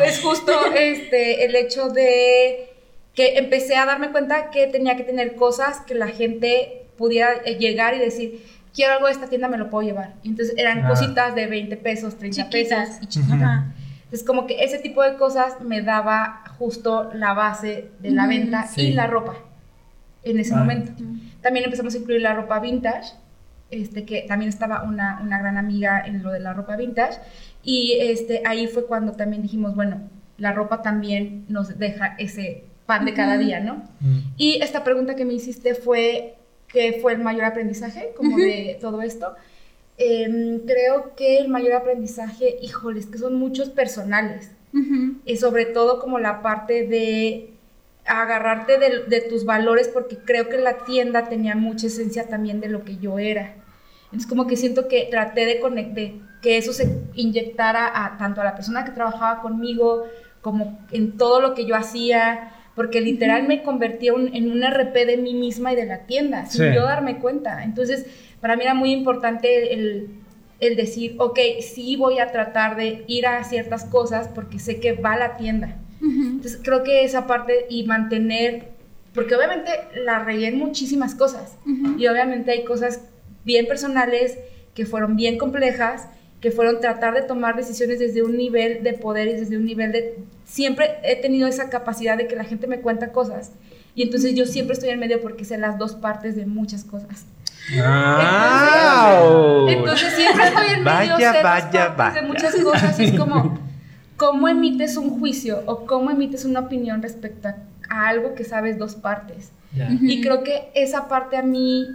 es, 0.05 0.21
justo 0.23 0.53
este, 0.75 1.45
el 1.47 1.57
hecho 1.57 1.89
de 1.89 2.71
que 3.15 3.39
empecé 3.39 3.77
a 3.77 3.87
darme 3.87 4.11
cuenta 4.11 4.51
que 4.51 4.67
tenía 4.67 4.97
que 4.97 5.03
tener 5.05 5.35
cosas 5.37 5.81
que 5.81 5.95
la 5.95 6.09
gente 6.09 6.83
pudiera 6.99 7.31
eh, 7.47 7.57
llegar 7.57 7.95
y 7.95 7.99
decir, 7.99 8.45
quiero 8.75 8.93
algo 8.93 9.07
de 9.07 9.13
esta 9.13 9.29
tienda, 9.29 9.49
me 9.49 9.57
lo 9.57 9.71
puedo 9.71 9.87
llevar. 9.89 10.15
Y 10.23 10.29
entonces 10.29 10.55
eran 10.59 10.85
Ah. 10.85 10.89
cositas 10.89 11.35
de 11.35 11.47
20 11.47 11.77
pesos, 11.79 12.17
30 12.19 12.45
Chiquitas. 12.51 12.89
pesos 12.89 13.03
y 13.03 13.07
chiquitas. 13.07 13.41
Ajá. 13.43 13.73
Es 14.13 14.23
como 14.23 14.47
que 14.47 14.63
ese 14.63 14.79
tipo 14.79 15.03
de 15.03 15.15
cosas 15.17 15.61
me 15.63 15.81
daba 15.81 16.45
justo 16.59 17.11
la 17.15 17.33
base 17.33 17.87
de 18.01 18.11
la 18.11 18.27
venta 18.27 18.67
Sí. 18.67 18.83
y 18.89 18.93
la 18.93 19.07
ropa. 19.07 19.37
en 20.23 20.41
ese 20.41 20.55
Ah. 20.55 20.59
momento. 20.59 20.91
También 21.41 21.65
empezamos 21.67 21.95
a 21.95 21.99
incluir 21.99 22.21
la 22.21 22.35
ropa 22.35 22.59
vintage, 22.59 23.13
este, 23.71 24.05
que 24.05 24.23
también 24.23 24.49
estaba 24.49 24.83
una, 24.83 25.21
una 25.23 25.39
gran 25.39 25.57
amiga 25.57 26.03
en 26.05 26.23
lo 26.23 26.31
de 26.31 26.41
la 26.41 26.53
ropa 26.53 26.77
vintage. 26.77 27.19
Y 27.63 27.99
este, 28.01 28.43
ahí 28.47 28.67
fue 28.67 28.87
cuando 28.87 29.13
también 29.13 29.43
dijimos, 29.43 29.75
bueno, 29.75 30.09
la 30.39 30.53
ropa 30.53 30.83
también 30.83 31.45
nos 31.49 31.79
deja 31.79 32.15
ese 32.19 32.65
pan 32.87 33.05
de 33.05 33.15
cada 33.15 33.37
día, 33.37 33.61
¿no? 33.61 33.83
Mm. 34.01 34.19
Y 34.37 34.63
esta 34.63 34.85
pregunta 34.85 35.17
que 35.17 35.25
me 35.25 35.35
hiciste 35.35 35.75
fue, 35.75 36.37
¿qué 36.69 36.99
fue 37.03 37.15
el 37.15 37.19
mayor 37.19 37.45
aprendizaje 37.45 38.13
como 38.17 38.37
de 38.37 38.79
todo 38.81 39.03
esto? 39.03 39.35
Em, 39.99 40.61
creo 40.61 41.15
que 41.17 41.39
el 41.39 41.49
mayor 41.49 41.73
aprendizaje, 41.73 42.57
híjole, 42.63 43.01
es 43.01 43.07
que 43.07 43.19
son 43.19 43.35
muchos 43.35 43.71
personales. 43.71 44.53
Y 45.25 45.39
sobre 45.39 45.65
todo 45.65 46.01
como 46.01 46.19
la 46.19 46.43
parte 46.43 46.87
de 46.87 47.56
agarrarte 48.07 48.79
de, 48.79 49.05
de 49.05 49.21
tus 49.23 49.45
valores, 49.45 49.89
porque 49.89 50.17
creo 50.19 50.49
que 50.49 50.59
la 50.59 50.79
tienda 50.85 51.29
tenía 51.29 51.55
mucha 51.55 51.87
esencia 51.89 52.29
también 52.29 52.61
de 52.61 52.69
lo 52.69 52.85
que 52.85 52.97
yo 52.99 53.19
era. 53.19 53.55
Entonces 54.07 54.29
como 54.29 54.47
que 54.47 54.57
siento 54.57 54.89
que 54.89 55.09
traté 55.11 55.47
de, 55.47 56.21
que 56.41 56.57
eso 56.59 56.73
se 56.73 57.03
inyectara 57.15 57.91
a 58.05 58.17
tanto 58.19 58.41
a 58.41 58.45
la 58.45 58.55
persona 58.55 58.85
que 58.85 58.93
trabajaba 58.93 59.43
conmigo, 59.43 60.05
como 60.41 60.79
en 60.93 61.17
todo 61.19 61.41
lo 61.41 61.55
que 61.55 61.67
yo 61.67 61.75
hacía, 61.75 62.53
porque 62.77 63.01
literal 63.01 63.49
me 63.49 63.63
convertía 63.63 64.15
un- 64.15 64.33
en 64.35 64.51
un 64.53 64.63
RP 64.63 65.07
de 65.07 65.17
mí 65.17 65.35
misma 65.35 65.73
y 65.73 65.77
de 65.77 65.87
la 65.87 66.01
tienda, 66.07 66.47
sin 66.47 66.67
Sí. 66.69 66.75
yo 66.75 66.83
darme 66.83 67.19
cuenta. 67.19 67.65
Entonces, 67.65 68.07
para 68.41 68.55
mí 68.55 68.63
era 68.63 68.75
muy 68.75 68.93
importante 68.93 69.73
el, 69.75 70.11
el 70.61 70.77
decir, 70.77 71.17
ok, 71.19 71.39
sí 71.61 71.97
voy 71.97 72.19
a 72.21 72.31
tratar 72.31 72.77
de 72.77 73.03
ir 73.09 73.27
a 73.27 73.43
ciertas 73.45 73.85
cosas 73.87 74.29
porque 74.29 74.59
sé 74.59 74.79
que 74.79 74.93
va 74.93 75.15
a 75.15 75.19
la 75.19 75.37
tienda. 75.37 75.75
Entonces, 76.01 76.61
creo 76.63 76.83
que 76.83 77.05
esa 77.05 77.27
parte 77.27 77.67
y 77.71 77.85
mantener, 77.85 78.69
porque 79.15 79.35
obviamente 79.35 79.71
la 80.05 80.19
regué 80.21 80.49
en 80.49 80.59
muchísimas 80.59 81.15
cosas 81.15 81.57
Ujú. 81.67 81.99
y 81.99 82.07
obviamente 82.07 82.51
hay 82.53 82.65
cosas 82.65 83.01
bien 83.45 83.67
personales 83.67 84.39
que 84.75 84.85
fueron 84.87 85.17
bien 85.17 85.39
complejas, 85.39 86.09
que 86.41 86.51
fueron 86.51 86.81
tratar 86.81 87.15
de 87.15 87.23
tomar 87.23 87.57
decisiones 87.57 87.99
desde 87.99 88.23
un 88.23 88.37
nivel 88.37 88.83
de 88.83 88.93
poder 88.93 89.29
y 89.29 89.33
desde 89.33 89.57
un 89.57 89.65
nivel 89.65 89.91
de... 89.93 90.19
Siempre 90.45 90.97
he 91.03 91.17
tenido 91.17 91.49
esa 91.49 91.71
capacidad 91.71 92.17
de 92.19 92.27
que 92.29 92.37
la 92.37 92.45
gente 92.45 92.67
me 92.67 92.81
cuenta 92.81 93.11
cosas 93.13 93.53
y 93.95 94.03
entonces 94.03 94.35
yo 94.35 94.45
siempre 94.45 94.75
estoy 94.75 94.91
en 94.91 95.01
medio 95.01 95.23
porque 95.23 95.45
sé 95.47 95.57
las 95.57 95.79
dos 95.79 95.95
partes 95.95 96.37
de 96.37 96.45
muchas 96.45 96.85
cosas. 96.85 97.25
¡Au! 97.83 99.69
Entonces 99.69 100.13
siempre 100.15 100.45
estoy 100.47 100.67
en 100.75 100.85
medio 100.85 101.15
Vaya, 101.15 101.17
sé 101.17 101.23
las 101.23 101.43
vaya, 101.43 101.97
partes 101.97 102.15
de 102.15 102.21
vaya. 102.21 102.23
muchas 102.23 102.55
cosas 102.57 103.01
y 103.01 103.05
es 103.05 103.19
como 103.19 103.59
cómo 104.17 104.49
emites 104.49 104.97
un 104.97 105.19
juicio 105.21 105.63
o 105.67 105.87
cómo 105.87 106.11
emites 106.11 106.45
una 106.45 106.61
opinión 106.61 107.03
respecto 107.03 107.49
a, 107.49 107.57
a 107.91 108.09
algo 108.09 108.35
que 108.35 108.45
sabes 108.45 108.79
dos 108.79 108.95
partes. 108.95 109.53
Ujú. 109.75 109.99
Y 110.05 110.21
creo 110.23 110.43
que 110.43 110.71
esa 110.75 111.09
parte 111.09 111.37
a 111.37 111.43
mí 111.43 111.87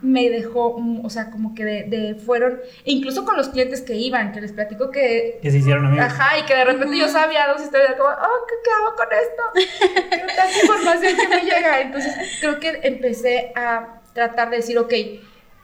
me 0.00 0.30
dejó, 0.30 0.78
mm, 0.78 1.04
o 1.04 1.10
sea, 1.10 1.30
como 1.30 1.54
que 1.56 1.64
de, 1.64 1.82
de 1.84 2.14
fueron, 2.14 2.60
e 2.84 2.92
incluso 2.92 3.24
con 3.24 3.36
los 3.36 3.48
clientes 3.48 3.80
que 3.82 3.96
iban, 3.96 4.30
que 4.32 4.40
les 4.40 4.52
platico 4.52 4.90
que, 4.90 5.40
Que 5.42 5.50
se 5.50 5.58
hicieron 5.58 5.86
amigos. 5.86 6.06
ajá, 6.06 6.38
y 6.38 6.44
que 6.46 6.54
de 6.54 6.64
repente 6.64 6.96
yo 6.96 7.08
sabía 7.08 7.48
dos 7.48 7.60
historias, 7.62 7.94
como, 7.96 8.08
oh, 8.08 8.46
¿qué, 8.48 8.54
qué 8.64 8.70
hago 8.70 8.94
con 8.96 9.08
esto? 9.12 10.28
Tanta 10.36 10.60
información 10.62 11.16
que 11.16 11.28
me 11.28 11.40
llega. 11.42 11.80
Entonces, 11.80 12.14
creo 12.40 12.60
que 12.60 12.80
empecé 12.84 13.52
a 13.56 14.00
tratar 14.14 14.50
de 14.50 14.56
decir, 14.58 14.78
ok, 14.78 14.94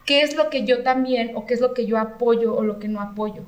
¿qué 0.05 0.23
es 0.23 0.35
lo 0.37 0.51
que 0.51 0.65
yo 0.65 0.83
también, 0.83 1.31
o 1.37 1.47
qué 1.47 1.55
es 1.55 1.61
lo 1.61 1.73
que 1.73 1.87
yo 1.87 1.97
apoyo, 1.99 2.57
o 2.57 2.65
lo 2.65 2.81
que 2.81 2.89
no 2.89 3.01
apoyo? 3.01 3.45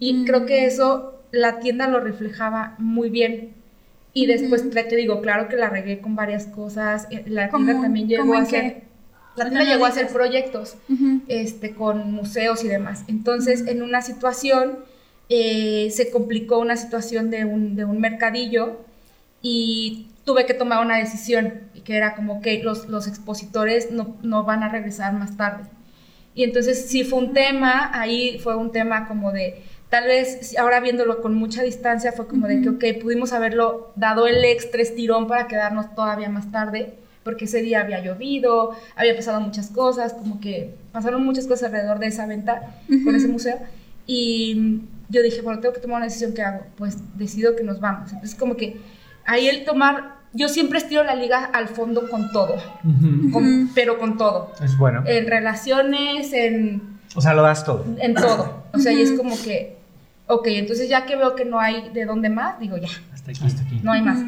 Y 0.00 0.12
Mm. 0.12 0.24
creo 0.26 0.44
que 0.46 0.66
eso 0.66 1.15
la 1.36 1.58
tienda 1.60 1.86
lo 1.88 2.00
reflejaba 2.00 2.74
muy 2.78 3.10
bien. 3.10 3.54
Y 4.12 4.26
después, 4.26 4.68
te 4.70 4.82
te 4.84 4.96
digo, 4.96 5.20
claro 5.20 5.48
que 5.48 5.56
la 5.56 5.68
regué 5.68 6.00
con 6.00 6.16
varias 6.16 6.46
cosas. 6.46 7.06
eh, 7.10 7.22
La 7.26 7.48
¿Cómo- 7.50 7.64
tienda 7.66 7.82
también 7.82 8.08
llegó 8.08 8.34
a 8.34 8.46
qué? 8.46 8.82
La 9.36 9.44
tienda 9.50 9.64
llegó 9.64 9.84
a 9.84 9.88
hacer 9.88 10.08
proyectos 10.08 10.76
este, 11.28 11.74
con 11.74 12.12
museos 12.12 12.64
y 12.64 12.68
demás. 12.68 13.04
Entonces, 13.08 13.66
en 13.66 13.82
una 13.82 14.00
situación, 14.00 14.78
eh, 15.28 15.90
se 15.92 16.10
complicó 16.10 16.58
una 16.58 16.76
situación 16.76 17.30
de 17.30 17.44
un, 17.44 17.76
de 17.76 17.84
un 17.84 18.00
mercadillo 18.00 18.78
y 19.42 20.06
tuve 20.24 20.46
que 20.46 20.54
tomar 20.54 20.84
una 20.84 20.96
decisión, 20.96 21.52
que 21.84 21.96
era 21.96 22.14
como 22.16 22.40
que 22.40 22.62
los, 22.62 22.88
los 22.88 23.06
expositores 23.06 23.90
no, 23.90 24.16
no 24.22 24.44
van 24.44 24.62
a 24.62 24.68
regresar 24.70 25.12
más 25.12 25.36
tarde. 25.36 25.64
Y 26.34 26.44
entonces 26.44 26.86
sí 26.88 27.04
fue 27.04 27.18
un 27.18 27.32
tema, 27.32 27.90
ahí 27.92 28.38
fue 28.42 28.56
un 28.56 28.72
tema 28.72 29.06
como 29.08 29.32
de, 29.32 29.62
tal 29.90 30.04
vez 30.04 30.56
ahora 30.58 30.80
viéndolo 30.80 31.22
con 31.22 31.34
mucha 31.34 31.62
distancia, 31.62 32.12
fue 32.12 32.26
como 32.26 32.46
de 32.46 32.60
que, 32.62 32.68
ok, 32.70 32.84
pudimos 33.02 33.32
haberlo 33.32 33.92
dado 33.96 34.26
el 34.26 34.44
extra 34.44 34.82
estirón 34.82 35.26
para 35.26 35.46
quedarnos 35.46 35.94
todavía 35.94 36.28
más 36.28 36.50
tarde, 36.50 36.94
porque 37.22 37.46
ese 37.46 37.60
día 37.62 37.80
había 37.80 38.00
llovido, 38.04 38.72
había 38.94 39.16
pasado 39.16 39.40
muchas 39.40 39.68
cosas, 39.70 40.12
como 40.12 40.40
que 40.40 40.74
pasaron 40.92 41.24
muchas 41.24 41.46
cosas 41.46 41.64
alrededor 41.64 41.98
de 41.98 42.06
esa 42.06 42.26
venta 42.26 42.74
con 42.88 42.98
Ujú. 43.08 43.10
ese 43.16 43.28
museo. 43.28 43.58
Y 44.06 44.82
yo 45.08 45.22
dije, 45.22 45.40
bueno, 45.42 45.60
tengo 45.60 45.74
que 45.74 45.80
tomar 45.80 45.96
una 45.96 46.06
decisión 46.06 46.34
que 46.34 46.42
hago, 46.42 46.60
pues 46.76 46.98
decido 47.18 47.56
que 47.56 47.64
nos 47.64 47.80
vamos. 47.80 48.12
Entonces 48.12 48.38
como 48.38 48.56
que 48.56 48.76
ahí 49.24 49.48
el 49.48 49.64
tomar, 49.64 50.16
yo 50.32 50.48
siempre 50.48 50.78
estiro 50.78 51.02
la 51.02 51.14
liga 51.16 51.44
al 51.46 51.68
fondo 51.68 52.08
con 52.10 52.30
todo, 52.32 52.56
con- 53.32 53.70
pero 53.74 53.98
con 53.98 54.16
todo 54.16 54.52
Es 54.62 54.76
bueno. 54.78 55.02
en 55.06 55.26
relaciones, 55.26 56.32
en, 56.32 56.82
O 57.16 57.20
sea, 57.20 57.34
lo 57.34 57.42
das 57.42 57.64
todo. 57.64 57.84
en 57.98 58.14
todo. 58.14 58.64
O 58.72 58.78
sea, 58.78 58.92
y 58.92 59.00
es 59.02 59.12
como 59.12 59.34
que, 59.42 59.75
ok, 60.26 60.46
entonces 60.48 60.88
ya 60.88 61.06
que 61.06 61.16
veo 61.16 61.34
que 61.34 61.44
no 61.44 61.60
hay 61.60 61.90
de 61.90 62.04
dónde 62.04 62.28
más, 62.28 62.58
digo 62.58 62.76
ya, 62.76 62.88
Hasta 63.12 63.30
aquí. 63.30 63.40
Hasta 63.44 63.62
aquí. 63.62 63.80
no 63.82 63.92
hay 63.92 64.02
más. 64.02 64.18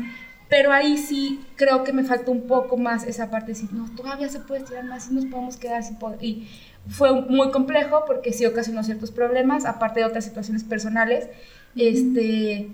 Pero 0.49 0.72
ahí 0.72 0.96
sí 0.96 1.40
creo 1.57 1.84
que 1.84 1.92
me 1.92 2.05
faltó 2.05 2.32
un 2.32 2.46
poco 2.46 2.78
más 2.78 3.05
esa 3.05 3.30
parte 3.30 3.49
de 3.49 3.53
decir, 3.53 3.72
no, 3.72 3.86
todavía 3.94 4.30
se 4.30 4.40
puede 4.40 4.62
estirar 4.62 4.84
más 4.84 5.11
y 5.11 5.14
nos 5.14 5.26
podemos 5.26 5.59
quedar 5.59 5.82
sin 5.82 5.96
poder. 5.96 6.22
Y 6.24 6.49
fue 6.88 7.20
muy 7.20 7.51
complejo 7.51 8.05
porque 8.07 8.32
sí 8.32 8.46
ocasionó 8.46 8.82
ciertos 8.82 9.11
problemas, 9.11 9.66
aparte 9.66 10.01
de 10.01 10.07
otras 10.07 10.24
situaciones 10.24 10.64
personales. 10.64 11.28
Este, 11.76 12.70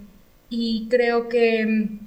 y 0.49 0.87
creo 0.89 1.29
que 1.29 1.67
mm, 1.67 1.99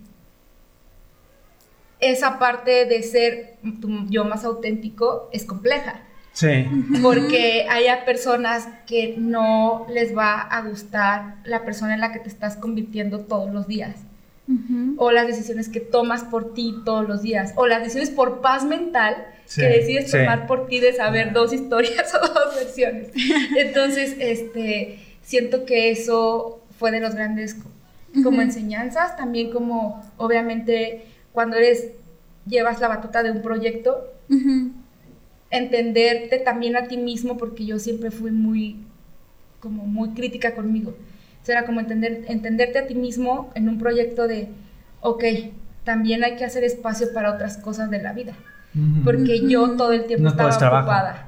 esa 2.00 2.40
parte 2.40 2.86
de 2.86 3.04
ser 3.04 3.58
tu 3.82 4.08
yo 4.10 4.24
más 4.24 4.46
auténtico 4.46 5.30
es 5.34 5.44
compleja 5.44 6.07
Sí. 6.40 6.66
porque 7.02 7.66
haya 7.68 8.06
personas 8.06 8.68
que 8.86 9.16
no 9.18 9.88
les 9.90 10.16
va 10.16 10.40
a 10.42 10.62
gustar 10.62 11.36
la 11.46 11.66
persona 11.66 11.96
en 11.96 12.00
la 12.00 12.12
que 12.12 12.20
te 12.20 12.30
estás 12.30 12.56
convirtiendo 12.58 13.22
todos 13.22 13.52
los 13.52 13.66
días, 13.68 13.96
Ujú. 14.48 14.94
o 14.98 15.12
las 15.12 15.26
decisiones 15.26 15.68
que 15.68 15.80
tomas 15.80 16.24
por 16.24 16.54
ti 16.54 16.76
todos 16.86 17.08
los 17.08 17.24
días, 17.24 17.54
o 17.56 17.66
las 17.66 17.80
decisiones 17.80 18.12
por 18.12 18.42
paz 18.42 18.66
mental 18.66 19.16
Sí, 19.48 19.62
que 19.62 19.68
decides 19.68 20.12
sí. 20.12 20.18
tomar 20.18 20.46
por 20.46 20.68
ti 20.68 20.80
de 20.80 20.94
saber 20.94 21.34
dos 21.34 21.54
historias 21.54 22.14
o 22.22 22.28
dos 22.28 22.54
versiones. 22.56 23.08
Entonces, 23.58 24.16
este, 24.20 25.00
siento 25.24 25.66
que 25.66 25.90
eso 25.90 26.62
fue 26.78 26.92
de 26.92 27.00
los 27.00 27.16
grandes 27.16 27.56
co- 27.56 27.70
como 28.24 28.38
Ujú. 28.38 28.42
enseñanzas, 28.42 29.18
también 29.18 29.50
como 29.52 30.04
obviamente 30.18 31.06
cuando 31.32 31.56
eres 31.58 31.88
llevas 32.46 32.80
la 32.80 32.90
batuta 32.90 33.24
de 33.24 33.32
un 33.32 33.42
proyecto, 33.42 34.06
Ujú. 34.30 34.72
Entenderte 35.50 36.40
también 36.40 36.76
a 36.76 36.88
ti 36.88 36.98
mismo, 36.98 37.38
porque 37.38 37.66
yo 37.66 37.80
siempre 37.80 38.12
fui 38.12 38.32
muy, 38.32 38.78
como 39.60 39.86
muy 39.86 40.10
crítica 40.10 40.56
conmigo. 40.56 40.92
O 41.42 41.46
sea, 41.46 41.60
era 41.60 41.66
como 41.66 41.80
entender, 41.80 42.26
entenderte 42.28 42.80
a 42.80 42.88
ti 42.88 42.96
mismo 42.96 43.52
en 43.56 43.70
un 43.70 43.78
proyecto 43.78 44.28
de, 44.28 44.50
ok, 45.02 45.24
también 45.84 46.24
hay 46.24 46.36
que 46.36 46.46
hacer 46.46 46.64
espacio 46.64 47.14
para 47.14 47.34
otras 47.34 47.58
cosas 47.58 47.90
de 47.90 48.02
la 48.02 48.14
vida, 48.14 48.34
porque 49.04 49.48
yo 49.48 49.78
todo 49.78 49.94
el 49.94 50.06
tiempo 50.06 50.24
No 50.24 50.30
estaba 50.30 50.80
ocupada. 50.80 51.24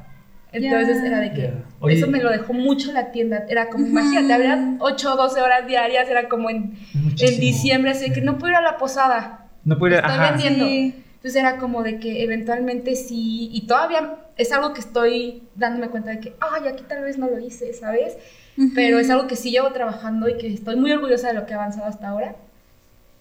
Entonces 0.51 1.03
era 1.03 1.19
de 1.19 1.31
que. 1.31 1.53
Oye. 1.79 1.95
eso 1.95 2.07
me 2.07 2.21
lo 2.21 2.31
dejó 2.31 2.53
mucho 2.53 2.91
la 2.91 3.11
tienda. 3.11 3.45
Era 3.47 3.69
como, 3.69 3.85
imagínate, 3.85 4.33
habría 4.33 4.75
8 4.79 5.13
o 5.13 5.15
12 5.15 5.41
horas 5.41 5.67
diarias, 5.67 6.09
era 6.09 6.27
como 6.27 6.49
en, 6.49 6.73
en 6.93 7.39
diciembre, 7.39 7.91
así 7.91 8.11
que 8.11 8.21
no 8.21 8.37
puedo 8.37 8.51
ir 8.51 8.57
a 8.57 8.61
la 8.61 8.77
posada. 8.77 9.45
No 9.63 9.77
puede 9.77 9.97
Estoy 9.97 10.11
ajá. 10.11 10.31
vendiendo. 10.31 10.65
Sí. 10.65 11.03
Entonces 11.19 11.41
era 11.41 11.57
como 11.57 11.83
de 11.83 11.99
que 11.99 12.23
eventualmente 12.23 12.95
sí, 12.95 13.49
y 13.51 13.67
todavía 13.67 14.15
es 14.37 14.53
algo 14.53 14.73
que 14.73 14.79
estoy 14.79 15.43
dándome 15.55 15.89
cuenta 15.89 16.11
de 16.11 16.21
que, 16.21 16.33
ay, 16.39 16.65
aquí 16.69 16.85
tal 16.87 17.03
vez 17.03 17.17
no 17.17 17.29
lo 17.29 17.39
hice, 17.39 17.73
¿sabes? 17.73 18.13
Ujú. 18.57 18.69
Pero 18.73 18.99
es 18.99 19.09
algo 19.09 19.27
que 19.27 19.35
sí 19.35 19.51
llevo 19.51 19.69
trabajando 19.73 20.29
y 20.29 20.37
que 20.37 20.47
estoy 20.47 20.77
muy 20.77 20.93
orgullosa 20.93 21.27
de 21.27 21.33
lo 21.33 21.45
que 21.45 21.51
he 21.51 21.55
avanzado 21.55 21.87
hasta 21.87 22.07
ahora. 22.07 22.35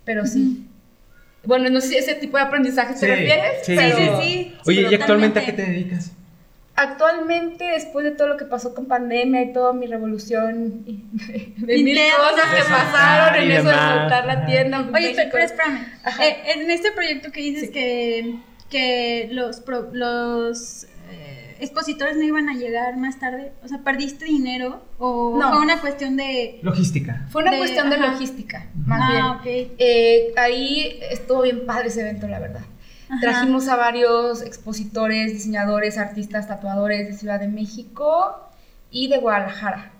Pero 0.05 0.27
sí. 0.27 0.65
Bueno, 1.43 1.71
no 1.71 1.81
sé 1.81 1.89
si 1.89 1.97
ese 1.97 2.15
tipo 2.15 2.37
de 2.37 2.45
aprendizaje 2.45 2.95
te 2.95 3.01
Sí, 3.01 3.07
refieres, 3.07 3.53
sí, 3.65 3.75
pero 3.77 3.97
Sí, 3.97 4.05
sí, 4.05 4.11
sí. 4.23 4.57
Oye, 4.67 4.87
¿y 4.91 4.95
actualmente 4.95 5.41
a 5.41 5.45
qué 5.45 5.53
te 5.53 5.63
dedicas? 5.63 6.13
Actualmente, 6.79 7.65
después 7.65 8.05
de 8.05 8.13
todo 8.13 8.29
lo 8.29 8.37
que 8.37 8.45
pasó 8.45 8.75
con 8.75 8.87
pandemia 8.87 9.43
y 9.43 9.53
toda 9.53 9.73
mi 9.73 9.87
revolución 9.87 10.83
y 10.87 11.05
de 11.59 11.79
mil 11.83 11.99
cosas 12.17 12.55
que 12.55 12.63
pasaron 12.71 13.43
en 13.43 13.49
y 13.51 13.53
eso 13.55 13.69
de 13.69 13.75
montar 13.77 14.27
la 14.27 14.47
tienda. 14.47 14.79
en 14.79 14.95
Oye, 14.95 15.09
México. 15.15 15.23
pero, 15.33 15.45
espérame. 15.45 15.87
Eh, 16.21 16.37
en 16.57 16.71
este 16.71 16.93
proyecto 16.93 17.31
que 17.33 17.41
dices 17.41 17.63
Sí. 17.67 17.73
que, 17.73 18.35
que 18.71 19.29
los, 19.33 19.61
pro- 19.61 19.91
los 19.93 20.85
eh, 21.11 21.57
expositores 21.61 22.17
no 22.17 22.23
iban 22.23 22.49
a 22.49 22.55
llegar 22.55 22.97
más 22.97 23.19
tarde, 23.19 23.53
o 23.65 23.69
sea, 23.69 23.79
¿perdiste 23.79 24.25
dinero 24.27 24.83
o 24.99 25.37
No. 25.41 25.51
fue 25.53 25.61
una 25.61 25.81
cuestión 25.81 26.17
de... 26.17 26.61
Logística. 26.63 27.27
Fue 27.31 27.43
una 27.43 27.51
de- 27.53 27.59
cuestión 27.59 27.91
de 27.91 27.97
ajá. 27.97 28.13
logística, 28.13 28.67
más 28.87 29.11
bien. 29.11 29.23
ah, 29.23 29.33
ok. 29.41 29.47
Eh, 29.47 30.33
ahí 30.37 31.01
estuvo 31.11 31.43
bien 31.43 31.67
padre 31.67 31.89
ese 31.89 32.03
evento, 32.03 32.29
la 32.29 32.39
verdad. 32.39 32.61
Ajá. 33.09 33.21
Trajimos 33.21 33.69
a 33.69 33.77
varios 33.77 34.43
expositores, 34.43 35.33
diseñadores, 35.33 35.97
artistas, 35.99 36.47
tatuadores 36.49 37.09
de 37.09 37.15
Ciudad 37.15 37.41
de 37.41 37.49
México 37.49 38.49
y 38.91 39.09
de 39.09 39.19
Guadalajara, 39.19 39.93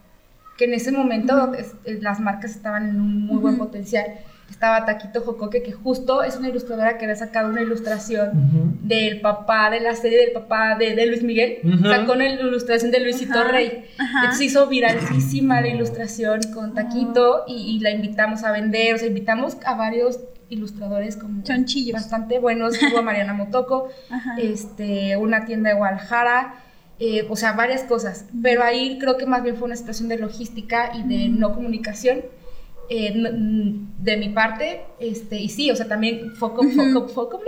que 0.57 0.65
en 0.67 0.75
ese 0.75 0.93
momento 0.93 1.53
es- 1.55 1.75
las 2.03 2.21
marcas 2.21 2.51
estaban 2.53 2.89
en 2.89 3.01
un 3.01 3.27
muy 3.27 3.39
buen 3.39 3.57
potencial. 3.59 4.05
Estaba 4.51 4.87
Taquito 4.87 5.21
Jocoque, 5.21 5.63
que 5.63 5.73
justo 5.73 6.23
es 6.23 6.37
una 6.37 6.49
ilustradora 6.49 6.97
que 6.97 7.05
había 7.05 7.17
sacado 7.17 7.51
una 7.51 7.61
ilustración 7.61 8.29
Ujú. 8.31 8.71
del 8.83 9.21
papá 9.21 9.69
de 9.69 9.81
la 9.81 9.95
serie 9.95 10.19
del 10.19 10.33
papá 10.33 10.75
de, 10.79 10.95
de 10.95 11.05
Luis 11.07 11.23
Miguel. 11.23 11.59
Sacó 11.83 12.13
una 12.13 12.27
ilustración 12.31 12.91
de 12.91 13.01
Luisito 13.01 13.45
Rey. 13.45 13.85
Entonces 13.99 14.41
hizo 14.41 14.67
viralísima 14.67 15.61
la 15.61 15.69
ilustración 15.69 16.41
con 16.55 16.73
Taquito 16.75 17.45
y, 17.47 17.77
y 17.77 17.81
la 17.81 17.91
invitamos 17.91 18.43
a 18.43 18.51
vender. 18.53 18.95
O 18.95 18.99
sea, 18.99 19.09
invitamos 19.09 19.59
a 19.67 19.75
varios 19.75 20.19
ilustradores 20.51 21.17
como 21.17 21.43
bastante 21.93 22.39
buenos. 22.39 22.79
Tuvo 22.79 22.99
a 22.99 23.03
Mariana 23.03 23.35
Motoco, 23.35 23.89
este, 24.39 25.17
una 25.17 25.45
tienda 25.45 25.71
de 25.71 25.77
Guadalajara. 25.77 26.55
eh, 27.01 27.27
o 27.29 27.37
sea, 27.37 27.53
varias 27.53 27.83
cosas. 27.85 28.25
Pero 28.43 28.63
ahí 28.65 28.99
creo 28.99 29.17
que 29.17 29.27
más 29.27 29.43
bien 29.43 29.57
fue 29.57 29.67
una 29.67 29.77
situación 29.77 30.09
de 30.09 30.19
logística 30.19 30.93
y 30.97 31.03
de 31.05 31.29
no 31.29 31.55
comunicación. 31.55 32.23
eh, 32.91 33.13
de 33.99 34.17
mi 34.17 34.31
parte, 34.31 34.81
este, 34.99 35.37
y 35.37 35.51
sí, 35.51 35.71
o 35.71 35.77
sea, 35.77 35.87
también 35.87 36.35
foco, 36.37 36.63
foco, 36.63 37.07
foco 37.09 37.41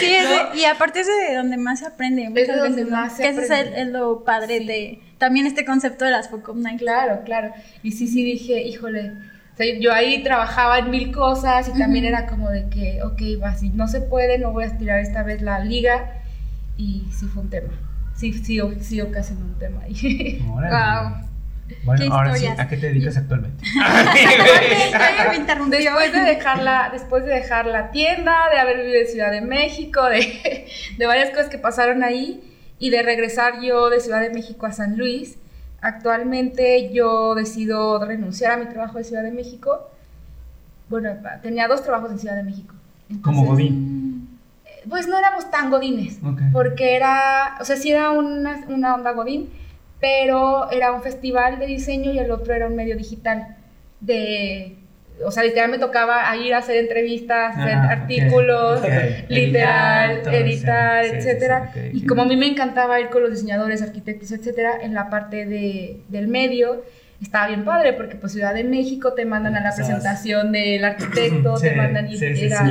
sí, 0.00 0.06
es 0.14 0.26
y 0.60 0.64
aparte 0.64 1.00
es 1.00 1.06
de 1.06 1.36
donde 1.36 1.56
más 1.56 1.78
se 1.80 1.86
aprende. 1.86 2.28
muchas 2.28 2.48
de 2.48 2.56
donde 2.56 2.84
más 2.84 3.16
se 3.16 3.22
Que 3.22 3.28
ese 3.28 3.42
es, 3.44 3.50
el- 3.50 3.56
aprende. 3.68 3.82
es 3.82 3.88
lo 3.88 4.24
padre 4.24 4.58
Sí. 4.58 4.66
de 4.66 5.00
también 5.18 5.46
este 5.46 5.64
concepto 5.64 6.04
de 6.04 6.10
las 6.10 6.28
Focus 6.30 6.56
Night. 6.56 6.80
Claro, 6.80 7.20
claro. 7.24 7.52
Y 7.84 7.92
sí, 7.92 8.08
sí 8.08 8.24
dije, 8.24 8.62
híjole. 8.66 9.12
O 9.52 9.56
sea, 9.56 9.66
yo 9.78 9.92
ahí 9.92 10.22
trabajaba 10.22 10.78
en 10.78 10.90
mil 10.90 11.12
cosas 11.12 11.68
y 11.68 11.78
también 11.78 12.06
Ujú. 12.06 12.14
era 12.14 12.26
como 12.26 12.50
de 12.50 12.68
que, 12.70 13.02
ok, 13.02 13.20
va, 13.42 13.54
si 13.54 13.68
no 13.70 13.86
se 13.86 14.00
puede, 14.00 14.38
no 14.38 14.50
voy 14.52 14.64
a 14.64 14.68
estirar 14.68 14.98
esta 15.00 15.22
vez 15.22 15.42
la 15.42 15.58
liga. 15.60 16.22
Y 16.78 17.04
sí 17.12 17.26
fue 17.26 17.42
un 17.42 17.50
tema. 17.50 17.68
Sí, 18.16 18.32
sí, 18.32 18.60
o- 18.60 18.72
sí 18.80 19.00
ocasionó 19.00 19.44
un 19.44 19.58
tema 19.58 19.82
ahí. 19.82 20.42
Wow. 20.46 21.26
Bueno, 21.84 22.04
Qué 22.04 22.10
ahora 22.12 22.34
sí, 22.34 22.44
historias. 22.44 22.58
¿a 22.60 22.68
qué 22.68 22.76
te 22.76 22.86
dedicas 22.88 23.16
actualmente? 23.16 23.64
Después 25.70 26.12
de 26.12 26.20
dejar 26.20 26.62
la, 26.62 26.90
después 26.92 27.24
de 27.24 27.32
dejar 27.34 27.66
la 27.66 27.90
tienda, 27.90 28.34
de 28.52 28.58
haber 28.58 28.78
vivido 28.78 29.00
en 29.00 29.06
Ciudad 29.06 29.30
de 29.30 29.40
México, 29.40 30.04
de, 30.04 30.66
de 30.98 31.06
varias 31.06 31.30
cosas 31.30 31.48
que 31.48 31.58
pasaron 31.58 32.02
ahí 32.04 32.42
y 32.78 32.90
de 32.90 33.02
regresar 33.02 33.60
yo 33.62 33.88
de 33.88 34.00
Ciudad 34.00 34.20
de 34.20 34.30
México 34.30 34.66
a 34.66 34.72
San 34.72 34.98
Luis, 34.98 35.38
actualmente 35.82 36.90
yo 36.92 37.34
decido 37.34 38.02
renunciar 38.04 38.52
a 38.52 38.56
mi 38.56 38.66
trabajo 38.66 38.98
de 38.98 39.04
Ciudad 39.04 39.22
de 39.22 39.32
México. 39.32 39.90
Bueno, 40.88 41.10
tenía 41.42 41.68
dos 41.68 41.82
trabajos 41.82 42.12
en 42.12 42.18
Ciudad 42.18 42.36
de 42.36 42.44
México. 42.44 42.74
Como 43.22 43.44
Godín. 43.44 44.38
Pues 44.88 45.06
no 45.06 45.18
éramos 45.18 45.50
tan 45.50 45.70
godines, 45.70 46.18
porque 46.52 46.96
era, 46.96 47.56
o 47.60 47.64
sea, 47.64 47.76
sí 47.76 47.92
era 47.92 48.10
una, 48.10 48.64
una 48.68 48.94
onda 48.96 49.12
godín, 49.12 49.48
pero 50.00 50.68
era 50.72 50.90
un 50.90 51.02
festival 51.02 51.60
de 51.60 51.66
diseño 51.66 52.10
y 52.12 52.18
el 52.18 52.32
otro 52.32 52.52
era 52.52 52.66
un 52.66 52.74
medio 52.74 52.96
digital 52.96 53.56
de, 54.00 54.76
o 55.24 55.30
sea, 55.30 55.42
literal 55.44 55.70
me 55.70 55.78
tocaba 55.78 56.30
a 56.30 56.36
ir 56.36 56.54
a 56.54 56.58
hacer 56.58 56.76
entrevistas, 56.76 57.56
hacer 57.56 57.74
Ah, 57.74 57.84
ok, 57.86 57.90
artículos, 58.00 58.80
ok. 58.80 58.88
literal, 59.28 60.10
Editar, 60.16 60.34
editar, 60.34 61.04
sí, 61.04 61.10
sí, 61.10 61.20
sí, 61.22 61.28
etcétera. 61.28 61.70
sí, 61.74 61.80
ok, 61.80 61.94
Y 61.94 62.06
como 62.06 62.22
a 62.22 62.24
mí 62.26 62.36
me 62.36 62.46
encantaba 62.48 63.00
ir 63.00 63.08
con 63.08 63.22
los 63.22 63.30
diseñadores, 63.32 63.82
arquitectos, 63.82 64.32
etcétera, 64.32 64.72
en 64.82 64.94
la 64.94 65.10
parte 65.10 65.46
de, 65.46 66.00
del 66.08 66.28
medio, 66.28 66.82
estaba 67.20 67.48
bien 67.48 67.64
padre, 67.64 67.92
porque 67.92 68.16
pues 68.16 68.32
Ciudad 68.32 68.52
de 68.54 68.64
México 68.64 69.12
te 69.14 69.24
mandan 69.24 69.54
a 69.56 69.60
la 69.60 69.74
presentación 69.74 70.50
del 70.52 70.84
arquitecto, 70.84 71.54
te 71.60 71.72
mandan 71.76 72.08
y 72.10 72.16
era 72.44 72.64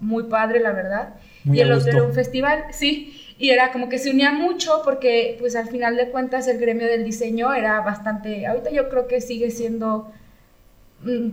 muy 0.00 0.24
padre, 0.24 0.60
la 0.60 0.72
verdad. 0.72 1.14
Muy 1.44 1.58
y 1.58 1.60
el 1.62 1.72
otro 1.72 1.90
era 1.90 2.02
un 2.04 2.12
festival, 2.12 2.64
sí. 2.70 3.16
Y 3.38 3.50
era 3.50 3.72
como 3.72 3.88
que 3.88 3.98
se 3.98 4.10
unía 4.10 4.32
mucho 4.32 4.82
porque, 4.84 5.36
pues 5.40 5.56
al 5.56 5.66
final 5.68 5.96
de 5.96 6.10
cuentas, 6.10 6.46
el 6.46 6.58
gremio 6.58 6.86
del 6.86 7.04
diseño 7.04 7.52
era 7.54 7.80
bastante. 7.80 8.46
Ahorita 8.46 8.70
yo 8.70 8.90
creo 8.90 9.08
que 9.08 9.20
sigue 9.22 9.50
siendo 9.50 10.12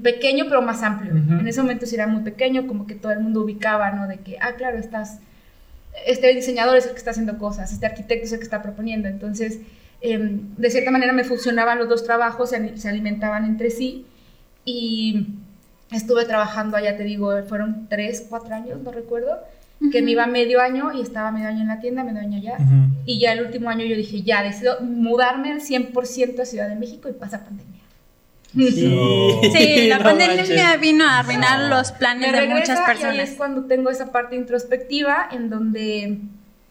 pequeño, 0.01 0.45
pero 0.47 0.61
más 0.61 0.81
amplio. 0.83 1.13
En 1.39 1.47
ese 1.47 1.61
momento 1.61 1.85
sí 1.85 1.95
era 1.95 2.07
muy 2.07 2.23
pequeño, 2.23 2.67
como 2.67 2.87
que 2.87 2.95
todo 2.95 3.11
el 3.11 3.19
mundo 3.19 3.41
ubicaba, 3.41 3.91
¿no? 3.91 4.07
De 4.07 4.17
que, 4.19 4.37
ah, 4.39 4.53
claro, 4.57 4.77
estás. 4.77 5.19
Este 6.05 6.33
diseñador 6.33 6.77
es 6.77 6.85
el 6.85 6.91
que 6.91 6.97
está 6.97 7.11
haciendo 7.11 7.37
cosas, 7.37 7.71
este 7.73 7.85
arquitecto 7.85 8.25
es 8.25 8.31
el 8.31 8.37
que 8.39 8.43
está 8.45 8.61
proponiendo. 8.61 9.07
Entonces, 9.07 9.59
em, 10.01 10.41
de 10.57 10.69
cierta 10.69 10.91
manera 10.91 11.11
me 11.11 11.23
funcionaban 11.23 11.79
los 11.79 11.89
dos 11.89 12.03
trabajos, 12.03 12.51
se, 12.51 12.57
ali- 12.57 12.77
se 12.77 12.87
alimentaban 12.87 13.45
entre 13.45 13.69
sí. 13.71 14.05
Y 14.63 15.27
estuve 15.91 16.25
trabajando 16.25 16.77
allá, 16.77 16.97
te 16.97 17.03
digo, 17.03 17.31
fueron 17.47 17.87
tres, 17.89 18.25
cuatro 18.29 18.53
años, 18.55 18.79
no 18.83 18.91
recuerdo, 18.91 19.39
que 19.91 20.01
me 20.01 20.11
iba 20.11 20.25
medio 20.27 20.59
año 20.61 20.91
y 20.93 21.01
estaba 21.01 21.31
medio 21.31 21.47
año 21.47 21.61
en 21.61 21.67
la 21.67 21.79
tienda, 21.79 22.03
medio 22.03 22.19
año 22.19 22.37
allá. 22.37 22.57
Y 23.05 23.19
ya 23.19 23.33
el 23.33 23.41
último 23.45 23.69
año 23.69 23.85
yo 23.85 23.95
dije, 23.95 24.21
ya, 24.21 24.43
decido 24.43 24.79
mudarme 24.81 25.51
al 25.51 25.61
100% 25.61 26.39
a 26.41 26.45
Ciudad 26.45 26.67
de 26.69 26.75
México 26.75 27.09
y 27.09 27.13
pasa 27.13 27.43
pandemia. 27.45 27.81
Sí, 28.53 29.87
la 29.87 29.97
No 29.97 30.03
pandemia 30.03 30.35
manches. 30.37 30.81
vino 30.81 31.03
a 31.05 31.19
arruinar 31.19 31.69
los 31.69 31.91
planes 31.91 32.31
Me 32.31 32.41
de 32.41 32.47
muchas 32.47 32.69
regresa 32.69 32.73
y 32.73 32.79
ahí 32.79 32.95
personas. 32.95 33.29
es 33.29 33.35
cuando 33.35 33.65
tengo 33.65 33.89
esa 33.89 34.11
parte 34.11 34.35
introspectiva 34.35 35.27
en 35.31 35.49
donde 35.49 36.19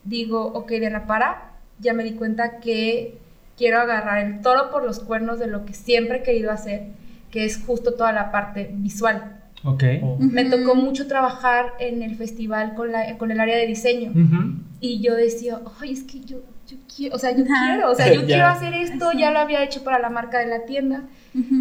digo, 0.05 0.47
ok, 0.47 0.69
Diana, 0.71 1.07
para, 1.07 1.53
ya 1.79 1.93
me 1.93 2.05
di 2.05 2.13
cuenta 2.13 2.61
que 2.61 3.19
quiero 3.57 3.81
agarrar 3.81 4.25
el 4.27 4.41
toro 4.41 4.71
por 4.71 4.85
los 4.85 5.01
cuernos 5.01 5.39
de 5.39 5.47
lo 5.47 5.65
que 5.65 5.75
siempre 5.75 6.19
he 6.19 6.23
querido 6.23 6.51
hacer, 6.51 6.85
que 7.31 7.45
es 7.45 7.63
justo 7.65 7.95
toda 7.95 8.13
la 8.13 8.31
parte 8.33 8.71
visual. 8.73 9.33
Ok. 9.65 9.83
Oh. 10.03 10.17
Me 10.21 10.45
tocó 10.45 10.75
mucho 10.75 11.07
trabajar 11.09 11.73
en 11.81 12.03
el 12.03 12.15
festival 12.17 12.75
con, 12.75 12.93
la, 12.93 13.17
con 13.19 13.31
el 13.31 13.41
área 13.41 13.57
de 13.57 13.67
diseño. 13.67 14.11
Ujú. 14.11 14.61
Y 14.81 15.01
yo 15.03 15.15
decía, 15.15 15.59
ay, 15.81 15.93
es 15.93 16.03
que 16.05 16.21
yo, 16.21 16.39
yo 16.69 16.77
quiero, 16.95 17.15
o 17.17 17.19
sea, 17.19 17.31
yo 17.37 17.45
Ajá. 17.45 17.67
quiero, 17.75 17.91
o 17.91 17.95
sea, 17.95 18.07
yo 18.15 18.21
Ya. 18.23 18.27
quiero 18.27 18.47
hacer 18.47 18.75
esto, 18.75 19.13
ya 19.13 19.31
lo 19.31 19.39
había 19.39 19.63
hecho 19.63 19.85
para 19.85 19.99
la 19.99 20.11
marca 20.11 20.39
de 20.39 20.47
la 20.47 20.65
tienda, 20.67 21.05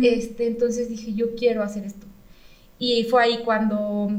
este, 0.01 0.47
entonces 0.47 0.89
dije, 0.89 1.13
yo 1.13 1.35
quiero 1.35 1.61
hacer 1.63 1.83
esto. 1.85 2.05
Y 2.79 3.03
fue 3.05 3.23
ahí 3.23 3.39
cuando, 3.45 4.09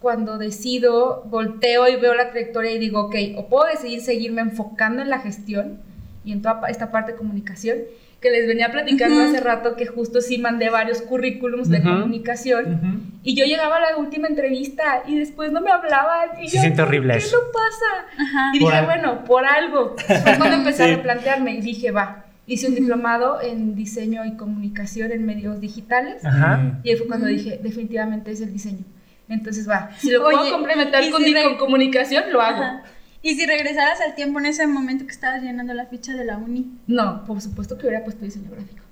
cuando 0.00 0.38
decido, 0.38 1.24
volteo 1.26 1.88
y 1.88 1.96
veo 1.96 2.14
la 2.14 2.30
trayectoria 2.30 2.72
y 2.72 2.78
digo, 2.78 3.00
ok, 3.02 3.16
o 3.36 3.48
puedo 3.48 3.66
decidir 3.66 4.00
seguirme 4.00 4.40
enfocando 4.42 5.02
en 5.02 5.10
la 5.10 5.18
gestión 5.18 5.78
y 6.24 6.32
en 6.32 6.42
toda 6.42 6.60
esta 6.68 6.90
parte 6.90 7.12
de 7.12 7.18
comunicación, 7.18 7.78
que 8.20 8.30
les 8.30 8.48
venía 8.48 8.72
platicando 8.72 9.16
Ujú. 9.22 9.28
hace 9.28 9.40
rato 9.40 9.76
que 9.76 9.86
justo 9.86 10.20
sí 10.20 10.38
mandé 10.38 10.70
varios 10.70 11.02
currículums 11.02 11.68
de 11.68 11.78
Ujú. 11.78 11.88
comunicación. 11.88 12.74
Ujú. 12.74 13.00
Y 13.22 13.36
yo 13.36 13.44
llegaba 13.44 13.76
a 13.76 13.80
la 13.92 13.96
última 13.96 14.26
entrevista 14.26 15.02
y 15.06 15.16
después 15.18 15.52
no 15.52 15.60
me 15.60 15.70
hablaban. 15.70 16.30
Y 16.42 16.48
Se 16.48 16.56
yo, 16.56 16.62
siente 16.62 16.82
horrible 16.82 17.12
¿Qué 17.14 17.18
eso. 17.20 17.36
no 17.36 17.52
pasa? 17.52 18.22
Ajá. 18.22 18.50
Y 18.54 18.58
Por 18.60 18.70
dije, 18.72 18.78
al- 18.80 18.86
bueno, 18.86 19.24
por 19.24 19.44
algo. 19.46 19.94
Fue 19.98 20.36
cuando 20.36 20.56
empecé 20.56 20.84
Sí. 20.86 20.90
a 20.92 20.96
replantearme 20.96 21.54
y 21.54 21.60
dije, 21.60 21.90
va. 21.92 22.24
Hice 22.46 22.66
un 22.68 22.74
diplomado 22.74 23.40
en 23.42 23.74
diseño 23.76 24.24
y 24.24 24.34
comunicación 24.36 25.12
en 25.12 25.24
medios 25.26 25.60
digitales. 25.60 26.24
Ajá. 26.24 26.80
Y 26.82 26.90
ahí 26.90 26.96
fue 26.96 27.06
cuando 27.06 27.26
dije, 27.26 27.60
definitivamente 27.62 28.30
es 28.32 28.40
el 28.40 28.52
diseño. 28.52 28.84
Entonces 29.28 29.68
va, 29.68 29.90
si 29.98 30.10
lo 30.10 30.24
Oye, 30.24 30.38
puedo 30.38 30.52
complementar 30.52 31.04
¿y 31.04 31.10
con, 31.10 31.22
si 31.22 31.34
re- 31.34 31.42
con 31.44 31.56
comunicación, 31.58 32.24
lo 32.32 32.40
hago. 32.40 32.62
Ajá. 32.62 32.82
Y 33.22 33.34
si 33.34 33.46
regresaras 33.46 34.00
al 34.00 34.14
tiempo 34.14 34.38
en 34.38 34.46
ese 34.46 34.66
momento 34.66 35.04
que 35.04 35.10
estabas 35.12 35.42
llenando 35.42 35.74
la 35.74 35.86
ficha 35.86 36.14
de 36.14 36.24
la 36.24 36.36
uni, 36.38 36.78
No, 36.86 37.24
por 37.24 37.40
supuesto 37.40 37.76
que 37.76 37.86
hubiera 37.86 38.04
puesto 38.04 38.24
diseño 38.24 38.50
gráfico. 38.50 38.84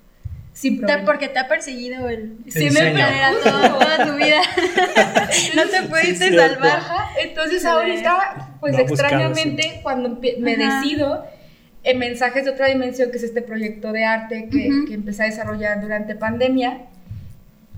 Sin 0.53 0.79
problema. 0.79 1.05
porque 1.05 1.27
te 1.27 1.37
ha 1.37 1.47
perseguido 1.47 2.09
el 2.09 2.37
Sí, 2.47 2.69
me 2.71 2.91
toda, 2.91 3.69
toda 3.77 4.07
tu 4.07 4.15
vida. 4.17 4.41
no 5.55 5.63
te 5.67 5.83
pudiste 5.83 6.35
salvar. 6.35 6.81
Entonces 7.23 7.61
Sí. 7.61 7.67
ahorita, 7.67 8.55
pues 8.59 8.73
No 8.73 8.79
ha 8.79 8.81
buscado 8.83 9.09
extrañamente, 9.09 9.79
cuando 9.83 10.19
me 10.39 10.53
Ajá. 10.55 10.81
decido 10.81 11.25
en 11.83 11.99
mensajes 11.99 12.43
de 12.45 12.51
otra 12.51 12.67
dimensión, 12.67 13.11
que 13.11 13.17
es 13.17 13.23
este 13.23 13.43
proyecto 13.43 13.91
de 13.91 14.03
arte 14.03 14.49
que, 14.51 14.69
que 14.87 14.93
empecé 14.95 15.23
a 15.23 15.25
desarrollar 15.27 15.79
durante 15.79 16.15
pandemia, 16.15 16.81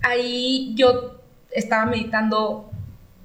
ahí 0.02 0.74
yo 0.76 1.20
estaba 1.52 1.86
meditando 1.86 2.72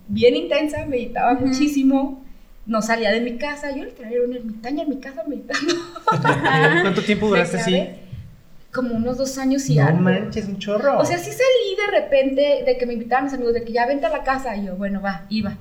bien 0.09 0.35
intensa, 0.37 0.85
meditaba 0.87 1.35
muchísimo, 1.35 2.24
no 2.67 2.81
salía 2.83 3.11
de 3.13 3.21
mi 3.21 3.37
casa, 3.37 3.71
yo 3.77 3.85
literal 3.85 4.13
era 4.13 4.25
una 4.27 4.37
ermitaña 4.37 4.83
en 4.85 4.89
mi 4.91 4.97
casa 5.01 5.23
meditando. 5.27 5.75
¿Cuánto 6.83 7.03
tiempo 7.03 7.29
duraste 7.29 7.59
así? 7.59 7.89
Como 8.73 8.95
unos 8.95 9.19
dos 9.19 9.39
años 9.39 9.69
y 9.71 9.77
No 9.77 9.87
algo. 9.87 10.01
manches, 10.01 10.47
un 10.47 10.59
chorro. 10.59 10.99
O 10.99 11.05
sea, 11.05 11.19
sí 11.19 11.31
salí 11.31 11.77
de 11.93 12.01
repente 12.01 12.63
de 12.67 12.77
que 12.77 12.87
me 12.87 12.95
invitaban 12.95 13.25
mis 13.25 13.35
amigos 13.35 13.55
de 13.55 13.65
que 13.65 13.73
ya 13.73 13.87
vente 13.87 14.07
a 14.07 14.09
la 14.09 14.25
casa 14.25 14.57
y 14.57 14.67
yo, 14.67 14.77
bueno, 14.77 15.01
va, 15.01 15.27
iba. 15.29 15.57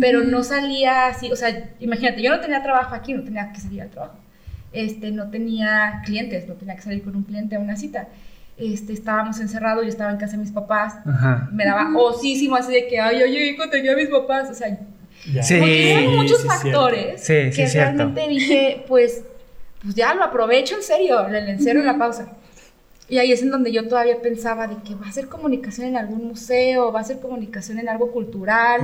Pero 0.00 0.24
no 0.24 0.42
salía 0.44 1.06
así, 1.06 1.30
o 1.32 1.36
sea, 1.36 1.70
imagínate, 1.80 2.20
yo 2.22 2.30
no 2.30 2.40
tenía 2.40 2.62
trabajo 2.62 2.94
aquí, 2.94 3.14
no 3.14 3.22
tenía 3.22 3.50
que 3.52 3.60
salir 3.60 3.82
al 3.82 3.88
trabajo. 3.90 4.18
Este, 4.72 5.10
no 5.10 5.30
tenía 5.30 6.02
clientes, 6.04 6.46
no 6.48 6.54
tenía 6.54 6.74
que 6.76 6.82
salir 6.82 7.02
con 7.02 7.16
un 7.16 7.22
cliente 7.22 7.56
a 7.56 7.60
una 7.60 7.76
cita. 7.76 8.08
Este, 8.58 8.92
estábamos 8.92 9.40
encerrados, 9.40 9.84
yo 9.84 9.88
estaba 9.88 10.10
en 10.10 10.18
casa 10.18 10.32
de 10.32 10.38
mis 10.38 10.50
papás. 10.50 10.96
Ajá. 11.06 11.48
Me 11.52 11.64
daba 11.64 11.90
osísimo 11.96 12.56
así 12.56 12.72
de 12.72 12.88
que, 12.88 13.00
ay, 13.00 13.18
llegué 13.30 13.56
cuando 13.56 13.72
tenía 13.72 13.92
a 13.92 13.96
mis 13.96 14.08
papás. 14.08 14.50
O 14.50 14.54
sea, 14.54 14.78
Ya. 15.32 15.42
Sí. 15.42 15.54
como 15.54 15.66
que 15.66 15.92
eran 15.92 16.16
muchos 16.16 16.40
sí, 16.42 16.46
factores 16.48 17.20
Sí, 17.20 17.34
sí, 17.50 17.56
que 17.62 17.68
cierto. 17.68 17.96
realmente 17.96 18.28
dije, 18.28 18.84
pues, 18.86 19.24
pues 19.82 19.94
ya 19.94 20.14
lo 20.14 20.24
aprovecho 20.24 20.76
en 20.76 20.82
serio, 20.82 21.28
le 21.28 21.42
le 21.42 21.50
encierro 21.52 21.80
en 21.80 21.86
la 21.86 21.98
pausa. 21.98 22.32
Y 23.08 23.18
ahí 23.18 23.30
es 23.30 23.40
en 23.42 23.50
donde 23.50 23.70
yo 23.70 23.86
todavía 23.86 24.20
pensaba 24.20 24.66
de 24.66 24.76
que 24.82 24.94
va 24.96 25.06
a 25.06 25.12
ser 25.12 25.28
comunicación 25.28 25.86
en 25.86 25.96
algún 25.96 26.26
museo, 26.26 26.90
va 26.90 27.00
a 27.00 27.04
ser 27.04 27.20
comunicación 27.20 27.78
en 27.78 27.88
algo 27.88 28.10
cultural, 28.10 28.80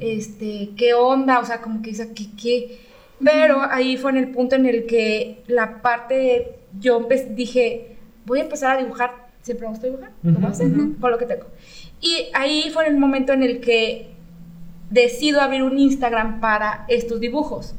este, 0.00 0.70
qué 0.76 0.92
onda, 0.92 1.38
o 1.38 1.46
sea, 1.46 1.62
como 1.62 1.80
que 1.80 1.90
dice, 1.90 2.12
¿qué, 2.14 2.26
qué? 2.40 2.78
Pero 3.22 3.62
ahí 3.62 3.96
fue 3.96 4.10
en 4.10 4.18
el 4.18 4.28
punto 4.28 4.56
en 4.56 4.66
el 4.66 4.84
que 4.84 5.42
la 5.46 5.80
parte, 5.80 6.56
yo 6.78 7.08
dije, 7.30 7.96
voy 8.26 8.40
a 8.40 8.42
empezar 8.42 8.76
a 8.76 8.82
dibujar, 8.82 9.12
siempre 9.40 9.66
me 9.66 9.70
gusta 9.70 9.86
dibujar, 9.86 10.10
¿cómo 10.22 10.46
hacer? 10.48 10.70
Con 11.00 11.10
lo 11.10 11.16
que 11.16 11.24
tengo. 11.24 11.46
Y 12.02 12.26
ahí 12.34 12.70
fue 12.70 12.86
el 12.86 12.98
momento 12.98 13.32
en 13.32 13.42
el 13.42 13.60
que 13.60 14.13
decido 14.90 15.40
abrir 15.40 15.62
un 15.62 15.78
Instagram 15.78 16.40
para 16.40 16.84
estos 16.88 17.20
dibujos. 17.20 17.74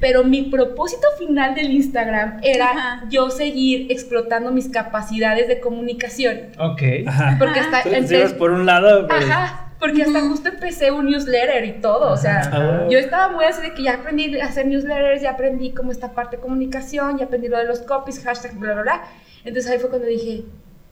Pero 0.00 0.24
mi 0.24 0.42
propósito 0.42 1.06
final 1.18 1.54
del 1.54 1.70
Instagram 1.70 2.40
era 2.42 3.04
yo 3.08 3.30
seguir 3.30 3.90
explotando 3.90 4.50
mis 4.50 4.68
capacidades 4.68 5.48
de 5.48 5.60
comunicación. 5.60 6.48
Ok. 6.58 6.82
Porque 7.38 7.60
hasta... 7.60 8.36
por 8.36 8.50
un 8.50 8.66
lado... 8.66 9.06
Pues, 9.06 9.24
Ajá 9.24 9.64
porque 9.84 10.02
hasta 10.02 10.20
justo 10.22 10.48
empecé 10.48 10.90
un 10.90 11.04
newsletter 11.04 11.62
y 11.66 11.72
todo, 11.72 12.10
o 12.10 12.16
sea, 12.16 12.50
ah. 12.50 12.86
yo 12.88 12.98
estaba 12.98 13.30
muy 13.30 13.44
así 13.44 13.60
de 13.60 13.74
que 13.74 13.82
ya 13.82 13.96
aprendí 13.96 14.40
a 14.40 14.46
hacer 14.46 14.66
newsletters, 14.66 15.20
ya 15.20 15.32
aprendí 15.32 15.72
como 15.72 15.92
esta 15.92 16.12
parte 16.12 16.36
de 16.36 16.42
comunicación, 16.42 17.18
ya 17.18 17.26
aprendí 17.26 17.48
lo 17.48 17.58
de 17.58 17.64
los 17.64 17.80
copies, 17.80 18.22
hashtag, 18.24 18.54
bla, 18.54 18.72
bla, 18.72 18.82
bla. 18.82 19.02
Entonces 19.44 19.70
ahí 19.70 19.78
fue 19.78 19.90
cuando 19.90 20.06
dije, 20.06 20.44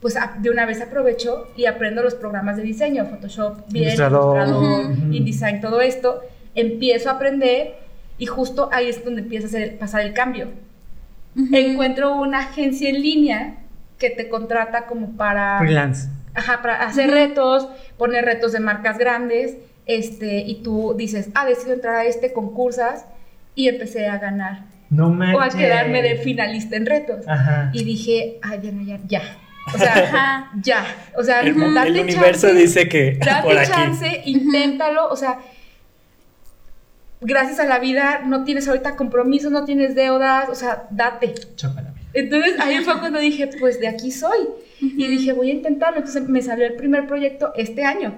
pues 0.03 0.17
de 0.39 0.49
una 0.49 0.65
vez 0.65 0.81
aprovecho 0.81 1.47
y 1.55 1.65
aprendo 1.65 2.03
los 2.03 2.13
programas 2.13 2.57
de 2.57 2.63
diseño, 2.63 3.05
Photoshop, 3.05 3.69
bien, 3.69 3.85
Illustrator, 3.85 4.91
InDesign, 5.11 5.61
todo 5.61 5.79
esto. 5.79 6.21
Empiezo 6.55 7.09
a 7.09 7.13
aprender 7.13 7.75
y 8.17 8.25
justo 8.25 8.67
ahí 8.73 8.89
es 8.89 9.03
donde 9.05 9.21
empieza 9.21 9.57
a 9.57 9.79
pasar 9.79 10.01
el 10.01 10.11
cambio. 10.11 10.49
Encuentro 11.53 12.15
una 12.17 12.39
agencia 12.39 12.89
en 12.89 13.01
línea 13.01 13.55
que 13.97 14.09
te 14.09 14.27
contrata 14.27 14.87
como 14.87 15.15
para... 15.15 15.59
Freelance. 15.59 16.09
Ajá, 16.33 16.61
para 16.61 16.83
hacer 16.83 17.09
retos, 17.09 17.69
poner 17.97 18.25
retos 18.25 18.51
de 18.51 18.59
marcas 18.59 18.97
grandes, 18.97 19.55
este, 19.85 20.39
y 20.39 20.63
tú 20.63 20.95
dices, 20.97 21.29
ah, 21.33 21.45
decido 21.45 21.75
entrar 21.75 21.95
a 21.95 22.03
este, 22.03 22.33
concursas, 22.33 23.05
y 23.55 23.69
empecé 23.69 24.07
a 24.07 24.17
ganar. 24.17 24.65
No 24.89 25.09
me 25.09 25.33
O 25.33 25.39
a 25.39 25.47
quedarme 25.47 26.01
de 26.01 26.17
finalista 26.17 26.75
en 26.75 26.87
retos. 26.87 27.25
Ajá. 27.25 27.69
Y 27.71 27.85
dije, 27.85 28.39
ay, 28.41 28.59
Diana, 28.59 28.83
ya, 28.83 28.99
ya. 29.07 29.21
O 29.73 29.77
sea, 29.77 30.51
ya. 30.61 30.85
O 31.15 31.23
sea, 31.23 31.41
el, 31.41 31.49
el 31.49 31.99
universo 31.99 32.53
dice 32.53 32.87
que. 32.89 33.17
Date 33.19 33.43
por 33.43 33.63
chance, 33.63 34.21
inténtalo. 34.25 35.09
O 35.09 35.15
sea, 35.15 35.39
gracias 37.21 37.59
a 37.59 37.65
la 37.65 37.79
vida 37.79 38.21
no 38.25 38.43
tienes 38.43 38.67
ahorita 38.67 38.95
compromisos, 38.95 39.51
no 39.51 39.65
tienes 39.65 39.95
deudas. 39.95 40.49
O 40.49 40.55
sea, 40.55 40.87
date. 40.91 41.33
Entonces 42.13 42.59
ahí 42.59 42.83
fue 42.83 42.99
cuando 42.99 43.19
dije, 43.19 43.49
pues 43.59 43.79
de 43.79 43.87
aquí 43.87 44.11
soy. 44.11 44.47
Y 44.79 45.07
dije, 45.07 45.33
voy 45.33 45.49
a 45.49 45.53
intentarlo. 45.53 45.97
Entonces 45.99 46.27
me 46.27 46.41
salió 46.41 46.65
el 46.65 46.75
primer 46.75 47.07
proyecto 47.07 47.53
este 47.55 47.85
año. 47.85 48.13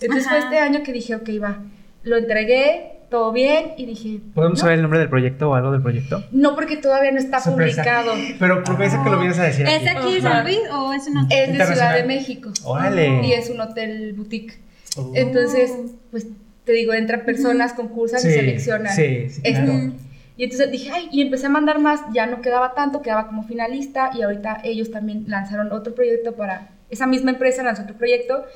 Entonces 0.00 0.28
fue 0.28 0.38
este 0.38 0.58
año 0.58 0.82
que 0.82 0.92
dije, 0.92 1.14
ok, 1.14 1.28
va. 1.42 1.62
Lo 2.02 2.16
entregué, 2.16 2.99
todo 3.10 3.32
bien 3.32 3.72
y 3.76 3.86
dije... 3.86 4.20
¿Podemos 4.34 4.60
saber 4.60 4.76
el 4.76 4.82
nombre 4.82 5.00
del 5.00 5.08
proyecto 5.08 5.50
o 5.50 5.54
algo 5.54 5.72
del 5.72 5.82
proyecto? 5.82 6.24
No, 6.30 6.54
porque 6.54 6.76
todavía 6.76 7.10
no 7.10 7.18
está 7.18 7.40
publicado. 7.40 8.12
Pero 8.38 8.62
promesa 8.64 9.02
que 9.02 9.10
lo 9.10 9.18
vienes 9.18 9.38
a 9.38 9.44
decir. 9.44 9.66
¿Es 9.66 9.86
aquí 9.88 10.14
de 10.14 10.20
San 10.22 10.44
Luis 10.44 10.60
o 10.72 10.92
es 10.92 11.06
un 11.08 11.18
hotel? 11.18 11.50
Es 11.50 11.58
de 11.58 11.66
Ciudad 11.66 11.94
de 11.96 12.04
México. 12.04 12.50
Órale. 12.64 13.26
Y 13.26 13.32
es 13.32 13.50
un 13.50 13.60
hotel 13.60 14.14
boutique. 14.16 14.58
Oh. 14.96 15.12
Entonces, 15.14 15.72
pues 16.10 16.28
te 16.64 16.72
digo, 16.72 16.94
entran 16.94 17.24
personas, 17.24 17.72
concursan 17.72 18.20
y 18.20 18.32
seleccionan. 18.32 18.94
Sí, 18.94 19.28
sí, 19.28 19.42
claro. 19.42 19.92
Y 20.36 20.44
entonces 20.44 20.70
dije, 20.70 20.90
ay, 20.94 21.08
y 21.12 21.20
empecé 21.20 21.46
a 21.46 21.50
mandar 21.50 21.80
más, 21.80 22.00
ya 22.14 22.24
no 22.24 22.40
quedaba 22.40 22.72
tanto, 22.74 23.02
quedaba 23.02 23.26
como 23.26 23.42
finalista 23.42 24.10
y 24.14 24.22
ahorita 24.22 24.62
ellos 24.64 24.90
también 24.90 25.24
lanzaron 25.26 25.70
otro 25.70 25.94
proyecto 25.94 26.34
para, 26.34 26.68
esa 26.88 27.06
misma 27.06 27.32
empresa 27.32 27.62
lanzó 27.62 27.82
otro 27.82 27.96
proyecto 27.96 28.46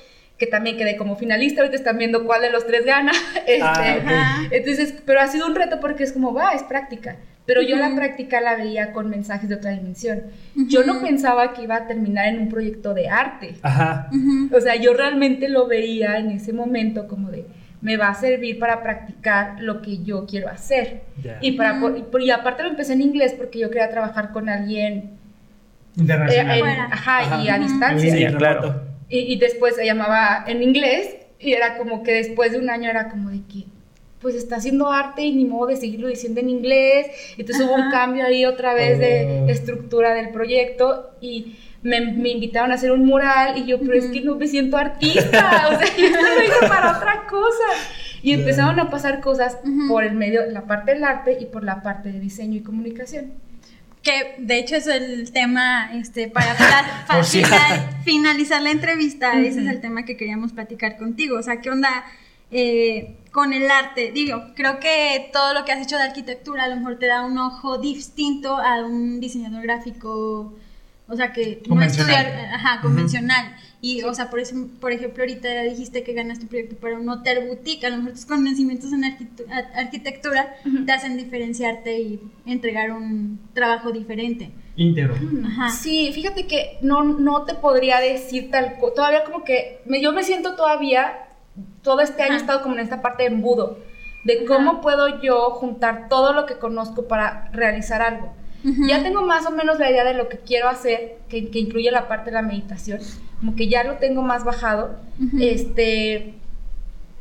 que 0.45 0.51
también 0.51 0.77
quedé 0.77 0.97
como 0.97 1.17
finalista, 1.17 1.61
ahorita 1.61 1.77
están 1.77 1.99
viendo 1.99 2.25
cuál 2.25 2.43
de 2.43 2.51
los 2.51 2.67
tres 2.67 2.85
gana. 2.85 3.13
Este, 3.47 3.63
ah, 3.63 4.43
entonces, 4.51 4.95
pero 5.05 5.21
ha 5.21 5.27
sido 5.27 5.47
un 5.47 5.55
reto 5.55 5.79
porque 5.79 6.03
es 6.03 6.13
como, 6.13 6.33
va, 6.33 6.53
es 6.53 6.63
práctica. 6.63 7.17
Pero 7.47 7.61
yo 7.61 7.77
la 7.77 7.95
práctica 7.95 8.41
la 8.41 8.57
veía 8.57 8.93
con 8.93 9.11
mensajes 9.11 9.51
de 9.51 9.57
otra 9.57 9.73
dimensión. 9.73 10.23
Yo 10.55 10.83
no 10.83 11.03
pensaba 11.03 11.53
que 11.53 11.63
iba 11.63 11.77
a 11.77 11.87
terminar 11.87 12.27
en 12.29 12.41
un 12.41 12.49
proyecto 12.49 12.95
de 12.95 13.09
arte. 13.09 13.57
Ajá. 13.61 14.09
O 14.51 14.61
sea, 14.61 14.77
yo 14.77 14.95
realmente 14.95 15.51
lo 15.51 15.67
veía 15.67 16.19
en 16.19 16.31
ese 16.31 16.55
momento 16.55 17.07
como 17.07 17.31
de, 17.31 17.45
me 17.83 17.99
va 17.99 18.09
a 18.09 18.15
servir 18.15 18.59
para 18.59 18.83
practicar 18.83 19.61
lo 19.61 19.83
que 19.83 20.03
yo 20.03 20.25
quiero 20.25 20.49
hacer. 20.49 21.03
Y, 21.43 21.53
para, 21.53 21.79
y, 22.19 22.31
aparte 22.31 22.63
lo 22.63 22.71
empecé 22.71 22.95
en 22.95 23.03
inglés 23.03 23.35
porque 23.37 23.59
yo 23.59 23.69
quería 23.69 23.91
trabajar 23.91 24.33
con 24.33 24.49
alguien 24.49 25.11
internacional. 25.97 26.59
Eh, 26.59 26.79
ajá, 26.91 27.43
y 27.43 27.49
a 27.51 27.59
distancia. 27.59 28.17
Sí, 28.31 28.37
claro. 28.37 28.94
Y, 29.15 29.33
y, 29.33 29.37
después 29.37 29.77
se 29.77 29.87
llamaba 29.87 30.45
en 30.49 30.63
inglés 30.63 31.17
y 31.39 31.53
era 31.53 31.77
como 31.79 32.03
que 32.03 32.13
después 32.13 32.51
de 32.53 32.59
un 32.59 32.69
año 32.69 32.91
era 32.91 33.09
como 33.09 33.31
de 33.31 33.43
que 33.47 33.67
pues 34.25 34.35
está 34.35 34.57
haciendo 34.57 34.91
arte 34.91 35.23
y 35.23 35.33
ni 35.35 35.45
modo 35.45 35.67
de 35.67 35.77
seguirlo 35.77 36.09
diciendo 36.09 36.41
en 36.41 36.49
inglés. 36.49 37.09
Entonces 37.37 37.65
hubo 37.65 37.75
un 37.75 37.91
cambio 37.91 38.25
ahí 38.25 38.47
otra 38.47 38.73
vez 38.73 38.99
de 38.99 39.45
oh. 39.45 39.49
estructura 39.51 40.15
del 40.15 40.31
proyecto 40.31 41.11
y 41.21 41.59
me, 41.83 42.01
me, 42.01 42.31
invitaron 42.31 42.73
a 42.73 42.75
hacer 42.77 42.91
un 42.91 43.05
mural 43.05 43.59
y 43.59 43.67
yo, 43.67 43.79
pero 43.79 43.93
es 43.93 44.07
que 44.07 44.23
no 44.23 44.37
me 44.37 44.49
siento 44.49 44.79
artista, 44.79 45.69
o 45.71 45.79
sea, 45.79 45.97
yo 45.97 46.07
estoy 46.07 46.69
para 46.69 46.97
otra 46.97 47.27
cosa. 47.29 47.65
Y 48.23 48.33
empezaron 48.33 48.81
a 48.81 48.89
pasar 48.89 49.21
cosas 49.21 49.59
por 49.87 50.03
el 50.03 50.15
medio, 50.15 50.47
la 50.47 50.67
parte 50.67 50.95
del 50.95 51.05
arte 51.05 51.37
y 51.39 51.45
por 51.45 51.63
la 51.63 51.83
parte 51.83 52.11
de 52.11 52.19
diseño 52.19 52.57
y 52.57 52.63
comunicación. 52.63 53.35
Que 54.05 54.37
de 54.39 54.59
hecho 54.59 54.77
es 54.77 54.87
el 54.87 55.33
tema 55.33 55.91
este, 55.95 56.29
para, 56.29 56.55
finalizar 58.05 58.63
la 58.63 58.71
entrevista, 58.71 59.41
ese 59.41 59.63
es 59.63 59.67
el 59.67 59.81
tema 59.81 60.05
que 60.05 60.17
queríamos 60.17 60.53
platicar 60.53 60.97
contigo. 60.97 61.39
O 61.39 61.43
sea, 61.43 61.61
¿qué 61.61 61.71
onda 61.71 62.05
eh, 62.51 63.17
con 63.33 63.53
el 63.53 63.71
arte? 63.71 64.13
Digo, 64.13 64.53
creo 64.55 64.79
que 64.79 65.31
todo 65.33 65.55
lo 65.55 65.65
que 65.65 65.73
has 65.73 65.83
hecho 65.83 65.97
de 65.97 66.03
arquitectura 66.03 66.65
a 66.65 66.69
lo 66.69 66.77
mejor 66.77 66.99
te 66.99 67.07
da 67.07 67.25
un 67.25 67.39
ojo 67.39 67.79
distinto 67.79 68.59
a 68.59 68.85
un 68.85 69.21
diseñador 69.21 69.63
gráfico 69.63 70.55
o 71.07 71.17
sea, 71.17 71.33
que 71.33 71.63
no 71.69 71.83
estudiar, 71.83 72.27
ajá, 72.53 72.81
convencional. 72.81 73.57
Y, 73.85 74.03
o 74.05 74.15
sea, 74.15 74.31
por, 74.31 74.41
eso, 74.41 74.57
por 74.81 74.93
ejemplo, 74.93 75.25
ahorita 75.25 75.61
dijiste 75.65 76.03
que 76.05 76.15
ganaste 76.15 76.45
un 76.45 76.49
proyecto 76.49 76.75
para 76.77 76.99
un 76.99 77.07
hotel 77.07 77.49
boutique. 77.49 77.85
A 77.85 77.91
lo 77.91 77.99
mejor 77.99 78.13
tus 78.13 78.25
conocimientos 78.25 78.91
en 78.95 79.05
arquitectura 79.05 80.55
te 80.87 80.91
hacen 80.91 81.19
diferenciarte 81.19 82.01
y 82.01 82.19
entregar 82.47 82.93
un 82.93 83.39
trabajo 83.53 83.93
diferente. 83.93 84.53
Íntegro. 84.77 85.15
Ajá. 85.45 85.69
Sí, 85.69 86.11
fíjate 86.15 86.47
que 86.47 86.79
no, 86.81 87.05
no 87.05 87.45
te 87.45 87.53
podría 87.53 88.01
decir 88.01 88.51
tal 88.51 88.79
Todavía 88.97 89.23
como 89.23 89.45
que 89.45 89.83
me, 89.85 90.01
yo 90.01 90.13
me 90.13 90.23
siento 90.23 90.57
todavía, 90.57 91.29
todo 91.83 92.01
este 92.01 92.23
año 92.23 92.37
he 92.37 92.39
estado 92.39 92.63
como 92.63 92.77
en 92.77 92.81
esta 92.81 93.03
parte 93.03 93.25
de 93.25 93.35
embudo, 93.35 93.81
de 94.25 94.47
cómo 94.47 94.81
puedo 94.81 95.21
yo 95.21 95.51
juntar 95.51 96.09
todo 96.09 96.33
lo 96.33 96.47
que 96.47 96.55
conozco 96.55 97.07
para 97.07 97.51
realizar 97.53 98.01
algo. 98.01 98.33
Ya 98.89 99.03
tengo 99.03 99.23
más 99.23 99.47
o 99.47 99.51
menos 99.51 99.79
la 99.79 99.91
idea 99.91 100.05
de 100.05 100.15
lo 100.15 100.29
que 100.29 100.39
quiero 100.39 100.69
hacer, 100.69 101.19
que, 101.29 101.39
incluye 101.53 101.91
la 101.91 102.09
parte 102.09 102.31
de 102.31 102.35
la 102.35 102.43
meditación, 102.43 103.01
como 103.39 103.55
que 103.57 103.69
ya 103.69 103.85
lo 103.85 103.95
tengo 103.95 104.23
más 104.23 104.45
bajado, 104.45 104.97
este, 105.39 106.35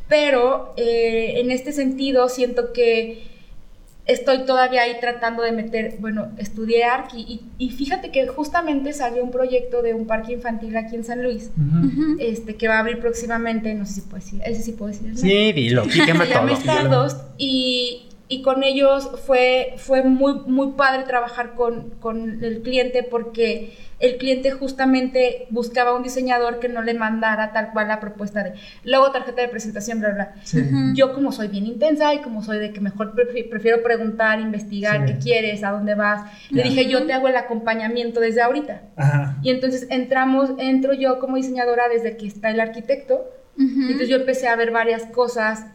pero 0.07 0.73
eh, 0.77 1.33
en 1.37 1.51
este 1.51 1.73
sentido 1.73 2.29
siento 2.29 2.71
que 2.71 3.33
estoy 4.05 4.45
todavía 4.45 4.81
ahí 4.81 4.97
tratando 4.99 5.43
de 5.43 5.51
meter, 5.51 5.95
bueno, 5.99 6.29
estudié 6.37 6.83
Arqui 6.83 7.41
y, 7.57 7.69
fíjate 7.69 8.11
que 8.11 8.27
justamente 8.27 8.93
salió 8.93 9.23
un 9.23 9.31
proyecto 9.31 9.81
de 9.81 9.93
un 9.93 10.05
parque 10.07 10.33
infantil 10.33 10.75
aquí 10.75 10.95
en 10.95 11.03
San 11.03 11.23
Luis, 11.23 11.51
este, 12.19 12.55
que 12.55 12.67
va 12.67 12.75
a 12.75 12.79
abrir 12.79 12.99
próximamente, 12.99 13.73
no 13.73 13.85
sé 13.85 13.95
si 13.95 14.01
puedo 14.01 14.23
decir, 14.23 14.41
ese 14.45 14.63
sí 14.63 14.71
puedo 14.73 14.91
decir. 14.91 15.17
Sí, 15.17 15.53
dilo, 15.53 15.83
todo. 16.89 17.07
y, 17.37 18.09
y 18.29 18.41
con 18.41 18.63
ellos 18.63 19.09
fue, 19.25 19.75
fue 19.77 20.01
muy, 20.03 20.35
muy 20.47 20.71
padre 20.73 21.03
trabajar 21.03 21.55
con, 21.55 21.91
con, 21.99 22.43
el 22.43 22.61
cliente 22.61 23.03
porque 23.03 23.77
el 23.99 24.17
cliente 24.17 24.51
justamente 24.51 25.45
buscaba 25.49 25.93
un 25.93 26.03
diseñador 26.03 26.59
que 26.59 26.69
no 26.69 26.81
le 26.81 26.93
mandara 26.93 27.51
tal 27.51 27.71
cual 27.73 27.89
la 27.89 27.99
propuesta 27.99 28.43
de 28.43 28.53
luego 28.83 29.11
tarjeta 29.11 29.41
de 29.41 29.49
presentación, 29.49 29.99
bla, 29.99 30.09
bla. 30.11 30.33
Yo 30.93 31.13
como 31.13 31.31
soy 31.31 31.49
bien 31.49 31.65
intensa 31.67 32.13
y 32.13 32.21
como 32.21 32.41
soy 32.41 32.59
de 32.59 32.71
que 32.71 32.79
mejor 32.79 33.13
prefiero 33.13 33.83
preguntar, 33.83 34.39
investigar 34.39 35.05
qué 35.05 35.17
quieres, 35.19 35.63
a 35.63 35.71
dónde 35.71 35.95
vas, 35.95 36.23
le 36.49 36.63
dije 36.63 36.89
yo 36.89 37.05
te 37.05 37.13
hago 37.13 37.27
el 37.27 37.35
acompañamiento 37.35 38.19
desde 38.21 38.41
ahorita. 38.41 38.83
Y 39.41 39.49
entonces 39.49 39.85
entramos, 39.89 40.51
entro 40.57 40.93
yo 40.93 41.19
como 41.19 41.35
diseñadora 41.35 41.89
desde 41.89 42.15
que 42.15 42.27
está 42.27 42.49
el 42.51 42.61
arquitecto. 42.61 43.29
Entonces 43.57 44.07
yo 44.07 44.15
empecé 44.15 44.47
a 44.47 44.55
ver 44.55 44.71
varias 44.71 45.03
cosas 45.07 45.67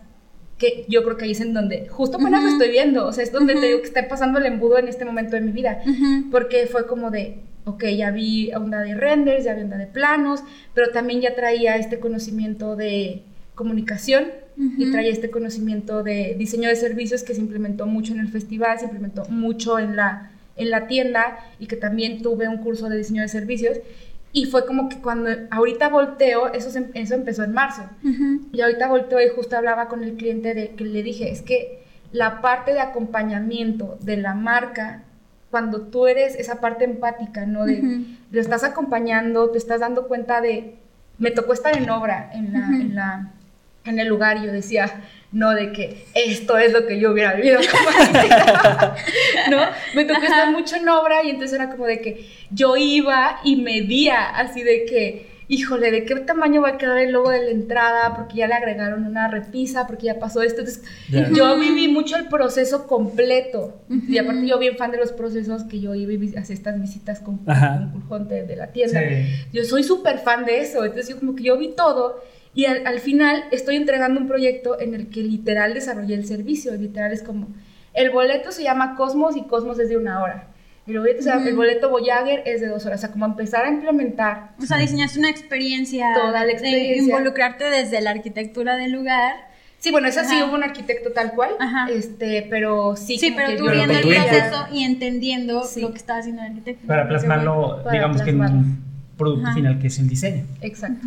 que 0.59 0.85
yo 0.89 1.05
creo 1.05 1.17
que 1.17 1.25
ahí 1.25 1.31
es 1.31 1.41
en 1.41 1.55
donde 1.55 1.89
justo 1.89 2.19
apenas 2.19 2.43
lo 2.43 2.51
estoy 2.51 2.71
viendo, 2.71 3.07
o 3.07 3.13
sea, 3.13 3.23
es 3.25 3.33
donde 3.33 3.55
te 3.55 3.67
digo 3.67 3.81
que 3.81 3.87
está 3.87 4.09
pasando 4.09 4.39
el 4.39 4.47
embudo 4.47 4.79
en 4.79 4.89
este 4.89 5.05
momento 5.05 5.37
de 5.37 5.43
mi 5.43 5.53
vida, 5.53 5.81
porque 6.31 6.67
fue 6.67 6.87
como 6.87 7.11
de, 7.11 7.39
ok, 7.65 7.85
ya 7.97 8.11
vi 8.11 8.53
onda 8.53 8.81
de 8.81 8.95
renders, 8.95 9.45
ya 9.45 9.55
vi 9.55 9.63
onda 9.63 9.79
de 9.79 9.87
planos, 9.87 10.43
pero 10.75 10.91
también 10.91 11.21
ya 11.21 11.35
traía 11.35 11.77
este 11.77 12.01
conocimiento 12.01 12.75
de 12.75 13.23
comunicación 13.55 14.27
y 14.57 14.91
traía 14.91 15.13
este 15.13 15.31
conocimiento 15.31 16.03
de 16.03 16.35
diseño 16.37 16.69
de 16.69 16.75
servicios 16.75 17.23
que 17.23 17.35
se 17.35 17.41
implementó 17.41 17.87
mucho 17.87 18.13
en 18.13 18.19
el 18.19 18.29
festival, 18.29 18.79
se 18.79 18.87
implementó 18.87 19.25
mucho 19.27 19.79
en 19.79 19.95
la 19.95 20.33
en 20.59 20.71
la 20.71 20.87
tienda 20.89 21.39
y 21.59 21.67
que 21.67 21.77
también 21.77 22.21
tuve 22.21 22.49
un 22.49 22.59
curso 22.59 22.89
de 22.89 22.99
diseño 22.99 23.23
de 23.23 23.29
servicios. 23.29 23.79
Y 24.39 24.45
fue 24.47 24.65
como 24.67 24.89
que 24.89 24.99
cuando 25.01 25.31
ahorita 25.51 25.89
volteo, 25.89 26.53
eso, 26.53 26.71
se- 26.71 26.91
eso 26.95 27.15
empezó 27.15 27.43
en 27.45 27.53
marzo. 27.53 27.83
Y 28.53 28.61
ahorita 28.61 28.89
volteo 28.89 29.21
y 29.21 29.29
justo 29.35 29.57
hablaba 29.57 29.89
con 29.89 30.05
el 30.05 30.15
cliente 30.15 30.55
de 30.55 30.71
que 30.77 30.85
le 30.85 31.03
dije, 31.03 31.31
es 31.31 31.43
que 31.43 31.83
la 32.13 32.41
parte 32.41 32.73
de 32.73 32.81
acompañamiento 32.81 33.99
de 34.01 34.17
la 34.17 34.35
marca, 34.35 35.03
cuando 35.51 35.81
tú 35.83 36.07
eres 36.07 36.37
esa 36.37 36.61
parte 36.61 36.85
empática, 36.85 37.47
¿no? 37.47 37.65
De, 37.65 37.83
lo 38.31 38.41
estás 38.41 38.63
acompañando, 38.65 39.51
te 39.51 39.59
estás 39.59 39.81
dando 39.81 40.07
cuenta 40.07 40.41
de, 40.41 40.77
me 41.19 41.31
tocó 41.33 41.53
estar 41.53 41.77
en 41.77 41.91
obra, 41.91 42.31
en 42.33 42.53
la, 42.53 42.59
Ujú. 42.61 42.75
en 42.75 42.95
la, 42.95 43.33
en 43.91 43.99
el 44.01 44.09
lugar 44.09 44.39
y 44.39 44.47
yo 44.47 44.53
decía, 44.53 45.03
no, 45.33 45.51
de 45.55 45.73
que 45.73 46.05
esto 46.15 46.57
es 46.59 46.73
lo 46.73 46.87
que 46.87 46.99
yo 46.99 47.13
hubiera 47.13 47.35
vivido 47.35 47.61
como 47.71 47.89
arquitecta", 48.01 48.97
¿no? 49.51 49.59
Me 49.95 50.05
tocó 50.05 50.23
estar 50.23 50.51
mucho 50.51 50.77
en 50.77 50.89
obra 50.89 51.23
y 51.25 51.31
entonces 51.31 51.55
era 51.59 51.71
como 51.71 51.87
de 51.87 52.01
que 52.01 52.27
yo 52.51 52.77
iba 52.77 53.41
y 53.45 53.57
medía 53.57 54.29
así 54.31 54.63
de 54.63 54.85
que, 54.87 55.29
híjole, 55.49 55.91
¿de 55.91 56.05
qué 56.05 56.15
tamaño 56.17 56.61
va 56.63 56.71
a 56.71 56.79
quedar 56.79 56.99
el 56.99 57.13
logo 57.13 57.31
de 57.31 57.43
la 57.43 57.51
entrada? 57.51 58.15
Porque 58.17 58.37
ya 58.37 58.47
le 58.47 58.55
agregaron 58.55 59.05
una 59.07 59.29
repisa, 59.29 59.87
porque 59.87 60.07
ya 60.07 60.19
pasó 60.19 60.43
esto. 60.43 60.61
Entonces, 60.61 60.85
Ya. 61.11 61.29
yo 61.31 61.59
viví 61.59 61.89
mucho 61.89 62.17
el 62.17 62.29
proceso 62.29 62.87
completo. 62.87 63.81
Y 64.09 64.19
aparte 64.19 64.47
yo 64.47 64.59
bien 64.59 64.77
fan 64.77 64.91
de 64.91 64.99
los 64.99 65.13
procesos 65.13 65.65
que 65.65 65.81
yo 65.81 65.95
iba 65.95 66.13
y 66.13 66.37
hacía 66.37 66.55
estas 66.55 66.81
visitas 66.81 67.21
con, 67.21 67.41
Ajá. 67.47 67.89
con 67.93 68.03
Juljonte 68.03 68.45
de 68.45 68.57
la 68.57 68.69
tienda. 68.73 69.01
Sí. 69.01 69.47
Yo 69.53 69.65
soy 69.65 69.83
súper 69.85 70.19
fan 70.19 70.45
de 70.45 70.61
eso, 70.61 70.85
entonces 70.85 71.09
yo 71.09 71.19
como 71.19 71.35
que 71.35 71.45
yo 71.45 71.57
vi 71.59 71.69
todo 71.69 72.23
y 72.55 72.65
al, 72.67 72.87
al 72.87 72.99
final 73.01 73.45
estoy 73.51 73.77
entregando 73.77 74.21
un 74.21 74.27
proyecto 74.29 74.81
en 74.81 74.95
el 74.95 75.09
que 75.09 75.21
literal 75.21 75.75
desarrollé 75.75 76.15
el 76.15 76.27
servicio, 76.27 76.73
literal 76.75 77.13
es 77.13 77.23
como, 77.23 77.49
el 77.95 78.11
boleto 78.11 78.53
se 78.53 78.63
llama 78.63 78.95
Cosmos 78.97 79.37
y 79.37 79.43
Cosmos 79.43 79.79
es 79.79 79.89
de 79.89 79.97
una 79.97 80.23
hora, 80.23 80.49
el 80.87 80.99
boleto, 80.99 81.23
se 81.23 81.29
llama- 81.29 81.47
el 81.49 81.55
boleto 81.57 81.91
Voyager 81.91 82.43
es 82.47 82.61
de 82.63 82.69
dos 82.69 82.87
horas, 82.87 83.01
o 83.01 83.03
sea, 83.03 83.11
como 83.13 83.27
empezar 83.27 83.65
a 83.67 83.69
implementar 83.69 84.53
O 84.59 84.65
sea, 84.65 84.79
diseñaste 84.79 85.19
una 85.19 85.29
experiencia. 85.31 86.15
Toda 86.15 86.33
la 86.33 86.45
de 86.47 86.53
experiencia. 86.53 87.03
involucrarte 87.03 87.65
desde 87.65 88.01
la 88.01 88.11
arquitectura 88.11 88.77
del 88.77 88.93
lugar. 88.93 89.35
Sí, 89.81 89.91
bueno, 89.93 90.09
esa 90.09 90.25
sí 90.25 90.35
Ajá. 90.37 90.47
hubo 90.47 90.55
un 90.55 90.63
arquitecto 90.65 91.13
tal 91.13 91.33
cual, 91.35 91.51
Ajá. 91.61 91.89
este, 91.93 92.47
pero 92.51 92.97
sí. 92.97 93.19
Sí, 93.19 93.33
pero 93.37 93.57
tú 93.59 93.71
viendo 93.71 93.93
el 93.95 94.01
proceso 94.01 94.67
y 94.73 94.83
entendiendo 94.85 95.63
Sí. 95.65 95.83
lo 95.83 95.91
que 95.93 95.99
estaba 95.99 96.21
haciendo 96.21 96.41
el 96.43 96.49
arquitecto. 96.49 96.87
Para 96.87 97.07
plasmarlo, 97.07 97.81
Para 97.85 97.93
digamos 97.93 98.23
que 98.23 98.31
en 98.31 98.39
plasmarlo. 98.39 98.67
un 98.67 98.88
producto 99.19 99.47
Ajá. 99.49 99.55
final 99.57 99.79
que 99.81 99.89
es 99.89 99.99
el 99.99 100.09
diseño. 100.09 100.47
Exacto. 100.63 101.07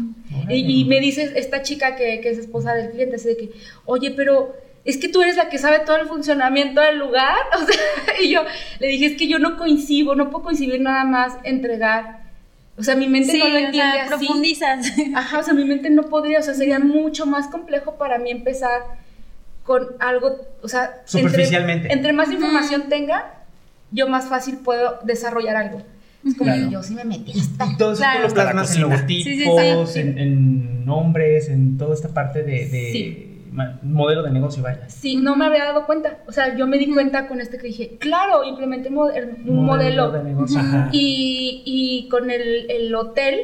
Y, 0.50 0.82
y 0.82 0.86
me 0.86 1.00
dice 1.00 1.32
esta 1.36 1.64
chica 1.64 1.96
que, 1.96 2.20
que 2.22 2.30
es 2.30 2.38
esposa 2.38 2.74
del 2.76 2.92
cliente, 2.92 3.16
así 3.16 3.30
de 3.30 3.38
que, 3.38 3.50
oye, 3.86 4.12
pero 4.12 4.54
es 4.86 4.98
que 4.98 5.08
tú 5.10 5.22
eres 5.22 5.38
la 5.38 5.50
que 5.50 5.58
sabe 5.58 5.80
todo 5.80 5.96
el 5.98 6.08
funcionamiento 6.08 6.82
del 6.82 6.98
lugar. 7.00 7.36
O 7.60 7.66
sea, 7.66 7.76
y 8.24 8.30
yo 8.32 8.44
le 8.80 8.88
dije, 8.88 9.06
es 9.08 9.18
que 9.18 9.28
yo 9.28 9.40
no 9.40 9.58
coincido, 9.58 10.14
no 10.16 10.30
puedo 10.30 10.44
coincidir 10.44 10.82
nada 10.82 11.04
más 11.06 11.34
entregar. 11.44 12.22
O 12.78 12.84
sea, 12.84 12.96
mi 12.96 13.08
mente 13.08 13.32
Sí, 13.34 13.40
no 13.40 13.48
lo 13.50 13.56
o 13.56 13.58
entiende 13.58 13.94
sea, 13.98 14.04
así. 14.06 14.26
profundizas. 14.26 14.92
Ajá, 15.16 15.40
o 15.40 15.44
sea, 15.44 15.54
mi 15.54 15.66
mente 15.66 15.90
no 15.90 16.04
podría, 16.04 16.40
o 16.40 16.42
sea, 16.44 16.54
sería 16.54 16.80
mucho 16.80 17.26
más 17.26 17.48
complejo 17.48 17.96
para 17.98 18.18
mí 18.20 18.32
empezar 18.32 18.82
con 19.64 19.88
algo, 20.00 20.38
o 20.64 20.68
sea, 20.68 20.86
entre- 20.86 21.22
Superficialmente. 21.22 21.94
Entre, 21.94 22.14
más 22.14 22.32
información 22.32 22.90
tenga, 22.90 23.32
yo 23.92 24.08
más 24.08 24.26
fácil 24.28 24.58
puedo 24.58 25.00
desarrollar 25.04 25.56
algo. 25.56 25.84
Es 26.26 26.36
como 26.36 26.52
Claro. 26.52 26.66
que 26.68 26.74
yo 26.74 26.84
sí 26.84 26.94
me 26.94 27.04
metí 27.04 27.32
esta. 27.32 27.66
Y 27.66 27.78
todo 27.78 27.94
eso 27.94 28.02
Claro. 28.02 28.22
tú 28.22 28.28
lo 28.28 28.34
plasmas 28.34 28.76
en 28.76 28.82
logotipos, 28.82 29.24
Sí, 29.24 29.38
sí, 29.40 29.94
sí. 29.94 30.00
En, 30.00 30.18
en 30.20 30.86
nombres, 30.86 31.50
en 31.50 31.78
toda 31.78 31.94
esta 31.96 32.10
parte 32.10 32.44
de, 32.44 32.68
de 32.68 32.90
Sí. 32.92 33.28
ma- 33.52 33.80
modelo 33.84 34.22
de 34.24 34.32
negocio, 34.32 34.62
vaya. 34.62 34.88
Sí, 34.90 35.16
no 35.16 35.36
me 35.36 35.46
había 35.46 35.64
dado 35.66 35.86
cuenta. 35.86 36.20
O 36.28 36.32
sea, 36.32 36.56
yo 36.56 36.68
me 36.68 36.78
di 36.78 36.94
cuenta 36.94 37.28
con 37.28 37.42
este 37.42 37.58
que 37.58 37.68
dije, 37.68 37.98
claro, 38.00 38.44
implementé 38.44 38.90
un 38.90 38.96
modelo. 39.66 40.12
de 40.12 40.24
negocio. 40.24 40.60
Ajá. 40.60 40.90
Y, 40.92 41.64
y 41.66 42.08
con 42.10 42.30
el, 42.30 42.70
el 42.70 42.94
hotel, 42.94 43.40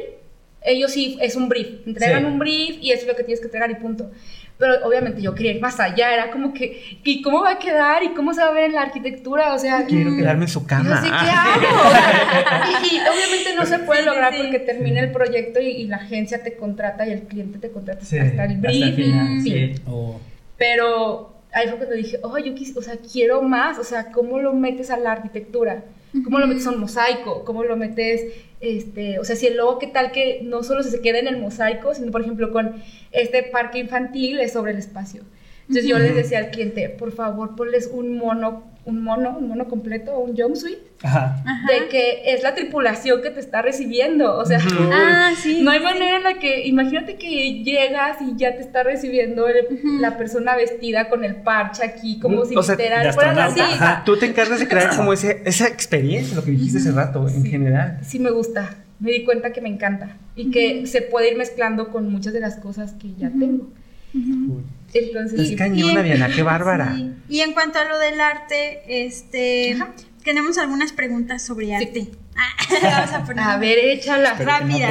ellos 0.62 0.90
sí, 0.92 1.18
es 1.20 1.34
un 1.36 1.48
brief. 1.48 1.86
Entregan 1.86 2.20
Sí. 2.22 2.26
un 2.26 2.38
brief 2.38 2.78
y 2.80 2.92
eso 2.92 3.02
es 3.02 3.08
lo 3.08 3.16
que 3.16 3.24
tienes 3.24 3.40
que 3.40 3.46
entregar 3.46 3.70
y 3.70 3.74
punto. 3.76 4.10
Pero 4.58 4.74
obviamente 4.84 5.22
yo 5.22 5.34
quería 5.36 5.52
ir 5.52 5.60
más 5.60 5.78
allá. 5.78 6.12
Era 6.12 6.30
como 6.32 6.52
que, 6.52 6.98
¿y 7.04 7.22
cómo 7.22 7.42
va 7.42 7.52
a 7.52 7.58
quedar? 7.58 8.02
¿Y 8.02 8.08
cómo 8.08 8.34
se 8.34 8.40
va 8.40 8.48
a 8.48 8.52
ver 8.52 8.64
en 8.64 8.72
la 8.74 8.82
arquitectura? 8.82 9.54
O 9.54 9.58
sea, 9.58 9.84
Quiero 9.86 10.16
quedarme 10.16 10.46
en 10.46 10.48
su 10.50 10.60
yo 10.62 10.66
cama. 10.66 11.00
sé 11.00 11.08
qué 11.08 11.30
hago. 11.30 11.86
O 11.86 11.90
sea, 11.90 12.62
y, 12.82 12.86
y 12.96 12.98
obviamente 12.98 13.54
no 13.56 13.64
se 13.66 13.78
puede 13.78 14.00
Sí, 14.00 14.06
lograr 14.06 14.32
sí. 14.34 14.38
porque 14.42 14.58
termina 14.58 15.00
el 15.00 15.12
proyecto 15.12 15.60
y, 15.60 15.68
y 15.68 15.86
la 15.86 15.96
agencia 15.98 16.42
te 16.42 16.56
contrata 16.56 17.06
y 17.06 17.12
el 17.12 17.22
cliente 17.22 17.58
te 17.60 17.70
contrata 17.70 18.04
Sí, 18.04 18.18
hasta 18.18 18.44
el 18.46 18.56
brief. 18.56 18.96
final, 18.96 19.40
Sí. 19.42 19.50
sí. 19.50 19.82
O- 19.86 20.20
Pero 20.56 21.34
ahí 21.52 21.68
fue 21.68 21.76
cuando 21.78 21.94
dije, 21.94 22.18
oh, 22.22 22.36
yo 22.38 22.52
quis- 22.54 22.76
o 22.76 22.82
sea, 22.82 22.94
quiero 22.96 23.42
más, 23.42 23.78
o 23.78 23.84
sea, 23.84 24.10
¿cómo 24.10 24.40
lo 24.40 24.52
metes 24.54 24.90
a 24.90 24.96
la 24.98 25.12
arquitectura? 25.12 25.84
¿Cómo 26.24 26.38
lo 26.38 26.46
metes 26.46 26.66
a 26.66 26.70
un 26.70 26.80
mosaico? 26.80 27.44
¿Cómo 27.44 27.64
lo 27.64 27.76
metes, 27.76 28.32
este, 28.60 29.18
o 29.18 29.24
sea, 29.24 29.36
si 29.36 29.46
el 29.46 29.56
logo, 29.56 29.78
¿qué 29.78 29.86
tal 29.86 30.10
que 30.10 30.40
no 30.42 30.62
solo 30.62 30.82
se 30.82 31.00
queda 31.00 31.18
en 31.18 31.28
el 31.28 31.38
mosaico, 31.38 31.94
sino, 31.94 32.10
por 32.10 32.22
ejemplo, 32.22 32.50
con 32.50 32.82
este 33.12 33.42
parque 33.42 33.78
infantil 33.78 34.40
es 34.40 34.52
sobre 34.52 34.72
el 34.72 34.78
espacio? 34.78 35.22
Entonces 35.68 35.86
yo 35.86 35.98
les 35.98 36.14
decía 36.14 36.38
al 36.38 36.50
cliente, 36.50 36.88
por 36.88 37.12
favor, 37.12 37.54
ponles 37.54 37.90
un 37.92 38.16
mono, 38.16 38.64
un 38.86 39.02
mono, 39.02 39.36
un 39.38 39.48
mono 39.48 39.68
completo, 39.68 40.18
un 40.18 40.34
jumpsuit, 40.34 40.78
Ajá. 41.02 41.42
Ajá. 41.44 41.66
de 41.70 41.88
que 41.88 42.22
es 42.32 42.42
la 42.42 42.54
tripulación 42.54 43.20
que 43.20 43.28
te 43.28 43.38
está 43.40 43.60
recibiendo, 43.60 44.34
o 44.38 44.46
sea... 44.46 44.58
Ujú. 44.58 44.90
Ah, 44.90 45.32
sí. 45.36 45.60
No 45.62 45.70
hay 45.70 45.80
sí. 45.80 45.84
manera 45.84 46.16
en 46.16 46.22
la 46.22 46.34
que, 46.38 46.66
imagínate 46.66 47.16
que 47.16 47.62
llegas 47.64 48.16
y 48.22 48.34
ya 48.38 48.54
te 48.56 48.62
está 48.62 48.82
recibiendo 48.82 49.46
el- 49.46 49.66
Ujú. 49.70 49.98
la 50.00 50.16
persona 50.16 50.56
vestida 50.56 51.10
con 51.10 51.22
el 51.22 51.36
parche 51.36 51.84
aquí, 51.84 52.18
como 52.18 52.46
si 52.46 52.56
O 52.56 52.62
sea, 52.62 52.76
literal 52.76 53.12
fuera 53.12 53.34
la 53.34 53.44
astronauta. 53.44 53.76
sí, 53.76 53.82
Ajá. 53.84 54.02
Tú 54.06 54.16
te 54.16 54.24
encargas 54.24 54.60
de 54.60 54.68
crear 54.68 54.96
como 54.96 55.12
ese, 55.12 55.42
esa 55.44 55.68
experiencia, 55.68 56.34
lo 56.34 56.44
que 56.44 56.52
dijiste 56.52 56.78
hace 56.78 56.92
rato, 56.92 57.28
en 57.28 57.42
Sí. 57.42 57.50
general. 57.50 57.98
sí 58.02 58.18
me 58.18 58.30
gusta. 58.30 58.74
Me 59.00 59.12
di 59.12 59.22
cuenta 59.24 59.52
que 59.52 59.60
me 59.60 59.68
encanta 59.68 60.16
y 60.34 60.50
que 60.50 60.86
se 60.86 61.02
puede 61.02 61.30
ir 61.30 61.36
mezclando 61.36 61.90
con 61.90 62.10
muchas 62.10 62.32
de 62.32 62.40
las 62.40 62.56
cosas 62.56 62.94
que 62.94 63.08
ya 63.18 63.28
tengo. 63.28 63.68
Ujú. 64.14 64.62
Entonces, 64.94 65.50
Es 65.50 65.56
cañona, 65.56 66.02
Diana, 66.02 66.28
qué 66.34 66.42
bárbara. 66.42 66.92
Sí. 66.96 67.12
Y 67.28 67.40
en 67.40 67.52
cuanto 67.52 67.78
a 67.78 67.84
lo 67.84 67.98
del 67.98 68.20
arte, 68.20 68.82
este 69.06 69.74
Ajá. 69.74 69.92
tenemos 70.24 70.56
algunas 70.58 70.92
preguntas 70.92 71.42
sobre 71.42 71.66
Sí. 71.66 71.72
arte. 71.74 72.08
Ah, 72.40 72.54
vamos 72.82 73.12
a 73.14 73.24
poner 73.24 73.44
a 73.44 73.56
ver, 73.56 73.78
échala. 73.78 74.30
Espero 74.32 74.50
que 74.58 74.64
no 74.64 74.76
te 74.76 74.82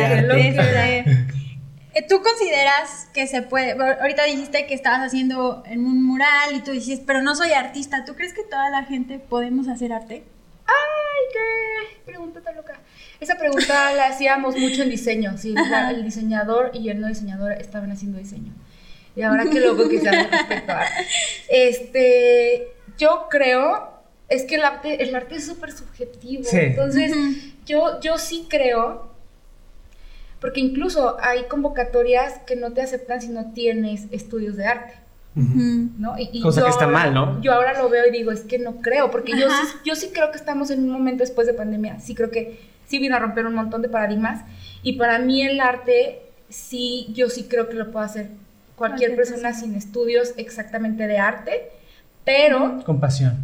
rápida. 0.53 0.89
eh, 0.89 2.05
¿Tú 2.09 2.21
consideras 2.21 3.07
que 3.13 3.25
se 3.25 3.41
puede? 3.41 3.71
Ahorita 4.01 4.25
dijiste 4.25 4.67
que 4.67 4.73
estabas 4.73 4.99
haciendo 5.01 5.63
en 5.65 5.85
un 5.85 6.03
mural 6.03 6.53
y 6.55 6.59
tú 6.59 6.71
dijiste, 6.71 7.03
pero 7.07 7.21
no 7.23 7.33
soy 7.35 7.53
artista. 7.53 8.03
¿Tú 8.05 8.15
crees 8.15 8.33
que 8.33 8.43
toda 8.43 8.69
la 8.69 8.83
gente 8.83 9.17
podemos 9.17 9.67
hacer 9.69 9.93
arte? 9.93 10.23
Ay, 10.67 11.25
qué 11.33 12.11
pregunta 12.11 12.41
tan 12.41 12.55
loca. 12.57 12.79
Esa 13.19 13.35
pregunta 13.37 13.93
la 13.93 14.07
hacíamos 14.07 14.55
mucho 14.57 14.83
en 14.83 14.89
diseño. 14.89 15.37
Sí, 15.37 15.53
la- 15.53 15.89
el 15.91 16.03
diseñador 16.03 16.71
y 16.73 16.89
el 16.89 16.99
no 16.99 17.07
diseñador 17.07 17.53
estaban 17.53 17.91
haciendo 17.91 18.17
diseño. 18.19 18.53
Y 19.18 19.24
ahora 19.24 19.43
que 19.45 19.99
se 19.99 20.09
hace 20.09 20.28
respecto 20.32 20.72
a 20.72 20.86
Este, 21.49 22.68
yo 22.97 23.28
creo, 23.30 23.89
es 24.30 24.43
que 24.43 24.55
el 24.55 24.63
arte, 24.63 25.01
el 25.03 25.15
arte 25.15 25.36
es 25.36 25.45
súper 25.45 25.72
subjetivo. 25.72 26.43
Sí. 26.43 26.57
Entonces, 26.57 27.13
yo, 27.65 27.99
yo 27.99 28.18
sí 28.18 28.45
creo, 28.49 29.11
porque 30.39 30.59
incluso 30.59 31.18
hay 31.20 31.45
convocatorias 31.45 32.39
que 32.45 32.55
no 32.55 32.72
te 32.74 32.82
aceptan 32.82 33.22
si 33.22 33.30
no 33.30 33.51
tienes 33.53 34.03
estudios 34.11 34.55
de 34.55 34.65
arte. 34.65 34.93
¿no? 35.36 36.18
Y, 36.18 36.30
y 36.34 36.41
Cosa 36.41 36.61
yo 36.61 36.65
que 36.65 36.72
está 36.72 36.86
ahora- 36.86 36.97
mal, 36.97 37.13
¿no? 37.13 37.41
Yo 37.41 37.53
ahora 37.53 37.80
lo 37.80 37.89
veo 37.89 38.07
y 38.07 38.11
digo, 38.11 38.32
es 38.32 38.41
que 38.41 38.57
no 38.57 38.78
creo, 38.82 39.11
porque 39.11 39.34
yo 39.39 39.47
sí, 39.49 39.68
yo 39.86 39.95
sí 39.95 40.09
creo 40.11 40.32
que 40.32 40.38
estamos 40.38 40.72
en 40.72 40.80
un 40.84 40.89
momento 40.89 41.22
después 41.24 41.45
de 41.45 41.53
pandemia, 41.53 41.99
sí 41.99 42.15
creo 42.15 42.32
que 42.32 42.59
sí 42.88 42.97
vino 42.97 43.15
a 43.15 43.20
romper 43.20 43.45
un 43.45 43.53
montón 43.53 43.84
de 43.84 43.89
paradigmas, 43.89 44.43
y 44.82 44.93
para 44.93 45.20
mí 45.20 45.43
el 45.43 45.59
arte, 45.59 46.24
sí, 46.49 47.07
yo 47.13 47.30
sí 47.30 47.43
creo 47.43 47.70
que 47.70 47.76
lo 47.76 47.91
puede 47.91 48.05
hacer 48.07 48.30
cualquier 48.78 49.15
persona 49.15 49.53
sin 49.53 49.75
estudios 49.75 50.34
exactamente 50.38 51.07
de 51.07 51.17
arte, 51.17 51.71
pero, 52.23 52.84
Con 52.86 52.99
pasión. 52.99 53.38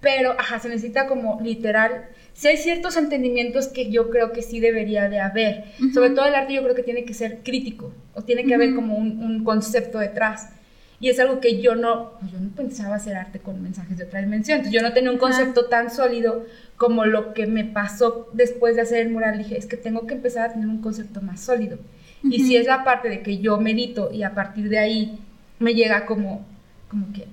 pero, 0.00 0.32
ajá, 0.38 0.60
se 0.60 0.68
necesita 0.68 1.06
como 1.08 1.40
literal, 1.42 2.04
si 2.34 2.48
hay 2.48 2.58
ciertos 2.58 2.96
entendimientos 2.96 3.68
que 3.68 3.90
yo 3.90 4.10
creo 4.10 4.32
que 4.32 4.42
sí 4.42 4.60
debería 4.60 5.08
de 5.08 5.18
haber, 5.18 5.64
sobre 5.94 6.10
todo 6.10 6.26
el 6.26 6.34
arte 6.34 6.54
yo 6.54 6.62
creo 6.62 6.74
que 6.74 6.82
tiene 6.82 7.04
que 7.04 7.14
ser 7.14 7.38
crítico, 7.42 7.92
o 8.14 8.22
tiene 8.22 8.44
que 8.44 8.54
haber 8.54 8.74
como 8.74 8.96
un, 8.96 9.22
un 9.24 9.42
concepto 9.42 9.98
detrás. 9.98 10.50
Y 10.98 11.10
es 11.10 11.20
algo 11.20 11.40
que 11.40 11.60
yo 11.60 11.74
no, 11.74 12.12
pues, 12.20 12.32
yo 12.32 12.40
no 12.40 12.48
pensaba 12.56 12.96
hacer 12.96 13.16
arte 13.16 13.38
con 13.38 13.62
mensajes 13.62 13.98
de 13.98 14.04
otra 14.04 14.20
dimensión. 14.20 14.58
Entonces 14.58 14.80
yo 14.80 14.86
no 14.86 14.94
tenía 14.94 15.10
un 15.10 15.18
concepto 15.18 15.66
tan 15.66 15.90
sólido 15.90 16.46
como 16.78 17.04
lo 17.04 17.34
que 17.34 17.46
me 17.46 17.64
pasó 17.64 18.30
después 18.32 18.76
de 18.76 18.82
hacer 18.82 19.00
el 19.00 19.10
mural. 19.10 19.36
Dije, 19.36 19.58
es 19.58 19.66
que 19.66 19.76
tengo 19.76 20.06
que 20.06 20.14
empezar 20.14 20.48
a 20.48 20.52
tener 20.54 20.68
un 20.68 20.80
concepto 20.80 21.20
más 21.20 21.40
sólido. 21.40 21.78
Y 22.22 22.44
si 22.44 22.56
es 22.56 22.66
la 22.66 22.82
parte 22.82 23.08
de 23.08 23.22
que 23.22 23.38
yo 23.38 23.58
medito 23.58 24.12
y 24.12 24.22
a 24.22 24.34
partir 24.34 24.68
de 24.68 24.78
ahí 24.78 25.18
me 25.58 25.74
llega 25.74 26.06
como, 26.06 26.44
como 26.90 27.12
que, 27.12 27.26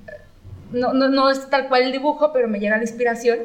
no, 0.72 0.94
no, 0.94 1.10
no 1.10 1.30
es 1.30 1.50
tal 1.50 1.68
cual 1.68 1.84
el 1.84 1.92
dibujo, 1.92 2.32
pero 2.32 2.48
me 2.48 2.60
llega 2.60 2.78
la 2.78 2.84
inspiración, 2.84 3.40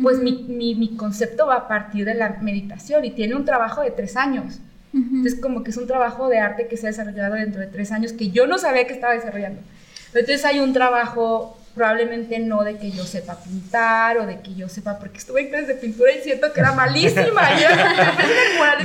pues 0.00 0.18
mi, 0.18 0.44
mi, 0.48 0.74
mi 0.74 0.96
concepto 0.96 1.46
va 1.46 1.56
a 1.56 1.68
partir 1.68 2.04
de 2.04 2.14
la 2.14 2.38
meditación 2.40 3.04
y 3.04 3.10
tiene 3.10 3.34
un 3.34 3.44
trabajo 3.44 3.82
de 3.82 3.90
tres 3.90 4.16
años. 4.16 4.60
Entonces, 4.94 5.40
como 5.40 5.62
que 5.64 5.70
es 5.70 5.78
un 5.78 5.86
trabajo 5.86 6.28
de 6.28 6.38
arte 6.38 6.66
que 6.66 6.76
se 6.76 6.86
ha 6.86 6.90
desarrollado 6.90 7.34
dentro 7.34 7.62
de 7.62 7.66
tres 7.66 7.92
años 7.92 8.12
que 8.12 8.30
yo 8.30 8.46
no 8.46 8.58
sabía 8.58 8.86
que 8.86 8.92
estaba 8.92 9.14
desarrollando. 9.14 9.62
Entonces 10.08 10.44
hay 10.44 10.60
un 10.60 10.74
trabajo 10.74 11.56
probablemente 11.74 12.38
no 12.38 12.62
de 12.64 12.76
que 12.76 12.90
yo 12.90 13.04
sepa 13.04 13.42
pintar 13.42 14.18
o 14.18 14.26
de 14.26 14.40
que 14.40 14.54
yo 14.54 14.68
sepa, 14.68 14.98
porque 14.98 15.18
estuve 15.18 15.42
en 15.42 15.48
clases 15.48 15.68
de 15.68 15.74
pintura 15.74 16.12
y 16.12 16.20
siento 16.20 16.52
que 16.52 16.60
era 16.60 16.72
malísima. 16.72 17.58
Yo, 17.58 17.68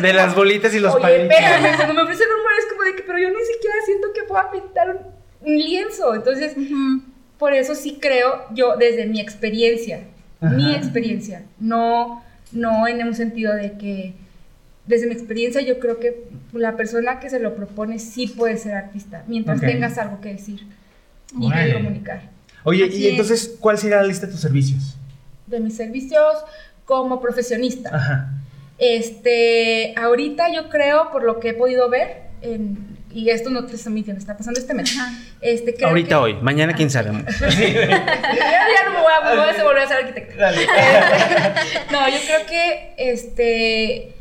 De 0.01 0.07
como, 0.07 0.13
las 0.13 0.35
bolitas 0.35 0.73
y 0.73 0.79
los 0.79 0.93
Oye, 0.95 1.01
palitos. 1.01 1.31
espérame, 1.31 1.75
cuando 1.75 1.93
me 1.93 2.01
ofrecen 2.03 2.27
un 2.29 2.41
mural 2.43 2.59
es 2.59 2.65
como 2.65 2.83
de 2.83 2.95
que, 2.95 3.03
pero 3.03 3.19
yo 3.19 3.29
ni 3.29 3.45
siquiera 3.45 3.75
siento 3.85 4.07
que 4.13 4.23
pueda 4.23 4.51
pintar 4.51 4.89
un, 4.89 4.97
un 5.41 5.57
lienzo. 5.57 6.15
Entonces, 6.15 6.55
por 7.37 7.53
eso 7.53 7.75
sí 7.75 7.97
creo, 8.01 8.45
yo 8.53 8.77
desde 8.77 9.05
mi 9.05 9.19
experiencia, 9.19 10.01
mi 10.39 10.73
experiencia, 10.75 11.43
no, 11.59 12.23
no 12.51 12.87
en 12.87 13.05
un 13.05 13.15
sentido 13.15 13.53
de 13.53 13.77
que, 13.77 14.13
desde 14.85 15.07
mi 15.07 15.13
experiencia 15.13 15.61
yo 15.61 15.79
creo 15.79 15.99
que 15.99 16.29
la 16.53 16.77
persona 16.77 17.19
que 17.19 17.29
se 17.29 17.39
lo 17.39 17.55
propone 17.55 17.99
sí 17.99 18.27
puede 18.27 18.55
ser 18.57 18.73
artista, 18.75 19.23
mientras 19.27 19.59
tengas 19.59 19.97
algo 19.97 20.21
que 20.21 20.29
decir 20.29 20.65
y 21.37 21.51
que 21.51 21.73
comunicar. 21.73 22.36
Oye, 22.67 22.85
Así 22.85 22.97
y 22.97 23.05
es. 23.05 23.11
entonces, 23.11 23.55
¿cuál 23.61 23.77
sería 23.77 23.97
la 23.97 24.03
lista 24.03 24.25
de 24.25 24.33
tus 24.33 24.41
servicios? 24.41 24.97
De 25.45 25.59
mis 25.61 25.75
servicios 25.77 26.33
como 26.85 27.21
profesionista. 27.21 27.89
Ajá. 27.95 28.27
Este, 28.77 29.93
ahorita 29.97 30.51
yo 30.53 30.69
creo, 30.69 31.09
por 31.11 31.23
lo 31.23 31.39
que 31.39 31.49
he 31.49 31.53
podido 31.53 31.89
ver, 31.89 32.23
en- 32.41 32.97
y 33.13 33.29
esto 33.29 33.49
no 33.49 33.65
te 33.65 33.75
estoy 33.75 33.93
mintiendo, 33.93 34.19
está 34.19 34.37
pasando 34.37 34.59
este 34.59 34.73
mes. 34.73 34.95
Ajá. 34.99 35.11
Este, 35.41 35.73
creo 35.75 35.89
Ahorita 35.89 36.09
que- 36.09 36.15
hoy, 36.15 36.33
mañana 36.41 36.73
quién 36.73 36.89
sabe. 36.89 37.09
ya, 37.39 37.49
ya 37.49 38.85
no 38.85 38.91
me 38.93 38.99
voy 39.01 39.11
a, 39.21 39.29
me 39.29 39.35
voy 39.41 39.49
a 39.59 39.63
volver 39.63 39.83
a 39.83 39.87
ser 39.87 39.97
arquitecta. 39.97 40.49
Este, 40.51 40.65
no, 41.91 42.09
yo 42.09 42.17
creo 42.25 42.45
que 42.47 42.93
este 42.97 44.13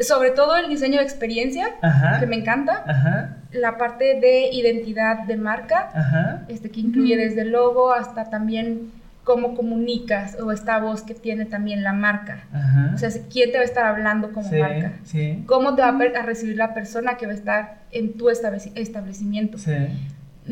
sobre 0.00 0.30
todo 0.30 0.56
el 0.56 0.68
diseño 0.70 0.98
de 0.98 1.04
experiencia, 1.04 1.68
Ajá. 1.82 2.18
que 2.18 2.26
me 2.26 2.34
encanta, 2.36 2.82
Ajá. 2.86 3.36
La 3.52 3.76
parte 3.78 4.18
de 4.20 4.48
identidad 4.52 5.24
de 5.24 5.36
marca, 5.36 5.90
Ajá. 5.94 6.42
este 6.48 6.70
que 6.70 6.80
incluye 6.80 7.16
desde 7.16 7.42
el 7.42 7.52
logo 7.52 7.92
hasta 7.92 8.30
también 8.30 8.90
cómo 9.24 9.54
comunicas 9.54 10.36
o 10.40 10.50
esta 10.50 10.78
voz 10.78 11.02
que 11.02 11.14
tiene 11.14 11.44
también 11.44 11.84
la 11.84 11.92
marca. 11.92 12.44
Ajá. 12.52 12.92
O 12.94 12.98
sea, 12.98 13.10
quién 13.30 13.52
te 13.52 13.58
va 13.58 13.62
a 13.62 13.66
estar 13.66 13.84
hablando 13.86 14.32
como 14.32 14.48
sí, 14.48 14.56
marca. 14.56 14.92
sí. 15.04 15.44
¿Cómo 15.46 15.74
te 15.74 15.82
va 15.82 15.88
a, 15.88 16.22
recibir 16.22 16.56
la 16.56 16.74
persona 16.74 17.16
que 17.16 17.26
va 17.26 17.32
a 17.32 17.36
estar 17.36 17.78
en 17.92 18.14
tu 18.14 18.26
estableci- 18.30 18.72
establecimiento? 18.74 19.58
Sí. 19.58 19.72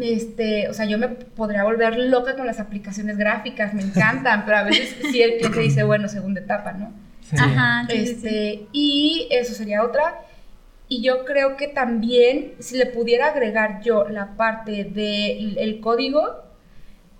Este, 0.00 0.68
o 0.68 0.72
sea, 0.74 0.86
yo 0.86 0.98
me 0.98 1.08
podría 1.08 1.64
volver 1.64 1.98
loca 1.98 2.36
con 2.36 2.46
las 2.46 2.60
aplicaciones 2.60 3.16
gráficas, 3.18 3.74
me 3.74 3.82
encantan, 3.82 4.44
pero 4.44 4.58
a 4.58 4.62
veces 4.62 4.96
sí 5.10 5.20
el 5.20 5.38
cliente 5.38 5.60
dice, 5.60 5.82
bueno, 5.82 6.08
segunda 6.08 6.40
etapa, 6.40 6.72
¿no? 6.72 6.92
sí. 7.22 7.36
Ajá, 7.38 7.86
sí, 7.88 7.98
sí, 7.98 8.06
sí. 8.06 8.12
Este, 8.12 8.66
y 8.72 9.28
eso 9.30 9.54
sería 9.54 9.82
otra. 9.82 10.20
Y 10.92 11.02
yo 11.02 11.24
creo 11.24 11.56
que 11.56 11.68
también, 11.68 12.54
si 12.58 12.76
le 12.76 12.84
pudiera 12.86 13.28
agregar 13.28 13.80
yo 13.80 14.08
la 14.08 14.36
parte 14.36 14.82
del 14.82 15.56
el 15.56 15.80
código, 15.80 16.42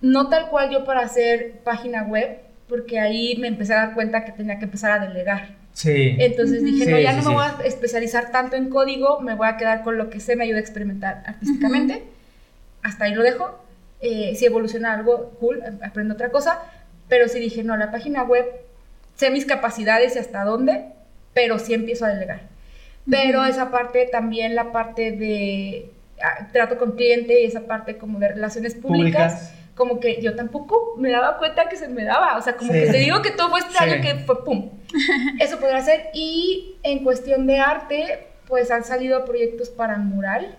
no 0.01 0.27
tal 0.27 0.49
cual 0.49 0.69
yo 0.69 0.83
para 0.83 0.99
hacer 0.99 1.61
página 1.63 2.03
web, 2.03 2.39
porque 2.67 2.99
ahí 2.99 3.37
me 3.37 3.47
empecé 3.47 3.73
a 3.73 3.77
dar 3.85 3.93
cuenta 3.93 4.25
que 4.25 4.33
tenía 4.33 4.59
que 4.59 4.65
empezar 4.65 4.91
a 4.91 5.07
delegar. 5.07 5.55
Sí. 5.71 6.17
Entonces 6.19 6.61
dije, 6.65 6.83
Sí, 6.83 6.91
no, 6.91 6.99
ya 6.99 7.11
sí, 7.11 7.15
no 7.17 7.23
sí. 7.23 7.29
me 7.29 7.33
voy 7.35 7.45
a 7.45 7.65
especializar 7.65 8.29
tanto 8.29 8.57
en 8.57 8.69
código, 8.69 9.21
me 9.21 9.35
voy 9.35 9.47
a 9.47 9.55
quedar 9.55 9.83
con 9.83 9.97
lo 9.97 10.09
que 10.09 10.19
sé, 10.19 10.35
me 10.35 10.43
ayuda 10.43 10.57
a 10.57 10.61
experimentar 10.61 11.23
artísticamente. 11.25 12.03
Hasta 12.83 13.05
ahí 13.05 13.13
lo 13.15 13.23
dejo. 13.23 13.57
Eh, 14.01 14.35
si 14.35 14.45
evoluciona 14.45 14.91
algo, 14.93 15.29
cool, 15.39 15.63
aprendo 15.81 16.15
otra 16.15 16.29
cosa. 16.29 16.59
Pero 17.07 17.29
sí 17.29 17.39
dije, 17.39 17.63
no, 17.63 17.77
la 17.77 17.89
página 17.89 18.23
web, 18.23 18.45
sé 19.15 19.29
mis 19.31 19.45
capacidades 19.45 20.17
y 20.17 20.19
hasta 20.19 20.43
dónde, 20.43 20.87
pero 21.33 21.57
sí 21.57 21.73
empiezo 21.73 22.03
a 22.03 22.09
delegar. 22.09 22.50
Pero 23.09 23.43
esa 23.45 23.71
parte, 23.71 24.07
también 24.11 24.55
la 24.55 24.71
parte 24.71 25.11
de 25.11 25.91
ah, 26.21 26.47
trato 26.53 26.77
con 26.77 26.91
cliente 26.93 27.41
y 27.41 27.45
esa 27.45 27.61
parte 27.61 27.97
como 27.97 28.19
de 28.19 28.27
relaciones 28.29 28.75
públicas, 28.75 29.33
Públicas. 29.33 29.53
como 29.75 29.99
que 29.99 30.21
yo 30.21 30.35
tampoco 30.35 30.95
me 30.97 31.09
daba 31.11 31.37
cuenta 31.39 31.67
que 31.67 31.77
se 31.77 31.87
me 31.87 32.03
daba. 32.03 32.37
O 32.37 32.41
sea, 32.41 32.55
como 32.57 32.71
Sí. 32.71 32.79
que 32.79 32.91
te 32.91 32.97
digo 32.99 33.21
que 33.21 33.31
todo 33.31 33.49
fue 33.49 33.59
este 33.59 33.73
Sí. 33.73 33.83
año 33.83 34.01
que 34.01 34.15
fue 34.25 34.43
pum. 34.45 34.69
Eso 35.39 35.59
podrá 35.59 35.81
ser. 35.81 36.09
Y 36.13 36.75
en 36.83 37.03
cuestión 37.03 37.47
de 37.47 37.59
arte, 37.59 38.27
pues 38.47 38.69
han 38.69 38.83
salido 38.83 39.25
proyectos 39.25 39.69
para 39.69 39.97
mural. 39.97 40.55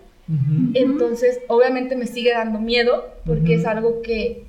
Entonces, 0.73 1.39
obviamente 1.47 1.95
me 1.95 2.07
sigue 2.07 2.31
dando 2.33 2.59
miedo 2.59 3.13
porque 3.25 3.55
es 3.55 3.65
algo 3.65 4.01
que 4.01 4.45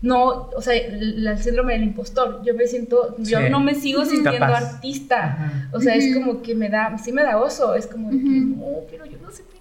no, 0.00 0.50
o 0.54 0.62
sea, 0.62 0.74
el, 0.74 1.26
el 1.26 1.38
síndrome 1.38 1.72
del 1.72 1.82
impostor. 1.82 2.40
Yo 2.44 2.54
me 2.54 2.66
siento, 2.66 3.16
yo 3.18 3.38
Sí. 3.40 3.44
no 3.50 3.60
me 3.60 3.74
sigo 3.74 4.04
sintiendo 4.04 4.38
Capaz. 4.46 4.74
artista. 4.74 5.24
Ajá. 5.24 5.68
O 5.72 5.80
sea, 5.80 5.94
es 5.96 6.04
Ujú. 6.14 6.20
como 6.20 6.42
que 6.42 6.54
me 6.54 6.68
da, 6.68 6.96
sí 6.98 7.10
me 7.12 7.22
da 7.22 7.36
oso. 7.38 7.74
Es 7.74 7.86
como 7.88 8.10
de 8.10 8.18
que, 8.18 8.24
Ujú. 8.24 8.56
no, 8.56 8.66
pero 8.90 9.04
yo 9.06 9.18
no 9.20 9.30
sé 9.30 9.42
pintar. 9.42 9.58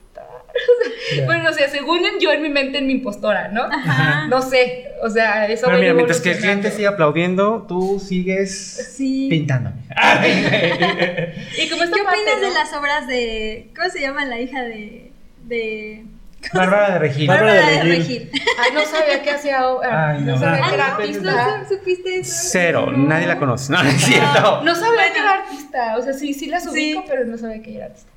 Ya. 1.16 1.26
Bueno, 1.26 1.50
o 1.50 1.54
sea, 1.54 1.70
según 1.70 2.00
yo 2.20 2.32
en 2.32 2.42
mi 2.42 2.50
mente, 2.50 2.80
en 2.80 2.88
mi 2.88 2.94
impostora, 2.94 3.48
¿no? 3.50 3.64
Ajá. 3.64 4.28
No 4.28 4.42
sé, 4.42 4.90
o 5.02 5.10
sea, 5.10 5.48
eso 5.48 5.66
Pero 5.68 5.78
va 5.78 5.82
mira, 5.82 5.94
mientras 5.94 6.20
que 6.20 6.32
el 6.32 6.38
cliente 6.40 6.70
siga 6.72 6.90
aplaudiendo, 6.92 7.66
tú 7.68 8.00
sigues 8.00 8.92
Sí. 8.96 9.28
pintando. 9.30 9.72
Y 11.64 11.70
como 11.70 11.82
¿Qué 11.84 12.04
parte, 12.04 12.20
opinas 12.20 12.42
de 12.42 12.48
¿no? 12.48 12.54
las 12.54 12.74
obras 12.74 13.08
de. 13.08 13.70
¿Cómo 13.76 13.90
se 13.90 14.02
llama 14.02 14.26
la 14.26 14.40
hija 14.42 14.62
de. 14.64 15.12
de. 15.46 16.06
Bárbara 16.54 16.94
de 16.94 17.00
Regil. 17.00 17.28
Bárbara 17.28 17.54
de 17.70 17.84
Regil. 17.84 18.32
Ay, 18.34 18.72
no 18.74 18.82
sabía 18.86 19.22
que 19.22 19.32
hacía. 19.32 19.60
Ay, 19.84 20.22
no. 20.22 20.34
no. 20.34 20.40
sabía 20.40 20.62
Ah, 20.66 20.70
que 20.70 20.76
era 20.76 20.88
artista. 20.96 21.58
¿no 21.58 21.68
supiste 21.70 22.20
eso? 22.20 22.34
Cero, 22.52 22.92
nadie 22.96 23.28
la 23.28 23.38
conoce. 23.38 23.72
No, 23.72 23.84
no 23.84 23.90
es 23.90 24.02
cierto. 24.02 24.62
No 24.64 24.76
sabía 24.76 25.12
que 25.14 25.20
era 25.20 25.34
artista. 25.34 25.98
O 25.98 26.02
sea, 26.02 26.14
sí, 26.14 26.34
sí 26.34 26.48
las 26.48 26.64
Sí. 26.64 26.70
ubico, 26.70 27.04
pero 27.08 27.26
no 27.26 27.38
sabía 27.38 27.62
que 27.62 27.76
era 27.76 27.86
artista. 27.86 28.10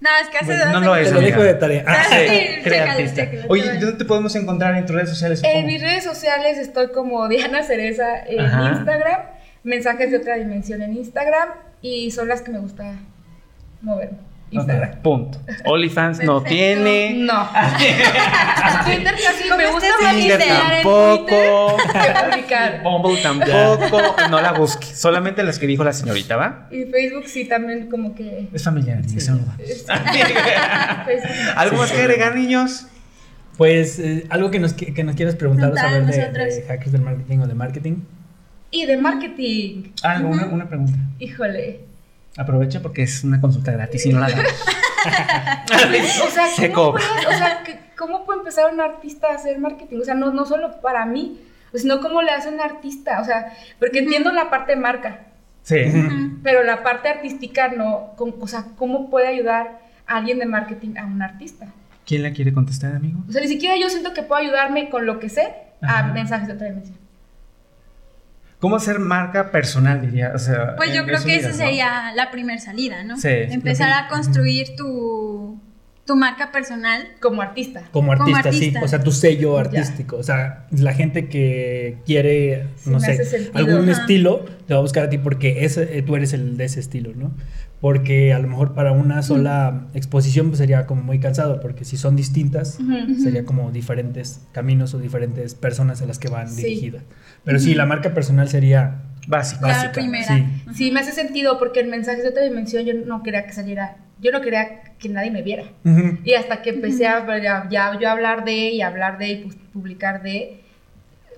No, 0.00 0.08
es 0.22 0.28
que 0.30 0.38
hace 0.38 0.46
Bueno, 0.46 0.64
dos 0.64 0.72
no 0.72 0.80
lo 0.80 0.96
es, 0.96 1.08
Te 1.08 1.14
lo 1.14 1.20
dejo 1.20 1.42
de 1.42 1.54
tarea. 1.54 1.84
Ah, 1.86 2.04
sí, 2.08 2.14
Crea 2.16 2.62
chécalo, 2.62 2.90
artista. 2.92 3.14
chécalo, 3.30 3.44
Oye. 3.50 3.72
¿dónde 3.78 3.92
te 3.98 4.04
podemos 4.06 4.34
encontrar 4.34 4.74
en 4.76 4.86
tus 4.86 4.96
redes 4.96 5.10
sociales? 5.10 5.42
En 5.44 5.66
mis 5.66 5.80
redes 5.82 6.04
sociales 6.04 6.56
estoy 6.56 6.88
como 6.92 7.28
Diana 7.28 7.62
Cereza 7.62 8.20
en 8.26 8.40
Ajá. 8.40 8.70
Instagram, 8.78 9.20
mensajes 9.62 10.10
de 10.10 10.16
otra 10.16 10.36
dimensión 10.36 10.80
en 10.80 10.94
Instagram 10.96 11.50
y 11.82 12.10
son 12.12 12.28
las 12.28 12.40
que 12.40 12.50
me 12.50 12.58
gusta 12.60 12.94
moverme. 13.82 14.16
Instagram. 14.50 15.02
Punto. 15.02 15.38
OnlyFans 15.64 16.22
no 16.24 16.42
Perfecto. 16.42 16.48
tiene. 16.48 17.14
No. 17.24 17.48
Twitter 18.84 19.14
casi 19.14 19.48
me 19.56 19.70
gusta 19.70 19.86
estés 19.86 20.02
más 20.02 20.16
Tinder 20.16 20.40
tampoco. 20.82 21.76
Bumble 22.82 23.22
tampoco. 23.22 24.00
No 24.28 24.40
la 24.40 24.52
busque. 24.52 24.86
Solamente 24.86 25.42
las 25.44 25.58
que 25.58 25.66
dijo 25.66 25.84
la 25.84 25.92
señorita, 25.92 26.36
¿va? 26.36 26.68
Y 26.70 26.84
Facebook 26.84 27.26
sí 27.26 27.44
también 27.46 27.88
como 27.88 28.14
que... 28.14 28.48
Es 28.52 28.64
familiar, 28.64 29.00
ni 29.00 29.20
se 29.20 29.32
duda. 29.32 29.56
Facebook. 29.58 31.32
¿Algo 31.56 31.76
más 31.76 31.92
que 31.92 32.00
agregar, 32.00 32.34
niños? 32.34 32.86
Pues 33.56 33.98
eh, 33.98 34.26
algo 34.30 34.50
que 34.50 34.58
nos, 34.58 34.72
que 34.72 35.04
nos 35.04 35.14
quieras 35.16 35.36
preguntar 35.36 35.74
saber 35.76 36.06
de, 36.06 36.16
de 36.16 36.62
hackers 36.66 36.92
del 36.92 37.02
marketing 37.02 37.38
o 37.40 37.46
de 37.46 37.54
marketing. 37.54 37.96
Y 38.70 38.86
de 38.86 38.96
marketing. 38.96 39.92
Algo, 40.02 40.28
una, 40.30 40.46
una 40.46 40.68
pregunta. 40.68 40.96
Híjole. 41.18 41.89
Aprovecha 42.36 42.80
porque 42.80 43.02
es 43.02 43.24
una 43.24 43.40
consulta 43.40 43.72
gratis 43.72 44.06
y 44.06 44.12
no 44.12 44.20
la 44.20 44.30
damos. 44.30 44.46
O 46.26 46.30
sea, 46.30 46.46
Se 46.48 46.70
¿cómo 46.72 46.92
cobra. 46.92 47.04
puede, 47.22 47.34
o 47.34 47.38
sea, 47.38 47.62
que- 47.64 47.78
¿cómo 47.96 48.24
puede 48.24 48.40
empezar 48.40 48.72
un 48.72 48.80
artista 48.80 49.28
a 49.28 49.34
hacer 49.34 49.58
marketing? 49.58 49.98
O 50.00 50.04
sea, 50.04 50.14
no, 50.14 50.30
no 50.32 50.44
solo 50.44 50.80
para 50.80 51.06
mí, 51.06 51.40
sino 51.74 52.00
cómo 52.00 52.22
le 52.22 52.30
hace 52.32 52.48
un 52.48 52.60
artista. 52.60 53.20
O 53.20 53.24
sea, 53.24 53.52
porque 53.78 54.00
entiendo 54.00 54.32
la 54.32 54.50
parte 54.50 54.72
de 54.74 54.80
marca, 54.80 55.20
Sí. 55.62 55.76
Pero 56.42 56.62
la 56.64 56.82
parte 56.82 57.08
artística 57.10 57.68
no. 57.68 58.12
com- 58.16 58.32
O 58.40 58.46
sea, 58.48 58.64
¿cómo 58.76 59.10
puede 59.10 59.28
ayudar 59.28 59.80
a 60.06 60.16
alguien 60.16 60.38
de 60.38 60.46
marketing 60.46 60.96
a 60.96 61.04
un 61.04 61.20
artista? 61.20 61.66
¿Quién 62.06 62.22
la 62.22 62.32
quiere 62.32 62.52
contestar, 62.54 62.96
amigo? 62.96 63.20
O 63.28 63.32
sea, 63.32 63.42
ni 63.42 63.48
siquiera 63.48 63.76
yo 63.78 63.90
siento 63.90 64.14
que 64.14 64.22
puedo 64.22 64.40
ayudarme 64.40 64.88
con 64.88 65.04
lo 65.04 65.20
que 65.20 65.28
sé 65.28 65.52
a 65.82 65.98
Ajá. 66.00 66.12
mensajes 66.14 66.48
de 66.48 66.54
otra 66.54 66.66
dimensión. 66.68 66.96
¿Cómo 68.60 68.76
hacer 68.76 68.98
marca 68.98 69.50
personal, 69.50 70.02
diría? 70.02 70.32
O 70.34 70.38
sea, 70.38 70.76
Pues 70.76 70.94
yo 70.94 71.04
creo 71.04 71.22
que 71.24 71.36
esa 71.36 71.52
sería 71.52 72.12
la 72.14 72.30
primera 72.30 72.60
salida, 72.60 73.02
¿no? 73.04 73.16
Sí, 73.16 73.28
Empezar 73.28 73.88
que- 73.88 73.94
a 74.04 74.08
construir 74.08 74.76
tu, 74.76 75.60
tu 76.10 76.16
marca 76.16 76.50
personal. 76.50 77.06
Como 77.20 77.40
artista. 77.40 77.84
Como 77.92 78.10
artista, 78.10 78.48
artista. 78.48 78.80
sí. 78.80 78.84
O 78.84 78.88
sea, 78.88 79.00
tu 79.04 79.12
sello 79.12 79.54
Ya. 79.54 79.60
artístico. 79.60 80.16
O 80.16 80.22
sea, 80.24 80.66
la 80.72 80.92
gente 80.92 81.28
que 81.28 81.98
quiere, 82.04 82.66
Sí, 82.76 82.90
no 82.90 82.98
sé, 82.98 83.50
algún 83.54 83.88
Ajá. 83.88 84.00
estilo, 84.00 84.44
te 84.66 84.74
va 84.74 84.80
a 84.80 84.82
buscar 84.82 85.04
a 85.04 85.08
ti 85.10 85.18
porque 85.18 85.64
ese, 85.64 85.96
eh, 85.98 86.02
tú 86.02 86.16
eres 86.16 86.32
el 86.32 86.56
de 86.56 86.64
ese 86.64 86.80
estilo, 86.80 87.12
¿no? 87.14 87.30
Porque 87.80 88.32
a 88.34 88.38
lo 88.40 88.48
mejor 88.48 88.74
para 88.74 88.90
una 88.92 89.22
sola 89.22 89.86
exposición 89.94 90.48
pues, 90.48 90.58
sería 90.58 90.84
como 90.86 91.02
muy 91.02 91.20
cansado, 91.20 91.60
porque 91.60 91.84
si 91.84 91.96
son 91.96 92.16
distintas, 92.16 92.78
Ujú. 92.80 93.22
sería 93.22 93.44
como 93.44 93.70
diferentes 93.70 94.40
caminos 94.52 94.92
o 94.94 94.98
diferentes 94.98 95.54
personas 95.54 96.02
a 96.02 96.06
las 96.06 96.18
que 96.18 96.28
van 96.28 96.48
Sí. 96.50 96.62
dirigidas. 96.64 97.04
Pero 97.44 97.58
sí, 97.60 97.74
la 97.74 97.86
marca 97.86 98.12
personal 98.14 98.48
sería 98.48 99.02
Básico. 99.28 99.62
La 99.66 99.74
básica. 99.74 99.92
primera. 99.92 100.26
sí. 100.26 100.44
Sí, 100.74 100.90
me 100.90 101.00
hace 101.00 101.12
sentido 101.12 101.58
porque 101.58 101.80
en 101.80 101.88
mensajes 101.90 102.22
de 102.24 102.30
otra 102.30 102.42
dimensión 102.42 102.84
yo 102.84 102.94
no 103.06 103.22
quería 103.22 103.46
que 103.46 103.52
saliera, 103.52 103.96
yo 104.20 104.30
no 104.32 104.40
quería 104.40 104.82
que 104.98 105.08
nadie 105.08 105.30
me 105.30 105.42
viera. 105.42 105.64
Y 106.24 106.34
hasta 106.34 106.62
que 106.62 106.70
empecé 106.70 107.06
a 107.06 107.24
ya, 107.42 107.66
ya 107.70 107.98
yo 107.98 108.10
hablar 108.10 108.44
de 108.44 108.52
y 108.70 108.82
hablar 108.82 109.18
de 109.18 109.28
y 109.28 109.44
pu- 109.44 109.56
publicar 109.72 110.22
de, 110.22 110.60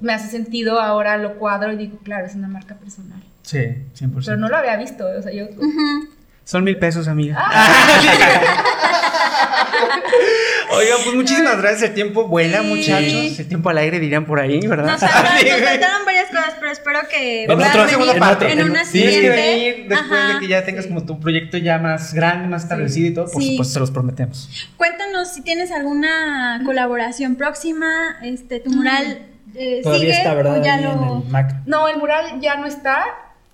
me 0.01 0.13
hace 0.13 0.29
sentido 0.29 0.81
ahora 0.81 1.17
lo 1.17 1.39
cuadro 1.39 1.73
y 1.73 1.77
digo, 1.77 1.99
claro, 2.03 2.27
es 2.27 2.35
una 2.35 2.49
marca 2.49 2.75
personal. 2.75 3.23
Sí, 3.43 3.59
100%. 3.99 4.23
Pero 4.25 4.37
no 4.37 4.49
lo 4.49 4.57
había 4.57 4.77
visto, 4.77 5.07
o 5.07 5.23
sea, 5.23 5.33
yo... 5.33 5.47
Son 6.45 6.65
mil 6.65 6.77
pesos, 6.79 7.07
amiga. 7.09 7.37
Ah. 7.39 8.65
Oigan, 10.77 10.99
pues 11.05 11.15
muchísimas 11.17 11.59
gracias. 11.61 11.83
El 11.91 11.95
tiempo 11.95 12.27
vuela, 12.29 12.61
Sí. 12.61 12.67
muchachos. 12.67 13.39
El 13.39 13.49
tiempo 13.49 13.69
al 13.71 13.79
aire 13.79 13.99
dirían 14.01 14.25
por 14.25 14.41
ahí, 14.41 14.61
¿verdad? 14.67 14.93
Nos 14.93 15.01
faltaron, 15.01 15.33
varias 16.07 16.27
cosas, 16.31 16.55
pero 16.61 16.73
espero 16.73 17.01
que 17.11 17.45
En 17.45 17.51
otro- 17.51 17.85
venir 17.87 18.17
en 18.17 18.23
otro- 18.23 18.49
en 18.49 18.63
una 18.71 18.83
Tienes 18.85 18.89
que 18.91 18.99
siguiente. 19.13 19.29
venir 19.31 19.89
después 19.89 20.21
Ajá. 20.21 20.35
de 20.35 20.41
que 20.41 20.49
ya 20.49 20.65
tengas 20.65 20.87
como 20.87 21.05
tu 21.05 21.21
proyecto 21.21 21.59
ya 21.59 21.79
más 21.79 22.15
grande, 22.15 22.49
más 22.49 22.63
establecido 22.63 23.09
y 23.09 23.15
todo. 23.15 23.27
Por 23.31 23.43
Sí. 23.43 23.51
supuesto, 23.53 23.75
se 23.75 23.81
los 23.81 23.91
prometemos. 23.91 24.49
Cuéntanos 24.77 25.29
si 25.33 25.43
tienes 25.43 25.71
alguna 25.73 26.61
colaboración 26.65 27.37
próxima, 27.37 28.17
este, 28.23 28.61
tu 28.61 28.71
mural 28.71 29.27
eh, 29.55 29.81
Todavía 29.83 30.01
sigue 30.07 30.17
está, 30.19 30.33
¿verdad? 30.35 30.63
ya 30.65 30.81
lo... 30.81 30.93
en 30.93 31.23
el 31.25 31.29
Mac. 31.31 31.55
No, 31.67 31.87
el 31.89 31.99
mural 31.99 32.41
ya 32.41 32.57
no 32.57 32.67
está. 32.67 33.05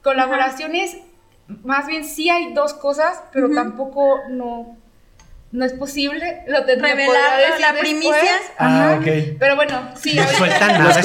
Colaboraciones, 0.02 0.96
más 1.64 1.86
bien 1.88 2.04
sí 2.04 2.30
hay 2.30 2.52
dos 2.54 2.72
cosas, 2.72 3.20
pero 3.32 3.50
tampoco 3.50 4.20
no, 4.30 4.77
no 5.50 5.64
es 5.64 5.72
posible. 5.72 6.42
Lo 6.46 6.64
tendré 6.64 6.90
Revelar 6.90 7.60
la 7.60 7.74
primicia. 7.80 8.12
Ah, 8.58 8.98
ok. 9.00 9.36
Pero 9.38 9.56
bueno, 9.56 9.92
sí, 9.96 10.14
No 10.14 10.26
sueltan 10.28 10.68
nada 10.68 11.00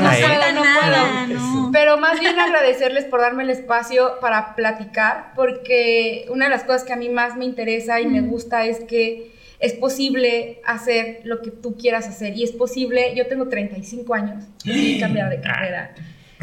No 0.00 0.12
¿eh? 0.12 0.22
puedo, 0.22 0.52
no 0.52 0.64
Nada, 0.64 1.26
puedo. 1.26 1.40
no. 1.40 1.70
Pero 1.72 1.98
más 1.98 2.18
bien 2.18 2.38
agradecerles 2.38 3.04
por 3.04 3.20
darme 3.20 3.44
el 3.44 3.50
espacio 3.50 4.18
para 4.20 4.54
platicar, 4.56 5.32
porque 5.36 6.26
una 6.28 6.46
de 6.46 6.50
las 6.50 6.64
cosas 6.64 6.84
que 6.84 6.92
a 6.92 6.96
mí 6.96 7.08
más 7.08 7.36
me 7.36 7.44
interesa 7.44 8.00
y 8.00 8.06
me 8.06 8.20
gusta 8.20 8.64
es 8.64 8.80
que 8.80 9.32
es 9.60 9.72
posible 9.74 10.60
hacer 10.66 11.20
lo 11.24 11.40
que 11.40 11.50
tú 11.50 11.76
quieras 11.76 12.06
hacer. 12.08 12.36
Y 12.36 12.42
es 12.44 12.50
posible, 12.52 13.14
yo 13.14 13.26
tengo 13.28 13.48
35 13.48 14.12
años, 14.14 14.44
y 14.64 14.98
cambiar 15.00 15.30
de 15.30 15.40
carrera. 15.40 15.94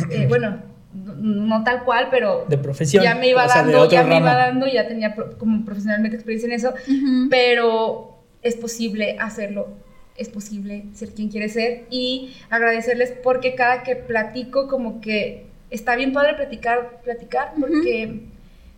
Eh, 0.10 0.26
bueno, 0.28 0.62
no, 0.94 1.14
no 1.16 1.64
tal 1.64 1.84
cual, 1.84 2.08
pero 2.12 2.46
De 2.50 2.58
profesión. 2.58 3.04
ya 3.04 3.16
me 3.16 3.30
iba 3.30 3.46
o 3.46 3.50
sea, 3.50 3.64
de 3.64 3.72
dando, 3.74 3.90
ya 3.90 4.04
me 4.04 4.18
iba 4.18 4.34
dando, 4.36 4.68
ya 4.68 4.88
tenía 4.88 5.16
pro- 5.16 5.38
como 5.38 5.64
profesionalmente 5.66 6.16
experiencia 6.18 6.48
en 6.48 6.54
eso, 6.54 6.74
pero 7.30 8.18
es 8.42 8.56
posible 8.56 9.18
hacerlo, 9.20 9.68
es 10.18 10.30
posible 10.30 10.86
ser 10.94 11.10
quien 11.12 11.30
quiere 11.30 11.50
ser 11.50 11.86
y 11.90 12.34
agradecerles 12.50 13.12
porque 13.24 13.56
cada 13.56 13.84
que 13.84 13.96
platico 13.96 14.68
como 14.68 15.02
que 15.02 15.46
está 15.70 15.96
bien 15.96 16.12
padre 16.14 16.34
platicar, 16.36 17.02
platicar 17.04 17.54
porque 17.60 18.22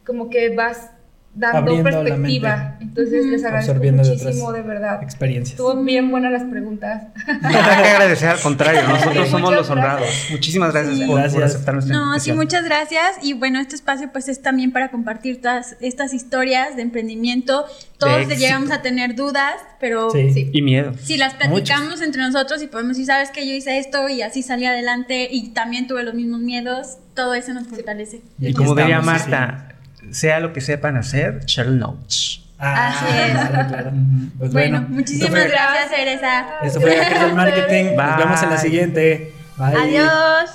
como 0.06 0.30
que 0.30 0.50
vas 0.50 0.92
dando 1.36 1.82
perspectiva, 1.84 2.78
entonces 2.80 3.26
les 3.26 3.44
agradezco 3.44 3.72
Absorbiendo 3.72 4.04
de 4.04 4.10
muchísimo 4.10 4.52
de 4.52 4.62
verdad. 4.62 5.02
Experiencias. 5.02 5.52
Estuvo 5.60 5.82
bien 5.84 6.12
buenas 6.12 6.32
las 6.32 6.44
preguntas. 6.44 7.04
Nada 7.42 7.82
que 7.82 7.90
agradecer, 7.90 8.30
al 8.30 8.40
contrario. 8.40 8.82
Nosotros 8.88 9.16
Muchas 9.16 9.30
somos 9.30 9.54
los 9.56 9.68
gracias. 9.68 9.70
honrados. 9.72 10.28
Muchísimas 10.32 10.74
gracias, 10.74 10.96
Sí. 10.98 11.06
por, 11.06 11.08
por 11.16 11.20
Gracias. 11.22 11.44
aceptar 11.44 11.74
nuestra 11.74 11.96
No, 11.96 12.20
sí, 12.20 12.32
muchas 12.34 12.64
gracias. 12.66 13.18
Y 13.24 13.34
bueno, 13.34 13.60
este 13.60 13.76
espacio 13.76 14.10
pues 14.12 14.28
es 14.30 14.42
también 14.42 14.72
para 14.72 14.92
compartir 14.92 15.42
todas 15.42 15.76
estas 15.82 16.14
historias 16.14 16.76
de 16.76 16.84
emprendimiento. 16.84 17.66
Todos 17.98 18.22
éxito. 18.22 18.40
llegamos 18.40 18.70
a 18.72 18.82
tener 18.82 19.16
dudas, 19.16 19.56
pero 19.80 20.12
Sí. 20.12 20.32
Sí. 20.34 20.50
Y 20.54 20.62
miedo. 20.62 20.94
si 21.02 21.18
las 21.18 21.34
platicamos 21.34 22.02
entre 22.02 22.22
nosotros 22.22 22.62
y 22.62 22.68
podemos 22.68 22.90
decir, 22.98 23.06
sabes 23.08 23.32
que 23.32 23.48
yo 23.48 23.54
hice 23.56 23.80
esto 23.80 24.08
y 24.10 24.22
así 24.22 24.44
salí 24.44 24.66
adelante 24.66 25.28
y 25.32 25.50
también 25.50 25.88
tuve 25.88 26.04
los 26.04 26.14
mismos 26.14 26.42
miedos, 26.42 26.98
todo 27.16 27.34
eso 27.34 27.54
nos 27.54 27.68
fortalece. 27.68 28.22
Y 28.40 28.54
como 28.54 28.76
diría. 28.76 29.02
Marta, 29.02 29.73
sea 30.12 30.40
lo 30.40 30.54
que 30.54 30.62
sepan 30.62 30.98
hacer, 30.98 31.46
shall 31.46 31.78
knows. 31.78 32.40
Ah, 32.60 32.88
Así 32.90 33.06
es. 33.18 33.32
claro, 33.50 33.68
claro. 33.70 33.92
Pues 34.40 34.54
Bueno, 34.54 34.80
bueno, 34.82 34.96
muchísimas 34.96 35.32
fue- 35.32 35.48
gracias, 35.50 35.90
Teresa. 35.92 36.46
Esto 36.64 36.80
fue 36.82 36.96
Hackers 36.96 37.22
del 37.22 37.34
Marketing. 37.36 37.86
Nos 37.98 38.18
vemos 38.18 38.44
en 38.44 38.50
la 38.50 38.58
siguiente. 38.58 39.34
Bye. 39.58 39.76
Adiós. 39.76 40.50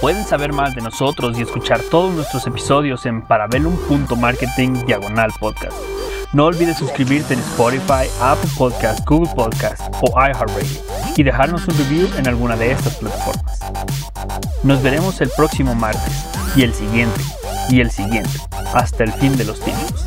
Pueden 0.00 0.24
saber 0.24 0.52
más 0.52 0.74
de 0.74 0.82
nosotros 0.82 1.38
y 1.38 1.42
escuchar 1.42 1.80
todos 1.90 2.14
nuestros 2.14 2.46
episodios 2.46 3.06
en 3.06 3.22
parabellum.marketing 3.22 4.84
diagonal 4.86 5.30
podcast. 5.40 5.74
No 6.34 6.46
olvides 6.46 6.78
suscribirte 6.78 7.34
en 7.34 7.38
Spotify, 7.38 8.10
Apple 8.20 8.50
Podcast, 8.58 9.06
Google 9.06 9.32
Podcast 9.36 9.80
o 10.02 10.10
iHeartRadio 10.20 10.82
y 11.16 11.22
dejarnos 11.22 11.68
un 11.68 11.78
review 11.78 12.08
en 12.18 12.26
alguna 12.26 12.56
de 12.56 12.72
estas 12.72 12.96
plataformas. 12.96 13.60
Nos 14.64 14.82
veremos 14.82 15.20
el 15.20 15.30
próximo 15.36 15.76
martes 15.76 16.24
y 16.56 16.62
el 16.62 16.74
siguiente 16.74 17.20
y 17.70 17.78
el 17.78 17.92
siguiente 17.92 18.32
hasta 18.74 19.04
el 19.04 19.12
fin 19.12 19.36
de 19.36 19.44
los 19.44 19.60
tiempos. 19.60 20.06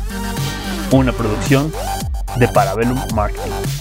Una 0.92 1.12
producción 1.12 1.72
de 2.36 2.46
Parabellum 2.48 2.98
Marketing. 3.14 3.77